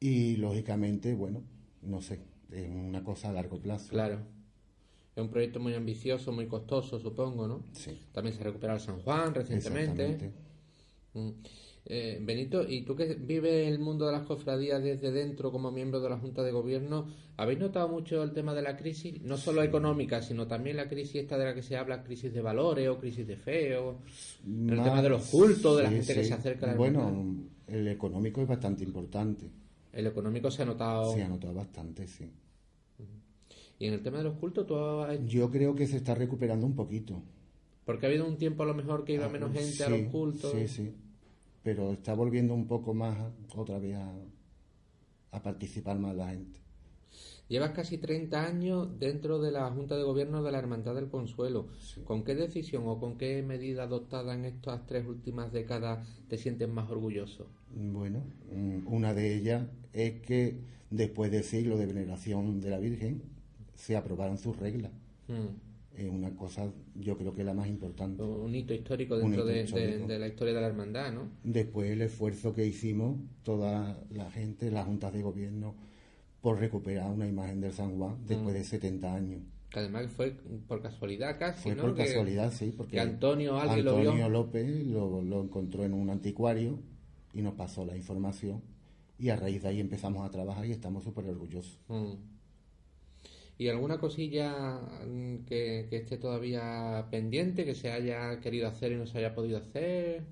y 0.00 0.36
lógicamente, 0.36 1.14
bueno, 1.14 1.42
no 1.86 2.00
sé, 2.00 2.20
es 2.50 2.68
una 2.68 3.02
cosa 3.02 3.30
a 3.30 3.32
largo 3.32 3.58
plazo. 3.58 3.90
Claro. 3.90 4.18
Es 5.14 5.22
un 5.22 5.28
proyecto 5.28 5.60
muy 5.60 5.74
ambicioso, 5.74 6.32
muy 6.32 6.46
costoso, 6.46 6.98
supongo, 6.98 7.46
¿no? 7.46 7.62
Sí. 7.72 7.96
También 8.12 8.34
se 8.34 8.40
ha 8.40 8.44
recuperado 8.44 8.78
el 8.78 8.84
San 8.84 9.00
Juan 9.00 9.34
recientemente. 9.34 10.04
Exactamente. 10.04 10.44
Mm. 11.14 11.30
Eh, 11.86 12.18
Benito, 12.22 12.66
¿y 12.66 12.82
tú 12.82 12.96
que 12.96 13.14
vives 13.14 13.68
el 13.68 13.78
mundo 13.78 14.06
de 14.06 14.12
las 14.12 14.22
cofradías 14.22 14.82
desde 14.82 15.12
dentro 15.12 15.52
como 15.52 15.70
miembro 15.70 16.00
de 16.00 16.08
la 16.08 16.16
Junta 16.16 16.42
de 16.42 16.50
Gobierno, 16.50 17.06
¿habéis 17.36 17.58
notado 17.58 17.88
mucho 17.88 18.22
el 18.22 18.32
tema 18.32 18.54
de 18.54 18.62
la 18.62 18.74
crisis? 18.76 19.20
No 19.20 19.36
solo 19.36 19.62
económica, 19.62 20.22
sino 20.22 20.46
también 20.46 20.78
la 20.78 20.88
crisis 20.88 21.16
esta 21.16 21.36
de 21.36 21.44
la 21.44 21.54
que 21.54 21.62
se 21.62 21.76
habla, 21.76 22.02
crisis 22.02 22.32
de 22.32 22.40
valores 22.40 22.88
o 22.88 22.98
crisis 22.98 23.26
de 23.26 23.36
fe, 23.36 23.76
o 23.76 23.98
el 24.46 24.82
tema 24.82 25.02
de 25.02 25.10
los 25.10 25.26
cultos, 25.26 25.76
de 25.76 25.82
la 25.82 25.90
sí, 25.90 25.96
gente 25.96 26.14
que 26.14 26.24
se 26.24 26.32
acerca 26.32 26.66
a 26.66 26.70
la 26.70 26.74
Bueno, 26.76 27.06
hermandad. 27.06 27.44
el 27.66 27.88
económico 27.88 28.40
es 28.40 28.48
bastante 28.48 28.82
importante. 28.82 29.50
El 29.94 30.06
económico 30.06 30.50
se 30.50 30.62
ha 30.62 30.66
notado. 30.66 31.12
Se 31.14 31.22
ha 31.22 31.28
notado 31.28 31.54
bastante, 31.54 32.06
sí. 32.08 32.30
Y 33.78 33.86
en 33.86 33.94
el 33.94 34.02
tema 34.02 34.18
de 34.18 34.24
los 34.24 34.34
cultos, 34.36 34.66
¿tú 34.66 34.76
has- 34.76 35.18
Yo 35.26 35.50
creo 35.50 35.74
que 35.74 35.86
se 35.86 35.96
está 35.96 36.14
recuperando 36.14 36.66
un 36.66 36.74
poquito. 36.74 37.22
porque 37.84 38.06
ha 38.06 38.08
habido 38.08 38.26
un 38.26 38.38
tiempo 38.38 38.62
a 38.62 38.66
lo 38.66 38.72
mejor 38.74 39.04
que 39.04 39.12
iba 39.14 39.28
menos 39.28 39.52
gente 39.52 39.84
a 39.84 39.90
los 39.90 40.00
Ah, 40.00 40.10
cultos. 40.10 40.52
Sí, 40.52 40.68
sí. 40.68 40.94
Pero 41.62 41.92
está 41.92 42.14
volviendo 42.14 42.54
un 42.54 42.66
poco 42.66 42.94
más 42.94 43.14
otra 43.54 43.78
vez 43.78 43.96
a, 43.96 44.10
a 45.32 45.42
participar 45.42 45.98
más 45.98 46.14
la 46.16 46.30
gente. 46.30 46.60
Llevas 47.48 47.72
casi 47.72 47.98
30 47.98 48.46
años 48.46 48.98
dentro 48.98 49.38
de 49.38 49.52
la 49.52 49.70
Junta 49.70 49.98
de 49.98 50.02
Gobierno 50.02 50.42
de 50.42 50.50
la 50.50 50.58
Hermandad 50.58 50.94
del 50.94 51.08
Consuelo. 51.08 51.68
¿Con 52.04 52.24
qué 52.24 52.34
decisión 52.34 52.84
o 52.86 52.98
con 52.98 53.18
qué 53.18 53.42
medida 53.42 53.82
adoptada 53.82 54.34
en 54.34 54.46
estas 54.46 54.86
tres 54.86 55.06
últimas 55.06 55.52
décadas 55.52 56.08
te 56.28 56.38
sientes 56.38 56.68
más 56.70 56.90
orgulloso? 56.90 57.46
Bueno, 57.70 58.22
mm, 58.50 58.86
una 58.86 59.12
de 59.12 59.34
ellas 59.34 59.66
es 59.92 60.22
que 60.22 60.56
después 60.90 61.30
de 61.30 61.42
siglos 61.42 61.78
de 61.78 61.86
veneración 61.86 62.60
de 62.60 62.70
la 62.70 62.78
Virgen 62.78 63.22
se 63.74 63.94
aprobaron 63.96 64.38
sus 64.38 64.56
reglas. 64.56 64.92
Mm. 65.28 65.98
Es 65.98 66.10
una 66.10 66.34
cosa, 66.34 66.72
yo 66.94 67.16
creo 67.18 67.34
que 67.34 67.44
la 67.44 67.52
más 67.52 67.68
importante. 67.68 68.22
Un 68.22 68.54
hito 68.54 68.72
histórico 68.72 69.16
dentro 69.18 69.42
hito 69.48 69.76
de, 69.76 69.98
de 69.98 70.18
la 70.18 70.28
historia 70.28 70.54
de 70.54 70.60
la 70.60 70.66
hermandad, 70.66 71.12
¿no? 71.12 71.28
Después 71.44 71.90
el 71.90 72.02
esfuerzo 72.02 72.54
que 72.54 72.66
hicimos 72.66 73.18
toda 73.44 74.02
la 74.10 74.30
gente, 74.30 74.70
las 74.72 74.86
juntas 74.86 75.12
de 75.12 75.22
gobierno, 75.22 75.76
por 76.44 76.60
recuperar 76.60 77.10
una 77.10 77.26
imagen 77.26 77.62
del 77.62 77.72
San 77.72 77.96
Juan 77.98 78.18
después 78.26 78.54
Mm. 78.54 78.58
de 78.58 78.64
70 78.64 79.14
años. 79.14 79.40
Que 79.70 79.78
además 79.78 80.06
fue 80.14 80.32
por 80.68 80.82
casualidad 80.82 81.38
casi, 81.38 81.62
Fue 81.62 81.74
¿no? 81.74 81.82
por 81.84 81.94
Que- 81.94 82.04
casualidad, 82.04 82.52
sí, 82.52 82.72
porque 82.76 82.92
que 82.92 83.00
Antonio 83.00 83.58
alguien 83.58 83.84
lo 83.86 83.96
vio. 83.96 84.10
Antonio 84.10 84.28
López 84.28 84.86
lo, 84.86 85.22
lo 85.22 85.42
encontró 85.42 85.84
en 85.84 85.94
un 85.94 86.10
anticuario 86.10 86.78
y 87.32 87.40
nos 87.40 87.54
pasó 87.54 87.86
la 87.86 87.96
información 87.96 88.60
y 89.18 89.30
a 89.30 89.36
raíz 89.36 89.62
de 89.62 89.68
ahí 89.70 89.80
empezamos 89.80 90.22
a 90.24 90.30
trabajar 90.30 90.66
y 90.66 90.72
estamos 90.72 91.02
súper 91.02 91.24
orgullosos. 91.30 91.78
Mm. 91.88 92.12
¿Y 93.56 93.68
alguna 93.68 93.98
cosilla 93.98 94.80
mm, 95.06 95.46
que, 95.46 95.86
que 95.88 95.96
esté 95.96 96.18
todavía 96.18 97.06
pendiente, 97.10 97.64
que 97.64 97.74
se 97.74 97.90
haya 97.90 98.38
querido 98.40 98.68
hacer 98.68 98.92
y 98.92 98.96
no 98.96 99.06
se 99.06 99.16
haya 99.16 99.34
podido 99.34 99.56
hacer? 99.56 100.24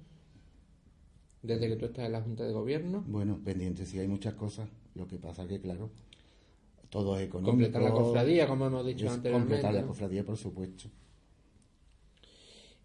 Desde 1.43 1.69
que 1.69 1.77
tú 1.77 1.87
estás 1.87 2.05
en 2.05 2.13
la 2.13 2.21
Junta 2.21 2.45
de 2.45 2.53
Gobierno. 2.53 3.03
Bueno, 3.09 3.41
pendientes 3.45 3.89
sí 3.89 3.99
hay 3.99 4.07
muchas 4.09 4.35
cosas, 4.35 4.69
lo 4.95 5.07
que 5.09 5.17
pasa 5.19 5.47
que 5.47 5.61
claro, 5.61 5.91
todo 6.91 7.17
es 7.19 7.23
económico. 7.27 7.53
Completar 7.53 7.83
la 7.83 7.91
cofradía, 7.93 8.47
como 8.47 8.67
hemos 8.67 8.85
dicho 8.87 9.07
Es 9.07 9.13
anteriormente. 9.13 9.55
Completar 9.55 9.75
la 9.75 9.87
cofradía, 9.87 10.25
por 10.25 10.37
supuesto. 10.37 10.91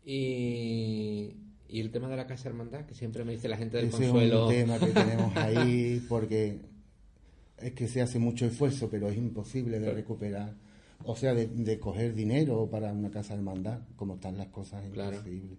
Y, 0.06 1.34
y 1.68 1.80
el 1.80 1.92
tema 1.92 2.08
de 2.08 2.16
la 2.16 2.28
Casa 2.28 2.48
Hermandad, 2.50 2.86
que 2.86 2.96
siempre 2.96 3.24
me 3.26 3.34
dice 3.34 3.50
la 3.50 3.58
gente 3.58 3.78
del 3.78 3.88
Ese 3.88 4.06
es 4.06 4.10
Consuelo. 4.12 4.48
un 4.48 4.54
tema 4.54 4.80
que 4.80 4.88
tenemos 4.88 5.36
ahí 5.36 6.06
porque 6.08 6.60
es 7.58 7.74
que 7.74 7.88
se 7.88 8.02
hace 8.02 8.20
mucho 8.20 8.46
esfuerzo, 8.46 8.90
pero 8.90 9.10
es 9.10 9.18
imposible 9.18 9.80
de 9.80 9.92
recuperar. 9.92 10.54
O 11.04 11.16
sea, 11.16 11.34
de, 11.34 11.48
de 11.48 11.80
coger 11.80 12.16
dinero 12.16 12.68
para 12.72 12.92
una 12.92 13.12
casa 13.12 13.34
hermandad, 13.36 13.82
como 13.96 14.16
están 14.16 14.38
las 14.38 14.48
cosas, 14.48 14.84
es 14.86 14.92
Claro. 14.94 15.18
imposible. 15.18 15.58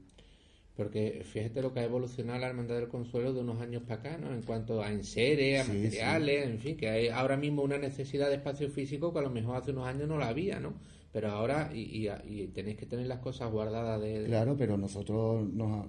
Porque 0.79 1.23
fíjate 1.25 1.61
lo 1.61 1.73
que 1.75 1.81
ha 1.81 1.85
evolucionado 1.85 2.39
la 2.39 2.47
Hermandad 2.49 2.77
del 2.77 2.89
Consuelo 2.89 3.33
de 3.35 3.41
unos 3.41 3.61
años 3.61 3.83
para 3.83 3.97
acá, 4.01 4.17
¿no? 4.19 4.33
En 4.33 4.43
cuanto 4.43 4.81
a 4.81 4.91
enseres, 4.93 5.61
a 5.61 5.65
Sí, 5.65 5.73
materiales, 5.73 6.47
en 6.47 6.59
fin, 6.61 6.77
que 6.79 6.89
hay 6.89 7.09
ahora 7.09 7.37
mismo 7.37 7.63
una 7.63 7.79
necesidad 7.79 8.29
de 8.31 8.37
espacio 8.37 8.71
físico 8.71 9.13
que 9.13 9.19
a 9.19 9.23
lo 9.23 9.31
mejor 9.31 9.57
hace 9.57 9.73
unos 9.73 9.87
años 9.89 10.09
no 10.09 10.17
la 10.19 10.29
había, 10.29 10.61
¿no? 10.61 10.75
Pero 11.13 11.31
ahora, 11.33 11.71
y, 11.75 12.07
y- 12.07 12.11
y 12.43 12.47
tenéis 12.49 12.77
que 12.77 12.87
tener 12.87 13.07
las 13.09 13.19
cosas 13.19 13.51
guardadas 13.51 14.01
de... 14.01 14.25
Claro, 14.27 14.57
pero 14.57 14.77
nosotros, 14.79 15.49
nos, 15.53 15.87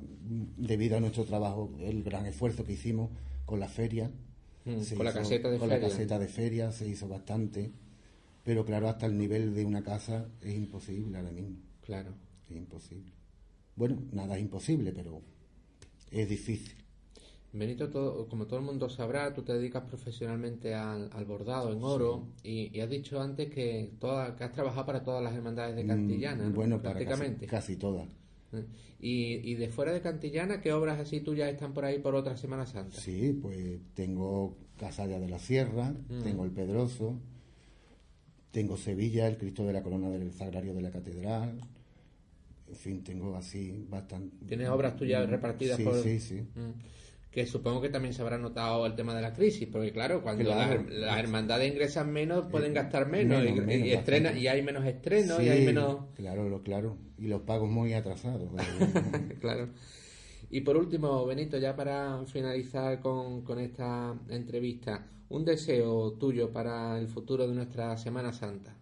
debido 0.58 0.98
a 0.98 1.00
nuestro 1.02 1.24
trabajo, 1.24 1.72
el 1.82 2.04
gran 2.04 2.26
esfuerzo 2.26 2.66
que 2.66 2.74
hicimos 2.74 3.12
con 3.46 3.60
la 3.60 3.68
feria, 3.70 4.12
Mm, 4.66 4.82
con 4.98 5.06
la 5.06 5.14
caseta 5.14 5.50
de 5.50 5.58
con 5.58 5.70
feria. 5.70 5.84
la 5.88 5.90
caseta 5.90 6.20
de 6.20 6.28
feria 6.28 6.72
se 6.72 6.88
hizo 6.88 7.08
bastante, 7.08 7.72
pero 8.44 8.66
claro, 8.66 8.90
hasta 8.90 9.06
el 9.06 9.18
nivel 9.18 9.54
de 9.56 9.66
una 9.66 9.84
casa 9.84 10.28
es 10.42 10.56
imposible 10.56 11.18
ahora 11.18 11.32
mismo. 11.32 11.58
Claro. 11.86 12.12
Es 12.50 12.58
imposible. 12.58 13.12
Bueno, 13.80 13.97
nada 14.11 14.36
es 14.36 14.41
imposible, 14.41 14.91
pero 14.91 15.21
es 16.11 16.27
difícil. 16.27 16.75
Benito, 17.53 17.89
todo- 17.89 18.27
como 18.27 18.45
todo 18.45 18.59
el 18.59 18.65
mundo 18.65 18.89
sabrá, 18.89 19.34
tú 19.34 19.41
te 19.41 19.53
dedicas 19.53 19.84
profesionalmente 19.84 20.75
al, 20.75 21.09
al 21.13 21.23
bordado 21.23 21.71
en 21.71 21.82
oro 21.82 22.27
y, 22.43 22.75
y 22.77 22.82
has 22.82 22.89
dicho 22.89 23.21
antes 23.21 23.49
que, 23.49 23.93
toda, 23.99 24.36
que 24.36 24.43
has 24.43 24.51
trabajado 24.51 24.86
para 24.86 25.01
todas 25.01 25.23
las 25.23 25.34
hermandades 25.34 25.77
de 25.77 25.86
Cantillana, 25.86 26.43
Mm, 26.43 26.49
¿no? 26.49 26.53
Bueno, 26.55 26.77
para 26.82 26.95
prácticamente. 26.95 27.45
casi, 27.47 27.71
casi 27.71 27.75
todas. 27.77 28.07
¿Eh? 28.51 28.65
Y, 28.99 29.51
y 29.51 29.55
de 29.55 29.69
fuera 29.69 29.93
de 29.93 30.01
Cantillana, 30.01 30.59
¿qué 30.59 30.73
obras 30.73 30.99
así 30.99 31.21
tuyas 31.21 31.49
están 31.49 31.73
por 31.73 31.86
ahí 31.86 31.99
por 31.99 32.15
otra 32.15 32.36
Semana 32.36 32.65
Santa? 32.65 32.99
Sí, 32.99 33.32
pues 33.41 33.80
tengo 33.93 34.57
Casalla 34.77 35.19
de 35.21 35.30
la 35.30 35.39
Sierra, 35.39 35.91
Mm. 36.09 36.21
tengo 36.21 36.43
El 36.43 36.51
Pedroso, 36.51 37.17
tengo 38.51 38.75
Sevilla, 38.75 39.27
el 39.27 39.38
Cristo 39.38 39.65
de 39.65 39.71
la 39.73 39.82
Corona 39.82 40.09
del 40.09 40.34
Sagrario 40.34 40.73
de 40.73 40.82
la 40.82 40.91
Catedral. 40.91 41.61
En 42.70 42.76
fin, 42.76 43.03
tengo 43.03 43.36
así 43.36 43.86
bastante. 43.89 44.45
¿Tienes 44.45 44.70
obras 44.70 44.95
tuyas 44.95 45.30
repartidas 45.30 45.78
sí, 45.78 45.84
por...? 45.84 45.95
Sí, 46.01 46.20
sí. 46.20 46.41
Mm. 46.55 46.72
Que 47.32 47.45
supongo 47.45 47.80
que 47.82 47.89
también 47.89 48.13
se 48.13 48.24
habrá 48.24 48.38
notado 48.39 48.86
el 48.88 48.95
tema 48.95 49.13
de 49.15 49.22
la 49.22 49.34
crisis, 49.34 49.67
porque 49.72 49.91
claro, 49.91 50.24
cuando 50.24 50.43
Claro. 50.45 50.84
las, 50.84 50.91
las 50.91 51.17
hermandades 51.20 51.72
ingresan 51.72 52.11
menos, 52.11 52.45
pueden 52.49 52.74
gastar 52.74 53.07
menos, 53.07 53.43
menos, 53.43 53.57
y, 53.57 53.61
menos, 53.61 53.88
y 53.88 53.91
estrena- 53.91 54.36
y 54.36 54.47
hay 54.47 54.63
menos 54.63 54.84
estrenos, 54.86 55.39
y 55.39 55.43
Sí, 55.43 55.49
hay 55.49 55.65
menos... 55.65 56.05
Claro, 56.15 56.49
lo, 56.49 56.63
claro. 56.63 56.97
Y 57.20 57.28
los 57.28 57.41
pagos 57.41 57.70
muy 57.70 57.93
atrasados. 57.93 58.49
claro. 59.41 59.70
Y 60.49 60.61
por 60.61 60.76
último, 60.78 61.24
Benito, 61.28 61.57
ya 61.59 61.76
para 61.76 62.26
finalizar 62.26 62.99
con, 62.99 63.43
con 63.43 63.59
esta 63.59 64.15
entrevista, 64.30 65.05
un 65.30 65.45
deseo 65.45 66.13
tuyo 66.13 66.51
para 66.51 66.97
el 66.97 67.07
futuro 67.07 67.47
de 67.47 67.53
nuestra 67.53 67.95
Semana 67.97 68.34
Santa. 68.34 68.76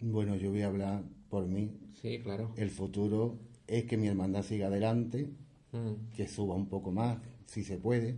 Bueno, 0.00 0.36
yo 0.36 0.50
voy 0.50 0.62
a 0.62 0.66
hablar 0.66 1.02
por 1.28 1.46
mí. 1.46 1.72
Sí, 1.94 2.20
claro. 2.22 2.52
El 2.56 2.70
futuro 2.70 3.38
es 3.66 3.84
que 3.84 3.96
mi 3.96 4.08
hermandad 4.08 4.42
siga 4.42 4.66
adelante, 4.68 5.30
Mm. 5.72 6.12
que 6.14 6.28
suba 6.28 6.54
un 6.54 6.68
poco 6.68 6.92
más, 6.92 7.18
si 7.46 7.64
se 7.64 7.76
puede, 7.76 8.16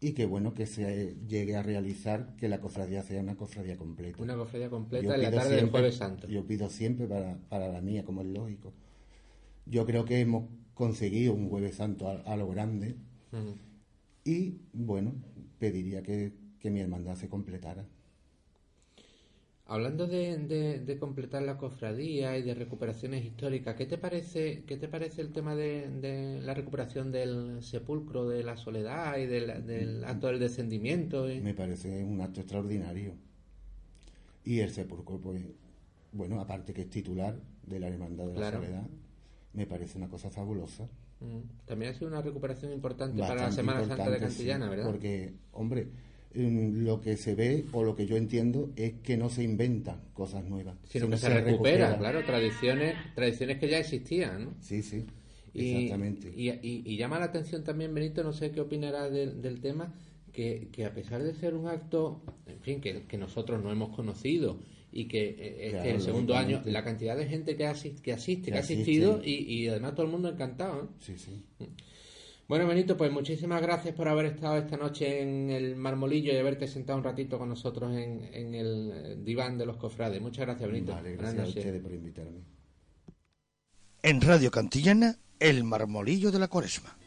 y 0.00 0.12
que 0.12 0.26
bueno, 0.26 0.52
que 0.54 0.66
se 0.66 1.16
llegue 1.28 1.56
a 1.56 1.62
realizar 1.62 2.34
que 2.36 2.48
la 2.48 2.60
cofradía 2.60 3.02
sea 3.02 3.20
una 3.20 3.36
cofradía 3.36 3.76
completa. 3.76 4.22
Una 4.22 4.36
cofradía 4.36 4.68
completa 4.70 5.04
Yo 5.04 5.14
en 5.14 5.22
la 5.22 5.30
tarde 5.30 5.56
del 5.56 5.70
Jueves 5.70 5.94
Santo. 5.96 6.26
Yo 6.26 6.46
pido 6.46 6.68
siempre 6.70 7.06
para, 7.06 7.36
para 7.48 7.68
la 7.68 7.80
mía, 7.80 8.04
como 8.04 8.22
es 8.22 8.28
lógico. 8.28 8.72
Yo 9.66 9.86
creo 9.86 10.04
que 10.04 10.20
hemos 10.20 10.48
conseguido 10.74 11.34
un 11.34 11.48
jueves 11.50 11.76
santo 11.76 12.08
a, 12.08 12.14
a 12.22 12.36
lo 12.36 12.48
grande 12.48 12.96
Ujú. 13.32 13.54
y 14.24 14.56
bueno, 14.72 15.12
pediría 15.58 16.02
que, 16.02 16.32
que 16.58 16.70
mi 16.70 16.80
hermandad 16.80 17.14
se 17.16 17.28
completara. 17.28 17.86
Hablando 19.70 20.08
de, 20.08 20.36
de- 20.36 20.80
de 20.80 20.98
completar 20.98 21.42
la 21.42 21.56
cofradía 21.56 22.36
y 22.36 22.42
de 22.42 22.54
recuperaciones 22.54 23.24
históricas, 23.24 23.76
¿qué 23.76 23.86
te 23.86 23.98
parece, 23.98 24.64
qué 24.66 24.76
te 24.76 24.88
parece 24.88 25.22
el 25.22 25.30
tema 25.32 25.54
de, 25.54 25.88
de 26.00 26.40
la 26.42 26.54
recuperación 26.54 27.12
del 27.12 27.62
sepulcro 27.62 28.28
de 28.28 28.42
la 28.42 28.56
soledad 28.56 29.16
y 29.18 29.26
del, 29.26 29.64
del 29.64 30.04
acto 30.04 30.26
del 30.26 30.40
descendimiento? 30.40 31.30
y- 31.30 31.40
Me 31.40 31.54
parece 31.54 32.02
un 32.02 32.20
acto 32.20 32.40
extraordinario. 32.40 33.14
Y 34.44 34.58
el 34.58 34.70
sepulcro, 34.70 35.20
pues, 35.20 35.40
bueno, 36.10 36.40
aparte 36.40 36.72
que 36.72 36.80
es 36.82 36.90
titular 36.90 37.38
de 37.64 37.78
la 37.78 37.86
Hermandad 37.86 38.26
de 38.26 38.34
Claro. 38.34 38.58
la 38.58 38.66
Soledad, 38.66 38.86
me 39.52 39.66
parece 39.68 39.98
una 39.98 40.08
cosa 40.08 40.30
fabulosa. 40.30 40.88
Mm. 41.20 41.66
También 41.66 41.92
ha 41.92 41.94
sido 41.94 42.08
una 42.08 42.22
recuperación 42.22 42.72
importante 42.72 43.20
para 43.20 43.42
la 43.42 43.52
Semana 43.52 43.84
Santa 43.84 44.10
de 44.10 44.16
sí, 44.18 44.24
Cantillana, 44.24 44.68
¿verdad? 44.68 44.86
Porque, 44.86 45.34
hombre, 45.52 45.84
mm, 45.84 46.09
lo 46.34 47.00
que 47.00 47.16
se 47.16 47.34
ve 47.34 47.64
o 47.72 47.82
lo 47.82 47.96
que 47.96 48.06
yo 48.06 48.16
entiendo 48.16 48.70
es 48.76 48.94
que 49.02 49.16
no 49.16 49.28
se 49.30 49.42
inventan 49.42 50.00
cosas 50.12 50.44
nuevas. 50.44 50.76
Sino 50.84 51.08
que 51.10 51.16
se, 51.16 51.26
se 51.26 51.40
recupera, 51.40 51.98
claro, 51.98 52.24
tradiciones, 52.24 52.94
tradiciones 53.14 53.58
que 53.58 53.68
ya 53.68 53.78
existían, 53.78 54.44
¿no? 54.44 54.54
Sí, 54.60 54.82
sí, 54.82 55.04
Y, 55.52 55.72
exactamente. 55.74 56.32
Y, 56.36 56.50
y- 56.50 56.82
y 56.86 56.96
llama 56.96 57.18
la 57.18 57.24
atención 57.26 57.64
también, 57.64 57.92
Benito, 57.94 58.22
no 58.22 58.32
sé 58.32 58.52
qué 58.52 58.60
opinará 58.60 59.10
del, 59.10 59.42
del 59.42 59.60
tema, 59.60 59.92
que, 60.32 60.68
que 60.70 60.84
a 60.84 60.94
pesar 60.94 61.22
de 61.22 61.34
ser 61.34 61.54
un 61.54 61.66
acto, 61.66 62.22
en 62.46 62.60
fin, 62.60 62.80
que, 62.80 63.02
que 63.02 63.18
nosotros 63.18 63.60
no 63.60 63.72
hemos 63.72 63.94
conocido 63.96 64.60
y 64.92 65.06
que 65.06 65.56
es 65.60 65.70
Claro, 65.70 65.82
que 65.84 65.90
el 65.96 66.00
segundo 66.00 66.36
año, 66.36 66.62
la 66.64 66.84
cantidad 66.84 67.16
de 67.16 67.26
gente 67.26 67.56
que, 67.56 67.66
asiste, 67.66 68.00
que 68.02 68.12
asiste, 68.12 68.44
que, 68.46 68.50
Que 68.52 68.56
ha 68.58 68.60
asistido 68.60 69.12
asiste. 69.18 69.30
y, 69.30 69.62
y 69.64 69.68
además 69.68 69.94
todo 69.96 70.06
el 70.06 70.12
mundo 70.12 70.28
encantado. 70.28 70.84
¿eh? 70.84 70.86
Sí, 71.00 71.14
sí. 71.18 71.42
Bueno, 72.50 72.66
Benito, 72.66 72.96
pues 72.96 73.12
muchísimas 73.12 73.62
gracias 73.62 73.94
por 73.94 74.08
haber 74.08 74.26
estado 74.26 74.56
esta 74.56 74.76
noche 74.76 75.22
en 75.22 75.50
el 75.50 75.76
marmolillo 75.76 76.32
y 76.32 76.36
haberte 76.36 76.66
sentado 76.66 76.98
un 76.98 77.04
ratito 77.04 77.38
con 77.38 77.48
nosotros 77.48 77.92
en, 77.92 78.28
en 78.32 78.54
el 78.56 78.92
eh, 78.92 79.16
diván 79.22 79.56
de 79.56 79.66
los 79.66 79.76
cofrades. 79.76 80.20
Muchas 80.20 80.46
gracias, 80.46 80.68
Benito. 80.68 80.90
Vale, 80.90 81.14
gracias 81.14 81.44
a 81.44 81.48
ustedes 81.48 81.80
por 81.80 81.92
invitarme. 81.92 82.40
En 84.02 84.20
Radio 84.20 84.50
Cantillana, 84.50 85.14
el 85.38 85.62
marmolillo 85.62 86.32
de 86.32 86.40
la 86.40 86.48
cuaresma. 86.48 86.98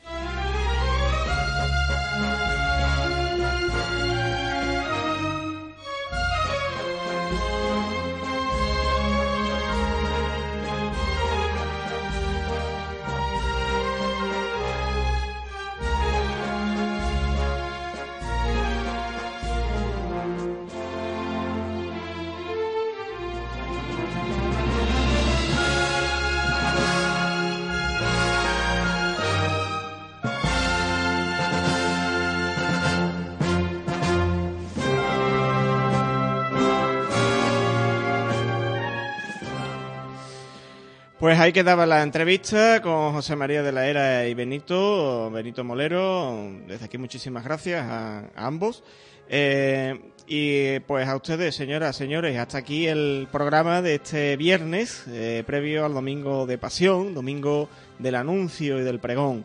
Pues 41.34 41.42
ahí 41.42 41.52
quedaba 41.52 41.88
la 41.88 42.04
entrevista 42.04 42.80
con 42.84 43.12
José 43.14 43.36
María 43.36 43.64
de 43.64 43.72
la 43.72 43.88
Era 43.88 44.28
y 44.28 44.36
Benito, 44.36 45.32
Benito 45.32 45.64
Molero. 45.64 46.52
Desde 46.68 46.86
aquí 46.86 47.00
muchísimas 47.00 47.44
gracias 47.44 47.84
a, 47.90 48.30
ambos. 48.36 48.84
Eh, 49.28 50.12
y 50.28 50.80
pues 50.82 51.08
a 51.08 51.16
ustedes, 51.16 51.56
señoras, 51.56 51.96
señores, 51.96 52.38
hasta 52.38 52.60
aquí 52.60 52.86
el 52.86 53.28
programa 53.32 53.82
de 53.82 53.96
este 53.96 54.38
viernes, 54.38 55.06
eh, 55.08 55.44
previo 55.44 55.86
al 55.86 55.96
domingo 55.96 56.46
de 56.46 56.60
Pasión, 56.60 57.16
domingo 57.16 57.68
del 57.98 58.14
anuncio 58.14 58.78
y 58.80 58.84
del 58.84 59.00
pregón, 59.00 59.44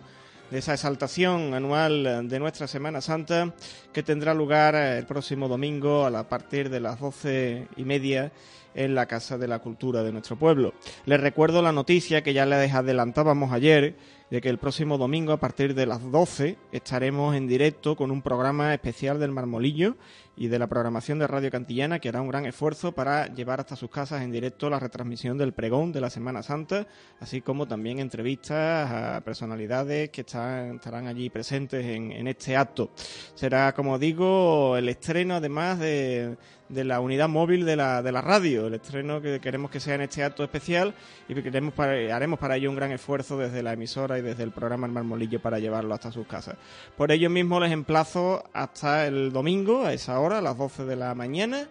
de 0.51 0.59
esa 0.59 0.75
exaltación 0.75 1.55
anual 1.55 2.29
de 2.29 2.39
nuestra 2.39 2.67
Semana 2.67 3.01
Santa 3.01 3.55
que 3.95 4.03
tendrá 4.03 4.35
lugar 4.35 4.75
el 4.75 5.07
próximo 5.07 5.49
domingo 5.49 6.05
a 6.05 6.29
partir 6.29 6.69
de 6.69 6.81
las 6.81 7.01
doce 7.01 7.67
y 7.79 7.85
media 7.85 8.31
en 8.75 8.95
la 8.95 9.07
Casa 9.07 9.39
de 9.39 9.49
la 9.49 9.59
Cultura 9.61 10.03
de 10.03 10.13
nuestro 10.13 10.37
pueblo. 10.37 10.75
Les 11.07 11.21
recuerdo 11.21 11.63
la 11.63 11.73
noticia 11.73 12.23
que 12.23 12.33
ya 12.33 12.47
les 12.47 12.75
adelantábamos 12.75 13.53
ayer, 13.53 13.97
de 14.31 14.41
que 14.41 14.51
el 14.51 14.59
próximo 14.59 14.99
domingo 14.99 15.33
a 15.33 15.41
partir 15.41 15.75
de 15.75 15.87
las 15.87 16.11
12 16.11 16.59
estaremos 16.73 17.35
en 17.35 17.49
directo 17.49 17.97
con 17.97 18.11
un 18.11 18.21
programa 18.21 18.75
especial 18.75 19.19
del 19.19 19.33
Marmolillo 19.33 19.97
y 20.41 20.47
de 20.49 20.59
la 20.59 20.69
programación 20.69 21.19
de 21.19 21.27
Radio 21.27 21.51
Cantillana 21.51 21.99
que 21.99 22.09
hará 22.11 22.21
un 22.23 22.29
gran 22.29 22.47
esfuerzo 22.47 22.93
para 22.93 23.27
llevar 23.27 23.59
hasta 23.61 23.75
sus 23.77 23.91
casas 23.91 24.23
en 24.23 24.31
directo 24.31 24.71
la 24.71 24.79
retransmisión 24.79 25.37
del 25.37 25.53
pregón 25.53 25.91
de 25.93 26.01
la 26.01 26.11
Semana 26.11 26.43
Santa, 26.45 26.87
así 27.21 27.41
como 27.41 27.67
también 27.67 27.99
entrevistas 27.99 28.91
a 28.91 29.21
personalidades 29.25 30.11
que 30.11 30.21
están- 30.21 30.77
estarán 30.77 31.07
allí 31.09 31.29
presentes 31.29 31.85
en, 31.85 32.29
este 32.29 32.57
acto. 32.57 32.91
Será, 33.35 33.73
como 33.75 33.99
digo, 33.99 34.77
el 34.77 34.89
estreno 34.89 35.35
además 35.35 35.79
de, 35.81 36.37
de 36.69 36.85
la 36.85 37.01
unidad 37.01 37.29
móvil 37.29 37.65
de 37.65 37.75
la, 37.77 38.03
de 38.03 38.13
la 38.13 38.21
radio, 38.21 38.67
el 38.69 38.75
estreno 38.75 39.21
que 39.21 39.41
queremos 39.41 39.71
que 39.71 39.81
sea 39.81 39.95
en 39.97 40.03
este 40.03 40.23
acto 40.23 40.45
especial 40.45 40.95
y 41.29 41.35
que 41.35 41.43
queremos 41.43 41.75
para- 41.75 42.15
haremos 42.15 42.39
para 42.39 42.57
ello 42.57 42.71
un 42.71 42.77
gran 42.77 42.93
esfuerzo 42.93 43.39
desde 43.39 43.63
la 43.63 43.73
emisora 43.73 44.19
y 44.19 44.23
desde 44.23 44.43
el 44.45 44.51
programa 44.53 44.87
El 44.87 44.93
Marmolillo 44.93 45.41
para 45.41 45.59
llevarlo 45.59 45.95
hasta 45.95 46.13
sus 46.13 46.27
casas. 46.27 46.57
Por 46.97 47.11
ello 47.11 47.29
mismo 47.31 47.59
les 47.59 47.73
emplazo 47.73 48.45
hasta 48.53 49.07
el 49.07 49.33
domingo 49.33 49.85
a 49.85 49.93
esa 49.93 50.21
a 50.33 50.41
las 50.41 50.57
12 50.57 50.85
de 50.85 50.97
la 50.97 51.15
mañana. 51.15 51.69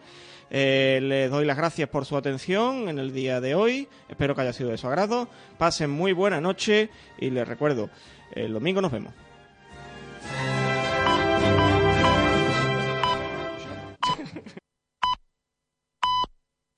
Eh, 0.50 1.00
les 1.04 1.30
doy 1.30 1.46
las 1.46 1.58
gracias 1.58 1.90
por 1.90 2.06
su 2.06 2.16
atención 2.16 2.90
en 2.90 3.00
el 3.00 3.14
día 3.14 3.42
de 3.42 3.56
hoy. 3.56 3.88
Espero 4.10 4.36
que 4.36 4.42
haya 4.42 4.54
sido 4.54 4.70
de 4.70 4.78
su 4.78 4.88
agrado. 4.88 5.28
Pasen 5.58 5.90
muy 5.90 6.14
buena 6.14 6.40
noche 6.40 6.90
y 7.20 7.30
les 7.30 7.48
recuerdo, 7.48 7.90
el 8.34 8.54
domingo 8.54 8.82
nos 8.82 8.92
vemos. 8.92 9.14